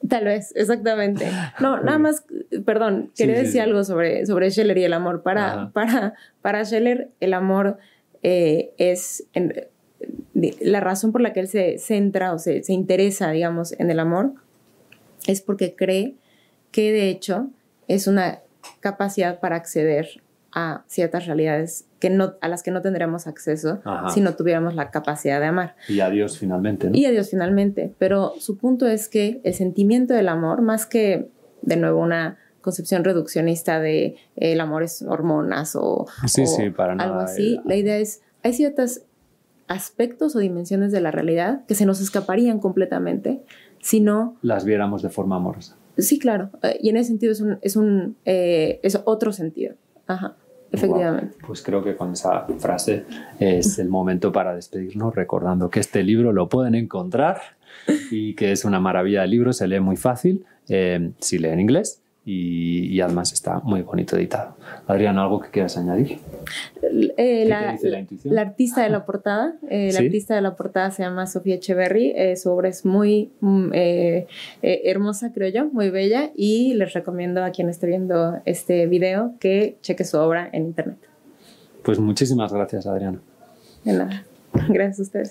Tal 0.08 0.24
vez, 0.24 0.52
exactamente. 0.56 1.26
No, 1.60 1.80
nada 1.82 1.98
más, 1.98 2.24
perdón, 2.64 3.10
Sí, 3.14 3.22
quería 3.24 3.36
sí, 3.36 3.40
decir 3.42 3.52
sí. 3.54 3.58
algo 3.60 3.84
sobre, 3.84 4.26
sobre 4.26 4.50
Scheller 4.50 4.78
y 4.78 4.84
el 4.84 4.92
amor. 4.92 5.22
Para, 5.22 5.46
Ajá. 5.52 5.70
para, 5.72 6.14
para 6.42 6.64
Scheller, 6.64 7.10
el 7.20 7.34
amor 7.34 7.78
eh, 8.22 8.72
es 8.78 9.24
en- 9.32 9.66
la 10.60 10.80
razón 10.80 11.12
por 11.12 11.22
la 11.22 11.32
que 11.32 11.40
él 11.40 11.48
se 11.48 11.78
centra 11.78 12.32
o 12.34 12.38
se, 12.38 12.62
se 12.62 12.72
interesa, 12.74 13.30
digamos, 13.30 13.72
en 13.80 13.90
el 13.90 13.98
amor, 13.98 14.34
es 15.26 15.40
porque 15.40 15.74
cree 15.74 16.14
que 16.70 16.92
de 16.92 17.08
hecho 17.08 17.48
es 17.88 18.06
una 18.06 18.40
capacidad 18.80 19.40
para 19.40 19.56
acceder 19.56 20.20
a 20.52 20.84
ciertas 20.86 21.26
realidades 21.26 21.85
que 21.98 22.10
no, 22.10 22.34
a 22.40 22.48
las 22.48 22.62
que 22.62 22.70
no 22.70 22.82
tendríamos 22.82 23.26
acceso 23.26 23.80
Ajá. 23.84 24.10
si 24.10 24.20
no 24.20 24.34
tuviéramos 24.34 24.74
la 24.74 24.90
capacidad 24.90 25.40
de 25.40 25.46
amar. 25.46 25.76
Y 25.88 26.00
adiós 26.00 26.38
finalmente, 26.38 26.90
¿no? 26.90 26.96
Y 26.96 27.06
a 27.06 27.10
Dios 27.10 27.30
finalmente. 27.30 27.94
Pero 27.98 28.34
su 28.38 28.58
punto 28.58 28.86
es 28.86 29.08
que 29.08 29.40
el 29.44 29.54
sentimiento 29.54 30.12
del 30.14 30.28
amor, 30.28 30.60
más 30.62 30.84
que 30.86 31.28
de 31.62 31.76
nuevo 31.76 32.00
una 32.00 32.36
concepción 32.60 33.04
reduccionista 33.04 33.80
de 33.80 34.04
eh, 34.06 34.16
el 34.52 34.60
amor 34.60 34.82
es 34.82 35.02
hormonas 35.02 35.74
o, 35.76 36.06
Sí, 36.26 36.42
o 36.42 36.46
sí, 36.46 36.70
para 36.70 36.92
algo 36.92 37.04
nada. 37.14 37.24
así, 37.24 37.60
la 37.64 37.76
idea 37.76 37.96
es, 37.96 38.22
hay 38.42 38.52
ciertos 38.52 39.02
aspectos 39.68 40.36
o 40.36 40.38
dimensiones 40.38 40.92
de 40.92 41.00
la 41.00 41.10
realidad 41.10 41.64
que 41.66 41.74
se 41.74 41.86
nos 41.86 42.00
escaparían 42.00 42.60
completamente 42.60 43.42
si 43.80 44.00
no, 44.00 44.36
Las 44.42 44.64
viéramos 44.64 45.02
de 45.02 45.10
forma 45.10 45.36
amorosa. 45.36 45.76
sí, 45.96 46.18
claro, 46.18 46.50
eh, 46.62 46.76
y 46.82 46.88
en 46.90 46.96
ese 46.96 47.08
sentido 47.08 47.32
es 47.32 47.40
un, 47.40 47.58
es 47.62 47.76
un, 47.76 48.16
eh, 48.24 48.80
es 48.82 49.00
otro 49.04 49.32
sentido. 49.32 49.74
Ajá, 50.08 50.36
efectivamente. 50.72 51.36
Wow. 51.38 51.46
Pues 51.48 51.62
creo 51.62 51.82
que 51.82 51.96
con 51.96 52.12
esa 52.12 52.46
frase 52.58 53.04
es 53.38 53.78
el 53.78 53.88
momento 53.88 54.32
para 54.32 54.54
despedirnos, 54.54 55.14
recordando 55.14 55.70
que 55.70 55.80
este 55.80 56.02
libro 56.02 56.32
lo 56.32 56.48
pueden 56.48 56.74
encontrar 56.74 57.40
y 58.10 58.34
que 58.34 58.52
es 58.52 58.64
una 58.64 58.80
maravilla 58.80 59.22
de 59.22 59.28
libro, 59.28 59.52
se 59.52 59.68
lee 59.68 59.80
muy 59.80 59.96
fácil, 59.96 60.44
eh, 60.68 61.10
si 61.20 61.38
lee 61.38 61.48
en 61.48 61.60
inglés 61.60 62.02
y, 62.28 62.88
y 62.88 63.00
además 63.00 63.32
está 63.32 63.60
muy 63.60 63.82
bonito 63.82 64.16
editado. 64.16 64.56
Adrián, 64.88 65.16
¿algo 65.16 65.40
que 65.40 65.48
quieras 65.48 65.76
añadir? 65.76 66.18
Eh, 66.82 67.14
¿Qué 67.16 67.44
la, 67.46 67.78
la 67.80 68.00
intuición? 68.00 68.34
la 68.34 68.40
artista 68.40 68.82
de 68.82 68.90
la 68.90 69.06
portada, 69.06 69.54
eh, 69.70 69.92
la 69.92 70.00
¿Sí? 70.00 70.06
artista 70.06 70.34
de 70.34 70.40
la 70.40 70.56
portada 70.56 70.90
se 70.90 71.04
llama 71.04 71.28
Sofía 71.28 71.54
Echeverry, 71.54 72.12
eh, 72.16 72.34
su 72.34 72.50
obra 72.50 72.68
es 72.68 72.84
muy 72.84 73.30
mm, 73.40 73.70
eh, 73.72 74.26
eh, 74.62 74.82
hermosa, 74.86 75.32
creo 75.32 75.48
yo, 75.50 75.70
muy 75.70 75.90
bella, 75.90 76.32
y 76.34 76.74
les 76.74 76.94
recomiendo 76.94 77.44
a 77.44 77.50
quien 77.52 77.68
esté 77.68 77.86
viendo 77.86 78.40
este 78.44 78.88
video 78.88 79.34
que 79.38 79.78
cheque 79.82 80.04
su 80.04 80.18
obra 80.18 80.50
en 80.52 80.64
internet. 80.64 80.98
Pues 81.84 82.00
muchísimas 82.00 82.52
gracias, 82.52 82.88
Adrián. 82.88 83.20
De 83.84 83.92
nada. 83.92 84.24
Gracias 84.68 84.98
a 84.98 85.02
ustedes. 85.02 85.30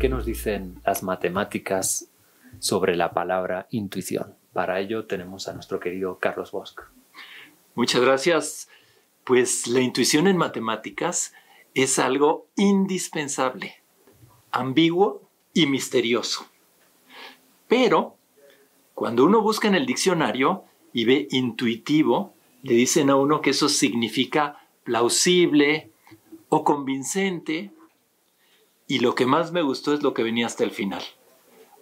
¿Qué 0.00 0.08
nos 0.08 0.24
dicen 0.24 0.76
las 0.86 1.02
matemáticas 1.02 2.08
sobre 2.60 2.96
la 2.96 3.10
palabra 3.10 3.66
intuición? 3.70 4.34
Para 4.56 4.80
ello 4.80 5.04
tenemos 5.04 5.48
a 5.48 5.52
nuestro 5.52 5.78
querido 5.80 6.18
Carlos 6.18 6.50
Bosch. 6.50 6.78
Muchas 7.74 8.00
gracias. 8.00 8.70
Pues 9.22 9.66
la 9.66 9.82
intuición 9.82 10.26
en 10.28 10.38
matemáticas 10.38 11.34
es 11.74 11.98
algo 11.98 12.46
indispensable, 12.56 13.74
ambiguo 14.52 15.28
y 15.52 15.66
misterioso. 15.66 16.46
Pero 17.68 18.16
cuando 18.94 19.26
uno 19.26 19.42
busca 19.42 19.68
en 19.68 19.74
el 19.74 19.84
diccionario 19.84 20.64
y 20.94 21.04
ve 21.04 21.28
intuitivo, 21.32 22.32
le 22.62 22.72
dicen 22.72 23.10
a 23.10 23.16
uno 23.16 23.42
que 23.42 23.50
eso 23.50 23.68
significa 23.68 24.66
plausible 24.84 25.90
o 26.48 26.64
convincente. 26.64 27.72
Y 28.86 29.00
lo 29.00 29.14
que 29.14 29.26
más 29.26 29.52
me 29.52 29.60
gustó 29.60 29.92
es 29.92 30.02
lo 30.02 30.14
que 30.14 30.22
venía 30.22 30.46
hasta 30.46 30.64
el 30.64 30.70
final, 30.70 31.02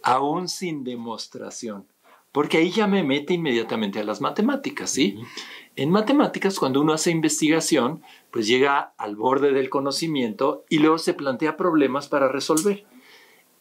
aún 0.03 0.49
sin 0.49 0.83
demostración, 0.83 1.87
porque 2.35 2.59
ahí 2.59 2.71
ya 2.73 2.89
me 2.89 3.05
mete 3.05 3.33
inmediatamente 3.35 4.01
a 4.01 4.05
las 4.05 4.21
matemáticas, 4.21 4.91
¿sí? 4.91 5.17
En 5.77 5.91
matemáticas, 5.91 6.59
cuando 6.59 6.81
uno 6.81 6.93
hace 6.93 7.13
investigación, 7.13 8.03
pues 8.33 8.49
llega 8.49 8.93
al 8.99 9.15
borde 9.15 9.53
del 9.53 9.71
conocimiento 9.71 10.65
y 10.69 10.79
luego 10.79 10.99
se 10.99 11.15
plantea 11.15 11.57
problemas 11.57 12.09
para 12.09 12.27
resolver. 12.27 12.85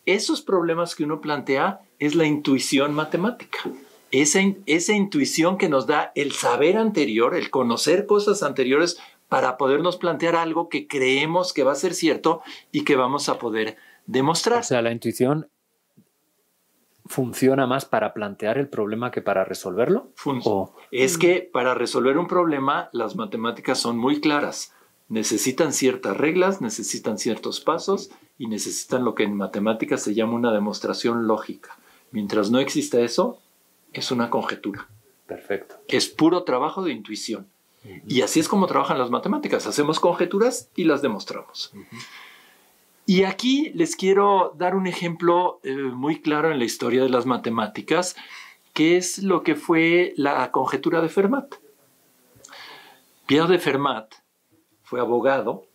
Esos 0.07 0.41
problemas 0.41 0.95
que 0.95 1.03
uno 1.03 1.21
plantea 1.21 1.82
es 1.99 2.15
la 2.15 2.26
intuición 2.26 2.95
matemática. 2.95 3.59
Esa, 4.09 4.41
in- 4.41 4.63
esa 4.65 4.93
intuición 4.93 5.59
que 5.59 5.69
nos 5.69 5.86
da 5.86 6.11
el 6.15 6.32
saber 6.32 6.76
anterior, 6.78 7.36
el 7.36 7.51
conocer 7.51 8.07
cosas 8.07 8.41
anteriores 8.41 8.97
para 9.30 9.57
podernos 9.57 9.97
plantear 9.97 10.36
algo 10.36 10.67
que 10.67 10.88
creemos 10.88 11.53
que 11.53 11.63
va 11.63 11.74
a 11.74 11.76
ser 11.76 11.93
cierto 11.93 12.41
y 12.71 12.86
que 12.86 12.95
vamos 12.95 13.30
a 13.30 13.38
poder 13.38 13.78
demostrar. 14.07 14.61
O 14.61 14.63
sea, 14.63 14.82
la 14.82 14.91
intuición 14.91 15.47
funciona 17.05 17.67
más 17.67 17.85
para 17.85 18.13
plantear 18.13 18.57
el 18.57 18.67
problema 18.69 19.11
que 19.11 19.21
para 19.21 19.43
resolverlo. 19.43 20.07
O- 20.45 20.73
Es 20.91 21.17
que 21.17 21.41
para 21.51 21.73
resolver 21.73 22.17
un 22.17 22.27
problema 22.27 22.89
las 22.93 23.15
matemáticas 23.15 23.77
son 23.79 23.97
muy 23.97 24.21
claras. 24.21 24.73
Necesitan 25.09 25.73
ciertas 25.73 26.15
reglas, 26.17 26.61
necesitan 26.61 27.17
ciertos 27.17 27.59
pasos 27.59 28.09
y 28.37 28.47
necesitan 28.47 29.03
lo 29.03 29.15
que 29.15 29.23
en 29.23 29.35
matemáticas 29.35 30.01
se 30.01 30.13
llama 30.15 30.33
una 30.35 30.51
demostración 30.53 31.27
lógica. 31.27 31.77
Mientras 32.11 32.49
no 32.51 32.59
exista 32.59 32.99
eso, 33.01 33.39
es 33.91 34.11
una 34.11 34.29
conjetura. 34.29 34.87
Perfecto. 35.27 35.75
Es 35.87 36.07
puro 36.07 36.43
trabajo 36.43 36.83
de 36.83 36.91
intuición. 36.93 37.47
Y 38.07 38.21
así 38.21 38.39
es 38.39 38.47
como 38.47 38.65
trabajan 38.65 38.97
las 38.97 39.09
matemáticas. 39.09 39.67
Hacemos 39.67 39.99
conjeturas 39.99 40.69
y 40.75 40.85
las 40.85 41.01
demostramos. 41.01 41.73
Y 43.05 43.23
aquí 43.23 43.71
les 43.75 43.95
quiero 43.95 44.53
dar 44.57 44.75
un 44.75 44.87
ejemplo 44.87 45.59
eh, 45.63 45.75
muy 45.75 46.21
claro 46.21 46.51
en 46.51 46.59
la 46.59 46.65
historia 46.65 47.03
de 47.03 47.09
las 47.09 47.25
matemáticas, 47.25 48.15
que 48.73 48.95
es 48.95 49.21
lo 49.21 49.43
que 49.43 49.55
fue 49.55 50.13
la 50.15 50.51
conjetura 50.51 51.01
de 51.01 51.09
Fermat. 51.09 51.55
Pierre 53.25 53.51
de 53.51 53.59
Fermat 53.59 54.13
fue 54.83 55.01
abogado. 55.01 55.65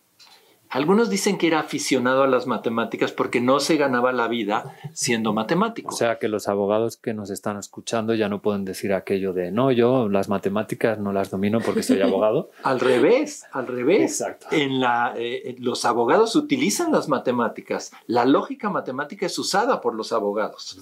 Algunos 0.69 1.09
dicen 1.09 1.37
que 1.37 1.47
era 1.47 1.59
aficionado 1.59 2.23
a 2.23 2.27
las 2.27 2.45
matemáticas 2.45 3.11
porque 3.11 3.41
no 3.41 3.59
se 3.59 3.77
ganaba 3.77 4.11
la 4.11 4.27
vida 4.27 4.75
siendo 4.93 5.33
matemático. 5.33 5.93
O 5.93 5.97
sea 5.97 6.19
que 6.19 6.27
los 6.27 6.47
abogados 6.47 6.97
que 6.97 7.13
nos 7.13 7.31
están 7.31 7.57
escuchando 7.57 8.13
ya 8.13 8.29
no 8.29 8.41
pueden 8.41 8.65
decir 8.65 8.93
aquello 8.93 9.33
de 9.33 9.51
no, 9.51 9.71
yo 9.71 10.09
las 10.09 10.29
matemáticas 10.29 10.99
no 10.99 11.11
las 11.11 11.31
domino 11.31 11.59
porque 11.59 11.81
soy 11.81 12.01
abogado. 12.01 12.51
Al 12.63 12.79
revés, 12.79 13.45
al 13.51 13.67
revés. 13.67 14.01
Exacto. 14.21 14.47
En 14.51 14.79
la, 14.79 15.13
eh, 15.17 15.55
los 15.59 15.85
abogados 15.85 16.35
utilizan 16.35 16.91
las 16.91 17.09
matemáticas. 17.09 17.91
La 18.05 18.25
lógica 18.25 18.69
matemática 18.69 19.25
es 19.25 19.39
usada 19.39 19.81
por 19.81 19.95
los 19.95 20.11
abogados. 20.11 20.79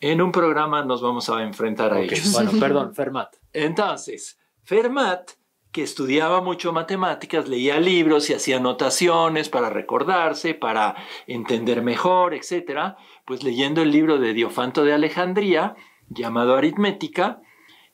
En 0.00 0.20
un 0.20 0.32
programa 0.32 0.84
nos 0.84 1.00
vamos 1.00 1.30
a 1.30 1.42
enfrentar 1.42 1.94
a 1.94 2.00
ellos. 2.00 2.32
Bueno, 2.32 2.50
perdón, 2.60 2.94
Fermat. 2.94 3.36
Entonces, 3.52 4.38
Fermat, 4.62 5.30
que 5.72 5.82
estudiaba 5.82 6.42
mucho 6.42 6.72
matemáticas, 6.72 7.48
leía 7.48 7.80
libros 7.80 8.28
y 8.28 8.34
hacía 8.34 8.58
anotaciones 8.58 9.48
para 9.48 9.70
recordarse, 9.70 10.54
para 10.54 10.96
entender 11.26 11.82
mejor, 11.82 12.34
etc., 12.34 12.94
pues 13.24 13.42
leyendo 13.42 13.80
el 13.80 13.90
libro 13.90 14.18
de 14.18 14.34
Diofanto 14.34 14.84
de 14.84 14.92
Alejandría, 14.92 15.74
llamado 16.10 16.56
Aritmética, 16.56 17.40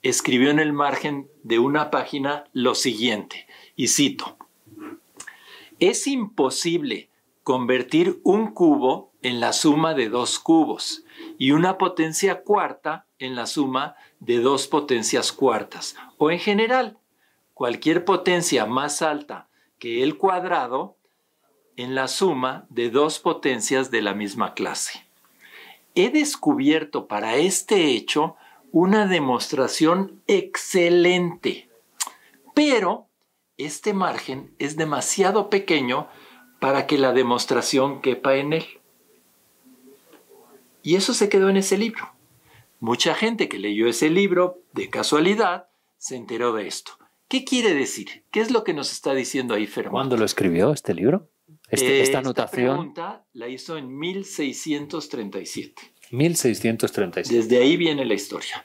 escribió 0.03 0.51
en 0.51 0.59
el 0.59 0.73
margen 0.73 1.29
de 1.45 1.61
una 1.61 1.91
página 1.91 2.45
lo 2.53 2.75
siguiente, 2.75 3.47
y 3.77 3.89
cito, 3.89 4.37
es 5.79 6.09
imposible 6.09 7.09
convertir 7.45 8.21
un 8.25 8.53
cubo 8.53 9.13
en 9.23 9.39
la 9.39 9.53
suma 9.53 9.95
de 9.95 10.09
dos 10.09 10.41
cubos 10.41 11.05
y 11.39 11.53
una 11.53 11.79
potencia 11.79 12.43
cuarta 12.43 13.07
en 13.21 13.37
la 13.37 13.47
suma 13.47 13.95
de 14.19 14.41
dos 14.41 14.67
potencias 14.67 15.33
cuartas, 15.33 15.97
o 16.17 16.33
en 16.33 16.41
general, 16.41 16.99
cualquier 17.59 18.05
potencia 18.05 18.67
más 18.67 19.03
alta 19.03 19.49
que 19.81 20.05
el 20.05 20.17
cuadrado 20.17 20.97
en 21.77 21.97
la 21.97 22.07
suma 22.07 22.67
de 22.69 22.89
dos 22.89 23.19
potencias 23.19 23.91
de 23.91 24.01
la 24.01 24.15
misma 24.15 24.55
clase. 24.55 25.05
He 25.97 26.11
descubierto 26.11 27.09
para 27.09 27.35
este 27.35 27.87
hecho 27.87 28.37
una 28.71 29.09
demostración 29.09 30.23
excelente, 30.29 31.69
pero 32.55 33.09
este 33.57 33.93
margen 33.93 34.55
es 34.61 34.77
demasiado 34.77 35.51
pequeño 35.51 36.07
para 36.61 36.87
que 36.87 36.97
la 36.97 37.13
demostración 37.13 38.03
quepa 38.03 38.37
en 38.37 38.53
él. 38.53 38.67
Y 40.85 40.95
eso 40.95 41.13
se 41.13 41.29
quedó 41.29 41.49
en 41.49 41.57
ese 41.57 41.77
libro. 41.77 42.13
Mucha 42.79 43.17
gente 43.17 43.49
que 43.49 43.59
leyó 43.59 43.89
ese 43.89 44.11
libro 44.11 44.61
de 44.75 44.91
casualidad 44.91 45.67
se 45.97 46.15
enteró 46.15 46.53
de 46.53 46.69
esto. 46.69 46.98
¿Qué 47.29 47.45
quiere 47.45 47.75
decir? 47.75 48.25
¿Qué 48.31 48.41
es 48.41 48.51
lo 48.51 48.65
que 48.65 48.73
nos 48.75 48.91
está 48.93 49.13
diciendo 49.15 49.55
ahí 49.55 49.67
Fermat? 49.67 49.93
¿Cuándo 49.93 50.17
lo 50.17 50.25
escribió 50.25 50.73
este 50.73 50.95
libro? 50.95 51.29
Este- 51.71 51.99
Eh, 51.99 52.03
esta 52.03 52.19
anotación, 52.21 52.67
pregunta 52.77 53.27
la 53.35 53.49
hizo 53.49 53.77
en 53.77 53.97
1637. 53.99 55.75
1637. 56.11 57.35
Desde 57.35 57.59
ahí 57.63 57.77
viene 57.77 58.05
la 58.07 58.15
historia. 58.15 58.65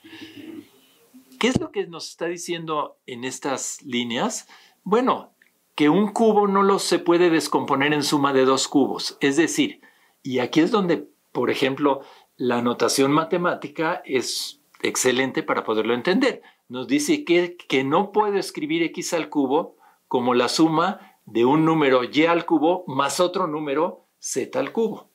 ¿Qué 1.40 1.48
es 1.48 1.60
lo 1.60 1.72
que 1.72 1.88
nos 1.88 2.08
está 2.10 2.28
diciendo 2.28 2.98
en 3.06 3.26
estas 3.26 3.82
líneas? 3.84 4.48
Bueno, 4.84 5.34
que 5.76 5.90
un 5.90 6.14
cubo 6.14 6.48
no 6.48 6.64
lo 6.64 6.80
se 6.80 7.00
puede 7.00 7.30
descomponer 7.30 7.94
en 7.94 8.04
suma 8.04 8.32
de 8.32 8.46
dos 8.46 8.68
cubos. 8.70 9.18
Es 9.20 9.36
decir, 9.36 9.82
y 10.22 10.40
aquí 10.40 10.62
es 10.62 10.72
donde, 10.72 11.06
por 11.34 11.50
ejemplo, 11.50 12.02
la 12.38 12.62
notación 12.62 13.12
matemática 13.12 14.02
es 14.06 14.62
excelente 14.82 15.44
para 15.44 15.66
poderlo 15.66 15.94
entender. 15.94 16.42
Nos 16.74 16.88
dice 16.88 17.24
que, 17.24 17.56
que 17.56 17.84
no 17.84 18.12
puedo 18.12 18.36
escribir 18.40 18.82
x 18.82 19.14
al 19.14 19.30
cubo 19.30 19.78
como 20.08 20.34
la 20.34 20.50
suma 20.50 21.20
de 21.28 21.46
un 21.46 21.66
número 21.66 22.02
y 22.04 22.26
al 22.26 22.48
cubo 22.48 22.84
más 22.88 23.20
otro 23.20 23.46
número 23.46 24.08
z 24.18 24.58
al 24.58 24.72
cubo. 24.72 25.08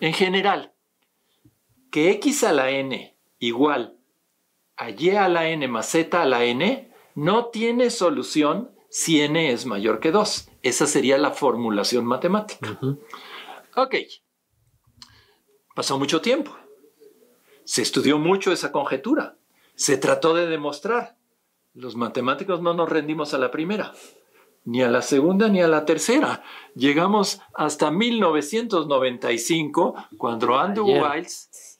En 0.00 0.12
general, 0.12 0.72
que 1.92 2.10
x 2.10 2.42
a 2.42 2.52
la 2.52 2.70
n 2.70 3.16
igual 3.38 3.96
a 4.76 4.90
y 4.90 5.10
a 5.10 5.28
la 5.28 5.48
n 5.48 5.68
más 5.68 5.88
z 5.88 6.20
a 6.20 6.26
la 6.26 6.42
n 6.42 6.92
no 7.14 7.46
tiene 7.46 7.90
solución 7.90 8.72
si 8.90 9.20
n 9.20 9.52
es 9.52 9.66
mayor 9.66 10.00
que 10.00 10.10
2. 10.10 10.50
Esa 10.62 10.88
sería 10.88 11.16
la 11.16 11.30
formulación 11.30 12.06
matemática. 12.06 12.76
Ok. 13.76 13.94
Pasó 15.76 15.96
mucho 15.96 16.20
tiempo. 16.20 16.58
Se 17.62 17.82
estudió 17.82 18.18
mucho 18.18 18.50
esa 18.50 18.72
conjetura. 18.72 19.37
Se 19.78 19.96
trató 19.96 20.34
de 20.34 20.46
demostrar. 20.48 21.16
Los 21.72 21.94
matemáticos 21.94 22.60
no 22.60 22.74
nos 22.74 22.88
rendimos 22.88 23.32
a 23.32 23.38
la 23.38 23.52
primera, 23.52 23.92
ni 24.64 24.82
a 24.82 24.88
la 24.88 25.02
segunda, 25.02 25.48
ni 25.48 25.62
a 25.62 25.68
la 25.68 25.84
tercera. 25.84 26.42
Llegamos 26.74 27.40
hasta 27.54 27.92
1995, 27.92 29.94
cuando 30.18 30.58
Andrew 30.58 30.84
Wiles... 30.84 31.78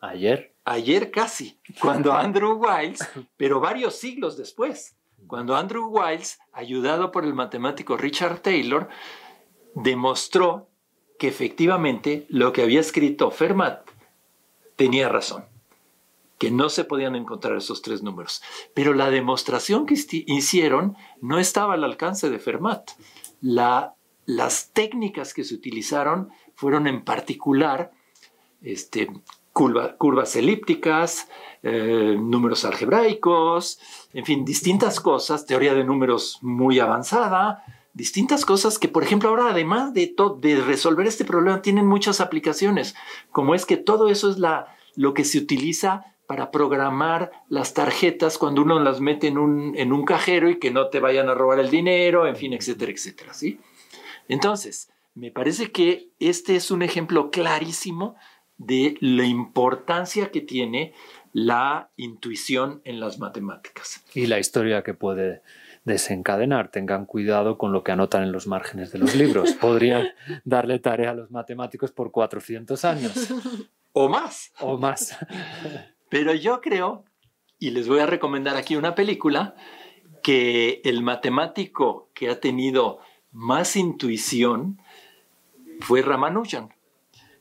Ayer. 0.00 0.54
Ayer 0.64 1.10
casi, 1.10 1.60
cuando 1.80 2.12
Andrew 2.12 2.52
Wiles, 2.52 3.00
pero 3.36 3.58
varios 3.58 3.96
siglos 3.96 4.36
después, 4.36 4.96
cuando 5.26 5.56
Andrew 5.56 5.88
Wiles, 5.88 6.38
ayudado 6.52 7.10
por 7.10 7.24
el 7.24 7.34
matemático 7.34 7.96
Richard 7.96 8.42
Taylor, 8.42 8.88
demostró 9.74 10.68
que 11.18 11.26
efectivamente 11.26 12.26
lo 12.28 12.52
que 12.52 12.62
había 12.62 12.78
escrito 12.78 13.32
Fermat 13.32 13.90
tenía 14.76 15.08
razón, 15.08 15.46
que 16.40 16.50
no 16.50 16.70
se 16.70 16.84
podían 16.84 17.16
encontrar 17.16 17.58
esos 17.58 17.82
tres 17.82 18.02
números. 18.02 18.42
Pero 18.72 18.94
la 18.94 19.10
demostración 19.10 19.84
que 19.84 19.94
hicieron 20.26 20.96
no 21.20 21.38
estaba 21.38 21.74
al 21.74 21.84
alcance 21.84 22.30
de 22.30 22.38
Fermat. 22.38 22.92
las 23.42 24.70
técnicas 24.72 25.34
que 25.34 25.44
se 25.44 25.54
utilizaron 25.54 26.30
fueron 26.54 26.86
en 26.86 27.04
particular 27.04 27.92
este, 28.62 29.10
curvas 29.52 30.34
elípticas, 30.34 31.28
eh, 31.62 32.16
números 32.18 32.64
algebraicos, 32.64 33.78
en 34.14 34.24
fin, 34.24 34.44
distintas 34.46 34.98
cosas, 34.98 35.44
teoría 35.44 35.74
de 35.74 35.84
números 35.84 36.38
muy 36.40 36.78
avanzada, 36.78 37.64
distintas 37.92 38.46
cosas 38.46 38.78
que, 38.78 38.88
por 38.88 39.02
ejemplo, 39.02 39.28
ahora 39.28 39.50
además 39.50 39.92
de, 39.92 40.14
resolver 40.66 41.06
este 41.06 41.26
problema, 41.26 41.60
tienen 41.60 41.86
muchas 41.86 42.22
aplicaciones, 42.22 42.94
como 43.30 43.54
es 43.54 43.66
que 43.66 43.76
todo 43.76 44.08
eso 44.08 44.30
es 44.30 44.38
lo 44.96 45.12
que 45.12 45.24
se 45.26 45.36
utiliza 45.36 46.09
para 46.30 46.52
programar 46.52 47.32
las 47.48 47.74
tarjetas 47.74 48.38
cuando 48.38 48.62
uno 48.62 48.78
las 48.78 49.00
mete 49.00 49.26
en 49.26 49.36
un, 49.36 49.76
en 49.76 49.92
un 49.92 50.04
cajero 50.04 50.48
y 50.48 50.60
que 50.60 50.70
no 50.70 50.86
te 50.86 51.00
vayan 51.00 51.28
a 51.28 51.34
robar 51.34 51.58
el 51.58 51.70
dinero, 51.70 52.24
en 52.24 52.36
fin, 52.36 52.52
etcétera, 52.52 52.92
etcétera, 52.92 53.34
¿sí? 53.34 53.58
Entonces, 54.28 54.92
me 55.16 55.32
parece 55.32 55.72
que 55.72 56.10
este 56.20 56.54
es 56.54 56.70
un 56.70 56.82
ejemplo 56.82 57.32
clarísimo 57.32 58.14
de 58.58 58.96
la 59.00 59.24
importancia 59.24 60.30
que 60.30 60.40
tiene 60.40 60.94
la 61.32 61.90
intuición 61.96 62.80
en 62.84 63.00
las 63.00 63.18
matemáticas. 63.18 64.04
Y 64.14 64.26
la 64.26 64.38
historia 64.38 64.84
que 64.84 64.94
puede 64.94 65.42
desencadenar. 65.82 66.70
Tengan 66.70 67.06
cuidado 67.06 67.58
con 67.58 67.72
lo 67.72 67.82
que 67.82 67.90
anotan 67.90 68.22
en 68.22 68.30
los 68.30 68.46
márgenes 68.46 68.92
de 68.92 69.00
los 69.00 69.16
libros. 69.16 69.50
Podrían 69.60 70.10
darle 70.44 70.78
tarea 70.78 71.10
a 71.10 71.14
los 71.14 71.32
matemáticos 71.32 71.90
por 71.90 72.12
400 72.12 72.84
años. 72.84 73.34
O 73.92 74.08
más. 74.08 74.52
O 74.60 74.78
más. 74.78 75.18
Pero 76.10 76.34
yo 76.34 76.60
creo, 76.60 77.04
y 77.58 77.70
les 77.70 77.88
voy 77.88 78.00
a 78.00 78.06
recomendar 78.06 78.56
aquí 78.56 78.76
una 78.76 78.94
película, 78.94 79.54
que 80.22 80.82
el 80.84 81.02
matemático 81.02 82.10
que 82.12 82.28
ha 82.28 82.40
tenido 82.40 82.98
más 83.32 83.76
intuición 83.76 84.78
fue 85.80 86.02
Ramanujan 86.02 86.74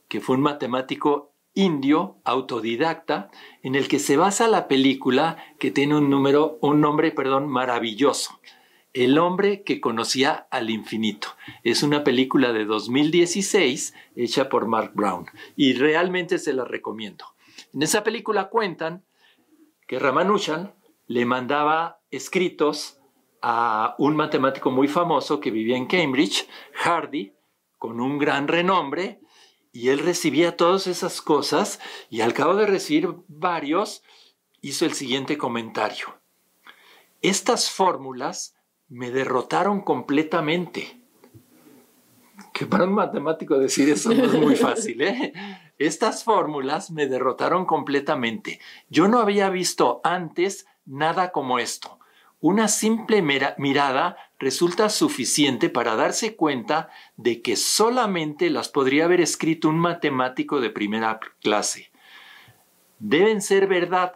que 0.09 0.19
fue 0.19 0.35
un 0.35 0.41
matemático 0.41 1.31
indio 1.53 2.17
autodidacta 2.25 3.29
en 3.63 3.75
el 3.75 3.87
que 3.87 3.99
se 3.99 4.17
basa 4.17 4.47
la 4.47 4.67
película 4.67 5.37
que 5.59 5.71
tiene 5.71 5.95
un 5.95 6.09
número 6.09 6.57
un 6.61 6.81
nombre, 6.81 7.11
perdón, 7.11 7.47
maravilloso. 7.47 8.39
El 8.93 9.19
hombre 9.19 9.61
que 9.63 9.79
conocía 9.79 10.47
al 10.49 10.71
infinito. 10.71 11.29
Es 11.63 11.83
una 11.83 12.03
película 12.03 12.53
de 12.53 12.65
2016 12.65 13.93
hecha 14.15 14.49
por 14.49 14.67
Mark 14.67 14.93
Brown 14.95 15.27
y 15.55 15.73
realmente 15.73 16.39
se 16.39 16.53
la 16.53 16.65
recomiendo. 16.65 17.25
En 17.73 17.83
esa 17.83 18.03
película 18.03 18.49
cuentan 18.49 19.03
que 19.87 19.99
Ramanujan 19.99 20.73
le 21.07 21.25
mandaba 21.25 22.01
escritos 22.11 22.99
a 23.41 23.95
un 23.97 24.15
matemático 24.15 24.71
muy 24.71 24.87
famoso 24.87 25.39
que 25.39 25.51
vivía 25.51 25.77
en 25.77 25.87
Cambridge, 25.87 26.47
Hardy, 26.73 27.33
con 27.77 28.01
un 28.01 28.17
gran 28.17 28.47
renombre, 28.47 29.21
y 29.71 29.89
él 29.89 29.99
recibía 29.99 30.57
todas 30.57 30.87
esas 30.87 31.21
cosas 31.21 31.79
y 32.09 32.21
al 32.21 32.33
cabo 32.33 32.55
de 32.55 32.65
recibir 32.65 33.09
varios, 33.27 34.03
hizo 34.61 34.85
el 34.85 34.93
siguiente 34.93 35.37
comentario. 35.37 36.19
Estas 37.21 37.69
fórmulas 37.69 38.55
me 38.87 39.11
derrotaron 39.11 39.81
completamente. 39.81 40.99
Que 42.53 42.65
para 42.65 42.85
un 42.85 42.93
matemático 42.93 43.57
decir 43.57 43.89
eso 43.89 44.13
no 44.13 44.25
es 44.25 44.33
muy 44.33 44.55
fácil, 44.55 45.01
¿eh? 45.01 45.33
Estas 45.79 46.25
fórmulas 46.25 46.91
me 46.91 47.07
derrotaron 47.07 47.65
completamente. 47.65 48.59
Yo 48.89 49.07
no 49.07 49.19
había 49.19 49.49
visto 49.49 50.01
antes 50.03 50.67
nada 50.85 51.31
como 51.31 51.57
esto. 51.57 51.99
Una 52.41 52.67
simple 52.67 53.21
mirada 53.21 54.17
resulta 54.39 54.89
suficiente 54.89 55.69
para 55.69 55.95
darse 55.95 56.35
cuenta 56.35 56.89
de 57.15 57.41
que 57.41 57.55
solamente 57.55 58.49
las 58.49 58.67
podría 58.67 59.05
haber 59.05 59.21
escrito 59.21 59.69
un 59.69 59.79
matemático 59.79 60.59
de 60.59 60.69
primera 60.69 61.19
clase. 61.41 61.91
Deben 62.99 63.41
ser 63.41 63.67
verdad, 63.67 64.15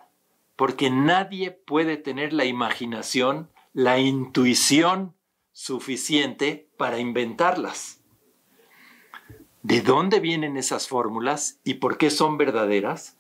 porque 0.58 0.90
nadie 0.90 1.52
puede 1.52 1.96
tener 1.96 2.34
la 2.34 2.44
imaginación, 2.44 3.50
la 3.72 4.00
intuición 4.00 5.16
suficiente 5.54 6.70
para 6.78 7.00
inventarlas. 7.00 8.03
¿De 9.64 9.80
dónde 9.80 10.20
vienen 10.20 10.58
esas 10.58 10.90
fórmulas 10.90 11.58
y 11.64 11.76
por 11.76 11.98
qué 11.98 12.10
son 12.10 12.38
verdaderas? 12.38 13.16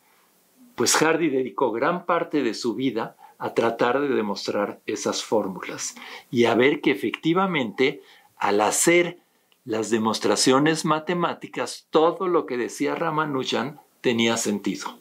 Pues 0.76 0.94
Hardy 0.98 1.30
dedicó 1.30 1.72
gran 1.72 2.06
parte 2.06 2.44
de 2.44 2.54
su 2.54 2.76
vida 2.76 3.16
a 3.38 3.54
tratar 3.54 4.02
de 4.02 4.10
demostrar 4.10 4.82
esas 4.86 5.24
fórmulas 5.24 5.96
y 6.30 6.44
a 6.44 6.56
ver 6.56 6.82
que 6.82 6.92
efectivamente 6.92 8.02
al 8.36 8.60
hacer 8.60 9.20
las 9.64 9.90
demostraciones 9.90 10.84
matemáticas 10.84 11.88
todo 11.90 12.28
lo 12.28 12.46
que 12.46 12.58
decía 12.58 12.94
Ramanujan 12.94 13.80
tenía 14.02 14.36
sentido. 14.36 15.00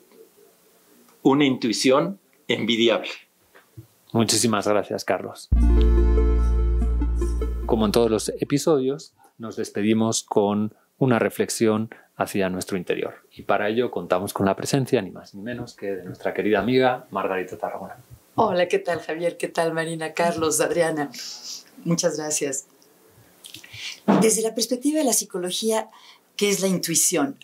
Una 1.22 1.44
intuición 1.44 2.20
envidiable. 2.46 3.10
Muchísimas 4.12 4.68
gracias, 4.68 5.04
Carlos. 5.04 5.48
Como 7.66 7.86
en 7.86 7.90
todos 7.90 8.12
los 8.12 8.28
episodios, 8.40 9.14
nos 9.38 9.56
despedimos 9.56 10.22
con 10.22 10.72
una 11.02 11.18
reflexión 11.18 11.90
hacia 12.14 12.48
nuestro 12.48 12.76
interior. 12.76 13.26
Y 13.32 13.42
para 13.42 13.68
ello 13.68 13.90
contamos 13.90 14.32
con 14.32 14.46
la 14.46 14.54
presencia, 14.54 15.02
ni 15.02 15.10
más 15.10 15.34
ni 15.34 15.42
menos, 15.42 15.74
que 15.74 15.96
de 15.96 16.04
nuestra 16.04 16.32
querida 16.32 16.60
amiga 16.60 17.08
Margarita 17.10 17.58
Tarragona. 17.58 17.96
Hola, 18.36 18.68
¿qué 18.68 18.78
tal 18.78 19.00
Javier? 19.00 19.36
¿Qué 19.36 19.48
tal 19.48 19.74
Marina? 19.74 20.12
Carlos, 20.12 20.60
Adriana. 20.60 21.10
Muchas 21.84 22.18
gracias. 22.18 22.66
Desde 24.20 24.42
la 24.42 24.54
perspectiva 24.54 25.00
de 25.00 25.04
la 25.04 25.12
psicología, 25.12 25.90
¿qué 26.36 26.50
es 26.50 26.60
la 26.60 26.68
intuición? 26.68 27.36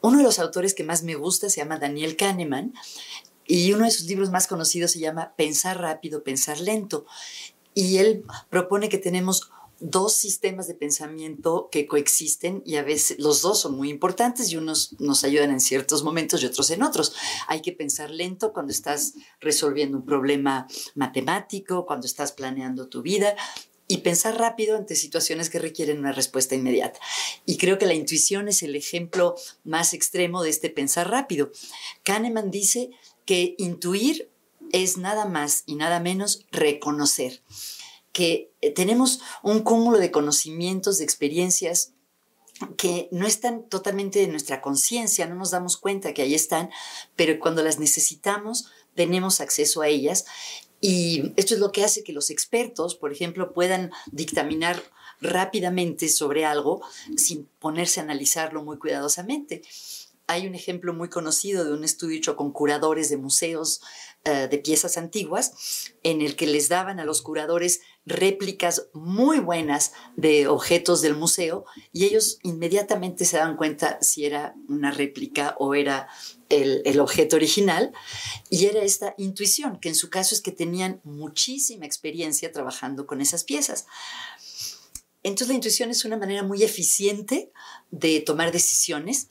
Uno 0.00 0.16
de 0.16 0.24
los 0.24 0.38
autores 0.38 0.72
que 0.72 0.82
más 0.82 1.02
me 1.02 1.16
gusta 1.16 1.50
se 1.50 1.60
llama 1.60 1.78
Daniel 1.78 2.16
Kahneman 2.16 2.72
y 3.46 3.74
uno 3.74 3.84
de 3.84 3.90
sus 3.90 4.06
libros 4.06 4.30
más 4.30 4.46
conocidos 4.46 4.92
se 4.92 5.00
llama 5.00 5.34
Pensar 5.36 5.82
rápido, 5.82 6.22
pensar 6.22 6.60
lento. 6.60 7.04
Y 7.74 7.98
él 7.98 8.24
propone 8.48 8.88
que 8.88 8.96
tenemos 8.96 9.50
dos 9.78 10.14
sistemas 10.14 10.68
de 10.68 10.74
pensamiento 10.74 11.68
que 11.70 11.86
coexisten 11.86 12.62
y 12.64 12.76
a 12.76 12.82
veces 12.82 13.18
los 13.18 13.42
dos 13.42 13.60
son 13.60 13.76
muy 13.76 13.90
importantes 13.90 14.50
y 14.50 14.56
unos 14.56 14.94
nos 14.98 15.24
ayudan 15.24 15.50
en 15.50 15.60
ciertos 15.60 16.02
momentos 16.02 16.42
y 16.42 16.46
otros 16.46 16.70
en 16.70 16.82
otros. 16.82 17.14
Hay 17.48 17.60
que 17.60 17.72
pensar 17.72 18.10
lento 18.10 18.52
cuando 18.52 18.72
estás 18.72 19.14
resolviendo 19.40 19.98
un 19.98 20.06
problema 20.06 20.66
matemático, 20.94 21.86
cuando 21.86 22.06
estás 22.06 22.32
planeando 22.32 22.88
tu 22.88 23.02
vida 23.02 23.36
y 23.88 23.98
pensar 23.98 24.38
rápido 24.38 24.76
ante 24.76 24.96
situaciones 24.96 25.50
que 25.50 25.58
requieren 25.58 25.98
una 25.98 26.12
respuesta 26.12 26.54
inmediata. 26.54 26.98
Y 27.44 27.56
creo 27.56 27.78
que 27.78 27.86
la 27.86 27.94
intuición 27.94 28.48
es 28.48 28.62
el 28.62 28.74
ejemplo 28.74 29.36
más 29.64 29.94
extremo 29.94 30.42
de 30.42 30.50
este 30.50 30.70
pensar 30.70 31.10
rápido. 31.10 31.52
Kahneman 32.02 32.50
dice 32.50 32.90
que 33.24 33.54
intuir 33.58 34.30
es 34.72 34.96
nada 34.96 35.26
más 35.26 35.62
y 35.66 35.76
nada 35.76 36.00
menos 36.00 36.44
reconocer 36.50 37.42
que 38.16 38.50
eh, 38.62 38.70
tenemos 38.70 39.20
un 39.42 39.60
cúmulo 39.60 39.98
de 39.98 40.10
conocimientos, 40.10 40.96
de 40.96 41.04
experiencias 41.04 41.92
que 42.78 43.10
no 43.12 43.26
están 43.26 43.68
totalmente 43.68 44.22
en 44.22 44.30
nuestra 44.30 44.62
conciencia, 44.62 45.26
no 45.26 45.34
nos 45.34 45.50
damos 45.50 45.76
cuenta 45.76 46.14
que 46.14 46.22
ahí 46.22 46.34
están, 46.34 46.70
pero 47.14 47.38
cuando 47.38 47.62
las 47.62 47.78
necesitamos 47.78 48.70
tenemos 48.94 49.42
acceso 49.42 49.82
a 49.82 49.88
ellas. 49.88 50.24
Y 50.80 51.34
esto 51.36 51.52
es 51.52 51.60
lo 51.60 51.72
que 51.72 51.84
hace 51.84 52.04
que 52.04 52.14
los 52.14 52.30
expertos, 52.30 52.94
por 52.94 53.12
ejemplo, 53.12 53.52
puedan 53.52 53.92
dictaminar 54.10 54.82
rápidamente 55.20 56.08
sobre 56.08 56.46
algo 56.46 56.80
sin 57.18 57.44
ponerse 57.58 58.00
a 58.00 58.04
analizarlo 58.04 58.64
muy 58.64 58.78
cuidadosamente. 58.78 59.60
Hay 60.26 60.46
un 60.46 60.54
ejemplo 60.54 60.94
muy 60.94 61.10
conocido 61.10 61.66
de 61.66 61.74
un 61.74 61.84
estudio 61.84 62.16
hecho 62.16 62.34
con 62.34 62.50
curadores 62.50 63.10
de 63.10 63.18
museos 63.18 63.82
eh, 64.28 64.48
de 64.50 64.58
piezas 64.58 64.98
antiguas, 64.98 65.92
en 66.02 66.20
el 66.20 66.34
que 66.34 66.48
les 66.48 66.68
daban 66.68 66.98
a 66.98 67.04
los 67.04 67.22
curadores 67.22 67.80
réplicas 68.04 68.88
muy 68.92 69.38
buenas 69.38 69.92
de 70.16 70.48
objetos 70.48 71.00
del 71.00 71.14
museo 71.14 71.64
y 71.92 72.06
ellos 72.06 72.40
inmediatamente 72.42 73.24
se 73.24 73.36
dan 73.36 73.56
cuenta 73.56 73.98
si 74.02 74.24
era 74.24 74.56
una 74.68 74.90
réplica 74.90 75.54
o 75.60 75.76
era 75.76 76.08
el, 76.48 76.82
el, 76.86 76.98
objeto 76.98 77.36
original. 77.36 77.92
Y 78.50 78.66
era 78.66 78.82
esta 78.82 79.14
intuición, 79.16 79.78
que 79.78 79.90
en 79.90 79.94
su 79.94 80.10
caso 80.10 80.34
es 80.34 80.40
que 80.40 80.50
tenían 80.50 81.00
muchísima 81.04 81.86
experiencia 81.86 82.50
trabajando 82.50 83.06
con 83.06 83.20
esas 83.20 83.44
piezas. 83.44 83.86
Entonces 85.22 85.48
la 85.48 85.54
intuición 85.54 85.90
es 85.90 86.04
una 86.04 86.16
manera 86.16 86.42
muy 86.42 86.64
eficiente 86.64 87.52
de 87.92 88.20
tomar 88.22 88.50
decisiones, 88.50 89.28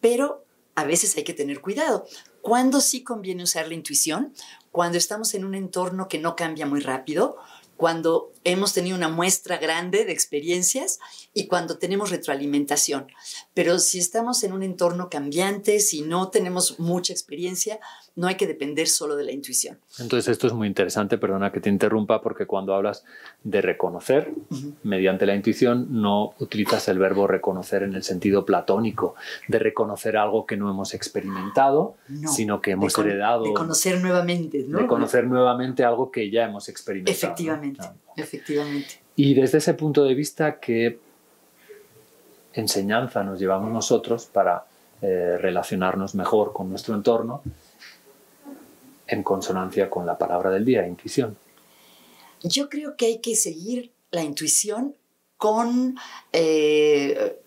pero 0.00 0.46
a 0.74 0.84
veces 0.84 1.16
hay 1.16 1.24
que 1.24 1.34
tener 1.34 1.60
cuidado. 1.60 2.06
¿Cuándo 2.42 2.80
sí 2.80 3.02
conviene 3.02 3.42
usar 3.42 3.68
la 3.68 3.74
intuición? 3.74 4.32
Cuando 4.72 4.98
estamos 4.98 5.34
en 5.34 5.44
un 5.44 5.54
entorno 5.54 6.08
que 6.08 6.18
no 6.18 6.36
cambia 6.36 6.66
muy 6.66 6.80
rápido, 6.80 7.36
cuando 7.76 8.32
hemos 8.50 8.72
tenido 8.72 8.96
una 8.96 9.08
muestra 9.08 9.58
grande 9.58 10.04
de 10.04 10.12
experiencias 10.12 10.98
y 11.34 11.46
cuando 11.46 11.78
tenemos 11.78 12.10
retroalimentación. 12.10 13.06
Pero 13.54 13.78
si 13.78 13.98
estamos 13.98 14.42
en 14.44 14.52
un 14.52 14.62
entorno 14.62 15.08
cambiante, 15.08 15.80
si 15.80 16.02
no 16.02 16.28
tenemos 16.28 16.78
mucha 16.78 17.12
experiencia, 17.12 17.80
no 18.16 18.26
hay 18.26 18.34
que 18.34 18.46
depender 18.48 18.88
solo 18.88 19.14
de 19.14 19.24
la 19.24 19.32
intuición. 19.32 19.78
Entonces 19.98 20.28
esto 20.32 20.48
es 20.48 20.52
muy 20.52 20.66
interesante, 20.66 21.18
perdona 21.18 21.52
que 21.52 21.60
te 21.60 21.68
interrumpa, 21.68 22.20
porque 22.20 22.46
cuando 22.46 22.74
hablas 22.74 23.04
de 23.44 23.62
reconocer 23.62 24.32
uh 24.50 24.54
-huh. 24.54 24.74
mediante 24.82 25.24
la 25.24 25.36
intuición, 25.36 25.86
no 25.90 26.34
utilizas 26.40 26.88
el 26.88 26.98
verbo 26.98 27.28
reconocer 27.28 27.84
en 27.84 27.94
el 27.94 28.02
sentido 28.02 28.44
platónico, 28.44 29.14
de 29.46 29.60
reconocer 29.60 30.16
algo 30.16 30.46
que 30.46 30.56
no 30.56 30.68
hemos 30.68 30.94
experimentado, 30.94 31.94
no, 32.08 32.32
sino 32.32 32.60
que 32.60 32.72
hemos 32.72 32.92
de 32.92 33.02
heredado. 33.02 33.44
De 33.44 33.52
conocer 33.52 34.00
nuevamente, 34.00 34.64
¿no? 34.66 34.78
De 34.78 34.86
conocer 34.86 35.24
nuevamente 35.26 35.84
algo 35.84 36.10
que 36.10 36.28
ya 36.30 36.44
hemos 36.46 36.68
experimentado. 36.68 37.16
Efectivamente, 37.16 37.82
¿no? 37.82 38.07
Efectivamente. 38.22 39.00
Y 39.16 39.34
desde 39.34 39.58
ese 39.58 39.74
punto 39.74 40.04
de 40.04 40.14
vista, 40.14 40.60
¿qué 40.60 40.98
enseñanza 42.52 43.22
nos 43.22 43.38
llevamos 43.38 43.72
nosotros 43.72 44.26
para 44.26 44.64
eh, 45.00 45.36
relacionarnos 45.38 46.14
mejor 46.14 46.52
con 46.52 46.68
nuestro 46.70 46.94
entorno 46.94 47.42
en 49.06 49.22
consonancia 49.22 49.88
con 49.88 50.06
la 50.06 50.18
palabra 50.18 50.50
del 50.50 50.64
día, 50.64 50.86
intuición? 50.86 51.36
Yo 52.42 52.68
creo 52.68 52.96
que 52.96 53.06
hay 53.06 53.18
que 53.18 53.34
seguir 53.34 53.92
la 54.10 54.22
intuición 54.22 54.94
con, 55.36 55.96
eh, 56.32 57.40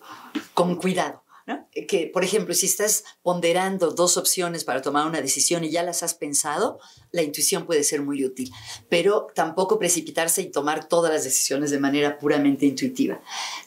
con 0.54 0.76
cuidado. 0.76 1.21
¿No? 1.46 1.68
Que, 1.72 2.10
por 2.12 2.24
ejemplo, 2.24 2.54
si 2.54 2.66
estás 2.66 3.04
ponderando 3.22 3.90
dos 3.90 4.16
opciones 4.16 4.64
para 4.64 4.82
tomar 4.82 5.06
una 5.06 5.20
decisión 5.20 5.64
y 5.64 5.70
ya 5.70 5.82
las 5.82 6.02
has 6.02 6.14
pensado, 6.14 6.78
la 7.10 7.22
intuición 7.22 7.66
puede 7.66 7.84
ser 7.84 8.02
muy 8.02 8.24
útil, 8.24 8.52
pero 8.88 9.28
tampoco 9.34 9.78
precipitarse 9.78 10.42
y 10.42 10.50
tomar 10.50 10.88
todas 10.88 11.12
las 11.12 11.24
decisiones 11.24 11.70
de 11.70 11.80
manera 11.80 12.18
puramente 12.18 12.66
intuitiva. 12.66 13.20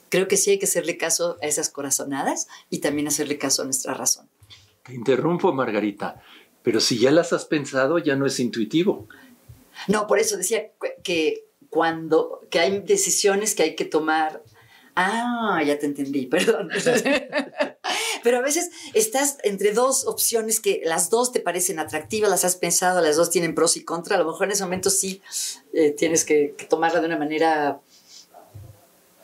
Creo 0.10 0.28
que 0.28 0.38
sí 0.38 0.52
hay 0.52 0.60
que 0.60 0.66
hacerle 0.66 0.98
caso 0.98 1.38
a 1.42 1.48
esas 1.48 1.70
corazonadas 1.70 2.48
y 2.70 2.80
también 2.80 3.08
hacerle 3.08 3.38
caso 3.38 3.62
a 3.62 3.66
nuestra 3.66 3.94
razón. 3.94 4.30
Te 4.84 4.94
interrumpo, 4.94 5.52
Margarita, 5.52 6.22
pero 6.64 6.80
si 6.80 7.00
ya 7.00 7.12
las 7.12 7.34
has 7.34 7.46
pensado, 7.46 7.98
ya 8.00 8.16
no 8.16 8.26
es 8.26 8.40
intuitivo. 8.40 9.08
No, 9.88 10.08
por 10.08 10.20
eso 10.20 10.38
decía 10.38 10.72
que 11.04 11.46
cuando 11.70 12.42
que 12.50 12.60
hay 12.60 12.80
decisiones 12.80 13.54
que 13.56 13.64
hay 13.64 13.76
que 13.76 13.86
tomar 13.86 14.42
Ah, 14.96 15.62
ya 15.66 15.78
te 15.78 15.86
entendí, 15.86 16.26
perdón. 16.28 16.70
Pero 18.24 18.38
a 18.38 18.42
veces 18.42 18.72
estás 18.94 19.38
entre 19.44 19.74
dos 19.74 20.08
opciones 20.08 20.60
que 20.60 20.82
las 20.84 21.10
dos 21.10 21.32
te 21.32 21.42
parecen 21.42 21.80
atractivas, 21.80 22.30
las 22.30 22.46
has 22.46 22.56
pensado, 22.56 23.02
las 23.02 23.18
dos 23.18 23.30
tienen 23.30 23.54
pros 23.54 23.78
y 23.78 23.84
contras. 23.84 24.20
A 24.20 24.24
lo 24.24 24.32
mejor 24.32 24.48
en 24.48 24.54
ese 24.54 24.64
momento 24.64 24.90
sí 24.90 25.22
eh, 25.74 25.92
tienes 25.92 26.26
que, 26.26 26.56
que, 26.58 26.66
tomarla 26.66 27.02
de 27.02 27.08
una 27.08 27.18
manera. 27.18 27.82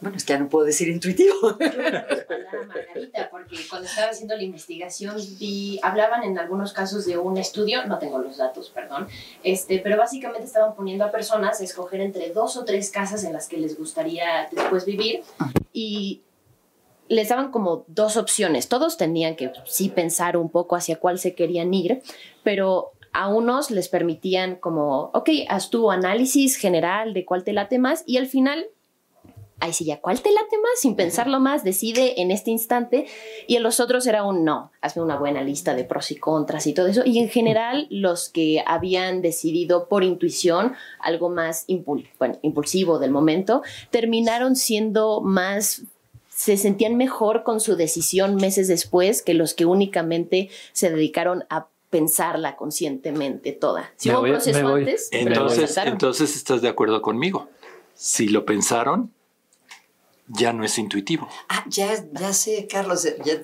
Bueno, 0.02 0.18
es 0.18 0.26
que 0.26 0.34
ya 0.34 0.39
no 0.39 0.49
puedo 0.49 0.66
decir 0.66 0.89
intuitivo. 0.89 1.36
Margarita, 1.60 3.30
porque 3.30 3.58
cuando 3.70 3.88
estaba 3.88 4.10
haciendo 4.10 4.36
la 4.36 4.43
investigación 4.43 5.16
vi, 5.39 5.80
hablaban 5.84 6.24
en 6.24 6.38
algunos 6.39 6.74
casos 6.74 7.06
de 7.06 7.18
un 7.18 7.38
estudio, 7.38 7.86
no 7.86 7.99
tengo 7.99 8.18
los 8.18 8.38
datos, 8.38 8.70
perdón, 8.70 9.08
este, 9.43 9.80
pero 9.80 9.97
básicamente 9.97 10.45
estaban 10.45 10.76
poniendo 10.76 11.06
a 11.06 11.12
personas 11.12 11.62
a 11.62 11.64
escoger 11.64 12.02
entre 12.02 12.32
dos 12.32 12.58
o 12.58 12.66
tres 12.66 12.89
casas 12.89 13.24
en 13.24 13.34
las 13.34 13.47
que 13.47 13.58
les 13.58 13.78
gustaría 13.78 14.49
después 14.52 14.86
vivir 14.86 15.22
y 15.72 16.22
les 17.08 17.30
daban 17.30 17.52
como 17.52 17.84
dos 17.88 18.18
opciones. 18.18 18.70
Todos 18.70 18.97
tenían 18.97 19.36
que 19.36 19.52
sí 19.66 19.89
pensar 19.89 20.36
un 20.36 20.49
poco 20.49 20.76
hacia 20.76 20.95
cuál 20.95 21.20
se 21.20 21.36
querían 21.36 21.74
ir, 21.74 22.02
pero 22.43 22.91
a 23.14 23.28
unos 23.28 23.70
les 23.70 23.89
permitían 23.89 24.56
como, 24.56 25.12
ok, 25.14 25.30
haz 25.49 25.70
tu 25.70 25.91
análisis 25.91 26.56
general 26.56 27.14
de 27.14 27.26
cuál 27.26 27.43
te 27.43 27.54
late 27.54 27.78
más 27.80 28.04
y 28.08 28.18
al 28.18 28.28
final 28.28 28.66
ahí 29.62 29.74
sí 29.74 29.86
ya, 29.86 30.01
¿cuál 30.01 30.22
te 30.22 30.32
late 30.32 30.57
más? 30.57 30.80
Sin 30.80 30.95
pensarlo 30.95 31.39
más, 31.39 31.64
decide 31.64 32.22
en 32.22 32.32
este 32.32 32.51
instante. 32.51 33.05
Y 33.47 33.55
en 33.55 33.64
los 33.64 33.80
otros 33.80 34.05
era 34.07 34.24
un 34.26 34.43
no, 34.43 34.72
hazme 34.82 35.03
una 35.03 35.18
buena 35.18 35.41
lista 35.43 35.74
de 35.76 35.86
pros 35.86 36.12
y 36.12 36.18
contras 36.18 36.68
y 36.68 36.74
todo 36.74 36.88
eso. 36.88 37.03
Y 37.05 37.20
en 37.20 37.30
general, 37.30 37.88
los 37.89 38.28
que 38.30 38.64
habían 38.66 39.22
decidido 39.22 39.88
por 39.88 40.03
intuición 40.03 40.74
algo 40.99 41.30
más 41.30 41.64
impul 41.68 42.09
bueno, 42.20 42.38
impulsivo 42.41 42.99
del 42.99 43.12
momento, 43.12 43.62
terminaron 43.91 44.55
siendo 44.55 45.22
más 45.22 45.84
se 46.30 46.57
sentían 46.57 46.97
mejor 46.97 47.43
con 47.43 47.59
su 47.59 47.76
decisión 47.76 48.36
meses 48.36 48.68
después 48.68 49.22
que 49.22 49.36
los 49.36 49.53
que 49.53 49.66
únicamente 49.66 50.49
se 50.74 50.89
dedicaron 50.89 51.45
a 51.49 51.68
pensarla 51.91 52.55
conscientemente 52.55 53.51
toda. 53.51 53.93
Si 53.95 54.09
me 54.09 54.16
hubo 54.16 54.22
voy, 54.22 54.30
un 54.32 54.36
proceso 54.38 54.64
voy. 54.64 54.80
antes, 54.80 55.09
entonces, 55.12 55.78
entonces 55.86 56.36
estás 56.36 56.64
de 56.64 56.70
acuerdo 56.70 57.03
conmigo. 57.03 57.49
Si 57.93 58.28
lo 58.28 58.45
pensaron, 58.45 59.12
ya 60.34 60.53
no 60.53 60.63
es 60.63 60.77
intuitivo. 60.77 61.27
Ah, 61.49 61.65
ya, 61.67 62.05
ya 62.19 62.34
sé, 62.34 62.67
Carlos. 62.69 63.03
Ya, 63.03 63.41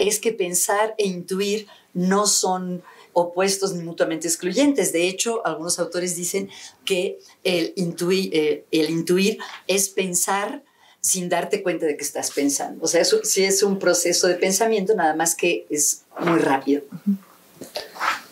es 0.00 0.18
que 0.20 0.32
pensar 0.32 0.94
e 0.98 1.06
intuir 1.06 1.66
no 1.94 2.26
son 2.26 2.82
opuestos 3.12 3.74
ni 3.74 3.82
mutuamente 3.82 4.28
excluyentes. 4.28 4.92
De 4.92 5.08
hecho, 5.08 5.44
algunos 5.46 5.78
autores 5.78 6.16
dicen 6.16 6.48
que 6.84 7.18
el, 7.44 7.72
intuir, 7.76 8.30
eh, 8.34 8.64
el 8.70 8.90
intuir 8.90 9.38
es 9.66 9.88
pensar 9.88 10.62
sin 11.00 11.28
darte 11.28 11.62
cuenta 11.62 11.86
de 11.86 11.96
que 11.96 12.04
estás 12.04 12.30
pensando. 12.30 12.84
O 12.84 12.86
sea, 12.86 13.00
eso 13.00 13.20
sí 13.24 13.42
es 13.42 13.62
un 13.62 13.78
proceso 13.78 14.28
de 14.28 14.34
pensamiento, 14.34 14.94
nada 14.94 15.14
más 15.14 15.34
que 15.34 15.66
es 15.70 16.04
muy 16.18 16.38
rápido. 16.38 16.82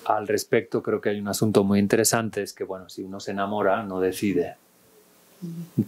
Al 0.05 0.28
respecto, 0.28 0.82
creo 0.82 1.01
que 1.01 1.09
hay 1.09 1.18
un 1.18 1.28
asunto 1.28 1.64
muy 1.64 1.78
interesante, 1.78 2.43
es 2.43 2.53
que, 2.53 2.64
bueno, 2.64 2.89
si 2.89 3.03
uno 3.03 3.20
se 3.20 3.30
enamora, 3.30 3.82
no 3.82 4.01
decide 4.01 4.57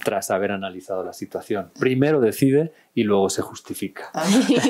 tras 0.05 0.31
haber 0.31 0.53
analizado 0.53 1.03
la 1.05 1.13
situación. 1.13 1.71
Primero 1.79 2.21
decide 2.21 2.73
y 2.95 3.03
luego 3.05 3.31
se 3.31 3.43
justifica. 3.43 4.11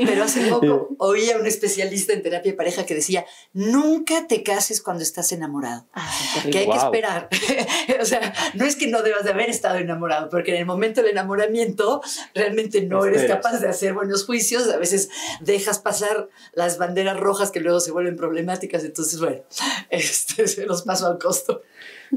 Pero 0.06 0.24
hace 0.24 0.46
poco 0.48 0.94
oí 0.98 1.30
a 1.30 1.36
un 1.38 1.46
especialista 1.46 2.12
en 2.12 2.22
terapia 2.22 2.52
de 2.52 2.56
pareja 2.56 2.84
que 2.86 2.94
decía, 2.94 3.24
nunca 3.52 4.26
te 4.26 4.42
cases 4.42 4.80
cuando 4.82 5.02
estás 5.02 5.32
enamorado. 5.32 5.86
Ah, 5.94 6.10
que 6.50 6.58
hay 6.58 6.66
Wow. 6.66 6.74
que 6.74 6.78
esperar. 6.84 7.28
o 8.00 8.04
sea, 8.04 8.32
no 8.54 8.64
es 8.64 8.76
que 8.76 8.86
no 8.88 9.02
debas 9.02 9.24
de 9.24 9.30
haber 9.30 9.50
estado 9.50 9.76
enamorado, 9.78 10.28
porque 10.30 10.52
en 10.54 10.58
el 10.60 10.66
momento 10.66 11.02
del 11.02 11.10
enamoramiento 11.12 12.00
realmente 12.34 12.82
no 12.82 13.04
eres 13.04 13.22
Esperas. 13.22 13.42
capaz 13.44 13.58
de 13.60 13.68
hacer 13.68 13.92
buenos 13.94 14.24
juicios. 14.24 14.68
A 14.68 14.76
veces 14.78 15.10
dejas 15.40 15.78
pasar 15.78 16.28
las 16.52 16.78
banderas 16.78 17.18
rojas 17.18 17.50
que 17.50 17.60
luego 17.60 17.80
se 17.80 17.90
vuelven 17.92 18.16
problemáticas. 18.16 18.84
Entonces, 18.84 19.18
bueno, 19.20 19.42
este, 19.90 20.46
se 20.48 20.66
los 20.66 20.82
paso 20.82 21.06
al 21.06 21.18
costo. 21.18 21.62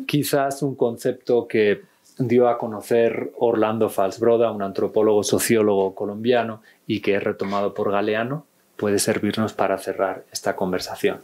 Quizás 0.07 0.61
un 0.64 0.76
concepto 0.76 1.47
que 1.47 1.82
dio 2.18 2.47
a 2.47 2.57
conocer 2.57 3.32
Orlando 3.38 3.89
Falsbroda, 3.89 4.51
un 4.51 4.61
antropólogo 4.61 5.24
sociólogo 5.24 5.95
colombiano, 5.95 6.61
y 6.88 7.01
que 7.01 7.16
es 7.16 7.24
retomado 7.24 7.74
por 7.74 7.91
Galeano, 7.91 8.45
puede 8.76 8.99
servirnos 8.99 9.53
para 9.53 9.78
cerrar 9.78 10.26
esta 10.32 10.55
conversación. 10.55 11.20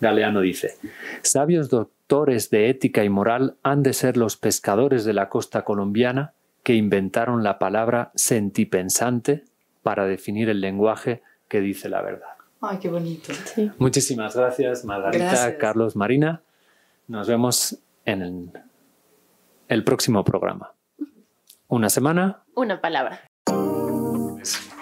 Galeano 0.00 0.40
dice, 0.40 0.76
sabios 1.22 1.70
doctores 1.70 2.50
de 2.50 2.70
ética 2.70 3.04
y 3.04 3.08
moral 3.08 3.56
han 3.62 3.82
de 3.82 3.92
ser 3.92 4.16
los 4.16 4.36
pescadores 4.36 5.04
de 5.04 5.12
la 5.12 5.28
costa 5.28 5.62
colombiana 5.62 6.32
que 6.62 6.74
inventaron 6.74 7.44
la 7.44 7.58
palabra 7.58 8.10
sentipensante 8.14 9.44
para 9.82 10.06
definir 10.06 10.48
el 10.48 10.60
lenguaje 10.60 11.22
que 11.48 11.60
dice 11.60 11.88
la 11.88 12.02
verdad. 12.02 12.34
Ay, 12.60 12.78
qué 12.78 12.88
bonito. 12.88 13.32
Muchísimas 13.78 14.34
gracias, 14.34 14.84
Margarita, 14.84 15.24
Gracias. 15.24 15.54
Carlos, 15.58 15.96
Marina. 15.96 16.40
Nos 17.06 17.28
vemos 17.28 17.78
en 18.06 18.22
el, 18.22 18.50
el 19.68 19.84
próximo 19.84 20.24
programa. 20.24 20.74
Una 21.68 21.90
semana. 21.90 22.44
Una 22.54 22.80
palabra. 22.80 23.30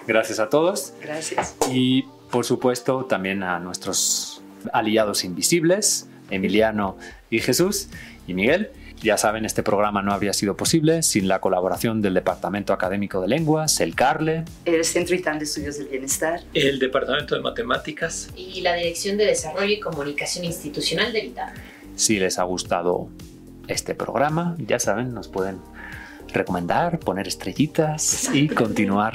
Gracias 0.06 0.40
a 0.40 0.48
todos. 0.48 0.94
Gracias. 1.00 1.56
Y 1.70 2.04
por 2.30 2.44
supuesto 2.44 3.04
también 3.04 3.42
a 3.42 3.58
nuestros 3.60 4.42
aliados 4.72 5.24
invisibles, 5.24 6.08
Emiliano 6.30 6.96
y 7.30 7.40
Jesús 7.40 7.88
y 8.26 8.34
Miguel. 8.34 8.70
Ya 9.02 9.18
saben, 9.18 9.44
este 9.44 9.64
programa 9.64 10.00
no 10.00 10.12
habría 10.12 10.32
sido 10.32 10.56
posible 10.56 11.02
sin 11.02 11.26
la 11.26 11.40
colaboración 11.40 12.02
del 12.02 12.14
Departamento 12.14 12.72
Académico 12.72 13.20
de 13.20 13.26
Lenguas, 13.26 13.80
el 13.80 13.96
CARLE, 13.96 14.44
El 14.64 14.84
Centro 14.84 15.16
ITAM 15.16 15.38
de 15.38 15.44
Estudios 15.44 15.78
del 15.78 15.88
Bienestar. 15.88 16.40
El 16.54 16.78
Departamento 16.78 17.34
de 17.34 17.40
Matemáticas. 17.40 18.30
Y 18.36 18.60
la 18.60 18.74
Dirección 18.74 19.16
de 19.16 19.26
Desarrollo 19.26 19.72
y 19.72 19.80
Comunicación 19.80 20.44
Institucional 20.44 21.12
del 21.12 21.26
ITAM. 21.26 21.50
Si 21.96 22.20
les 22.20 22.38
ha 22.38 22.44
gustado 22.44 23.08
este 23.68 23.94
programa, 23.94 24.56
ya 24.58 24.78
saben, 24.78 25.14
nos 25.14 25.28
pueden 25.28 25.58
recomendar, 26.32 26.98
poner 26.98 27.28
estrellitas 27.28 28.30
y 28.32 28.48
continuar 28.48 29.14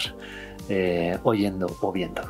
eh, 0.69 1.17
oyendo 1.23 1.75
o 1.81 1.91
viendo. 1.91 2.21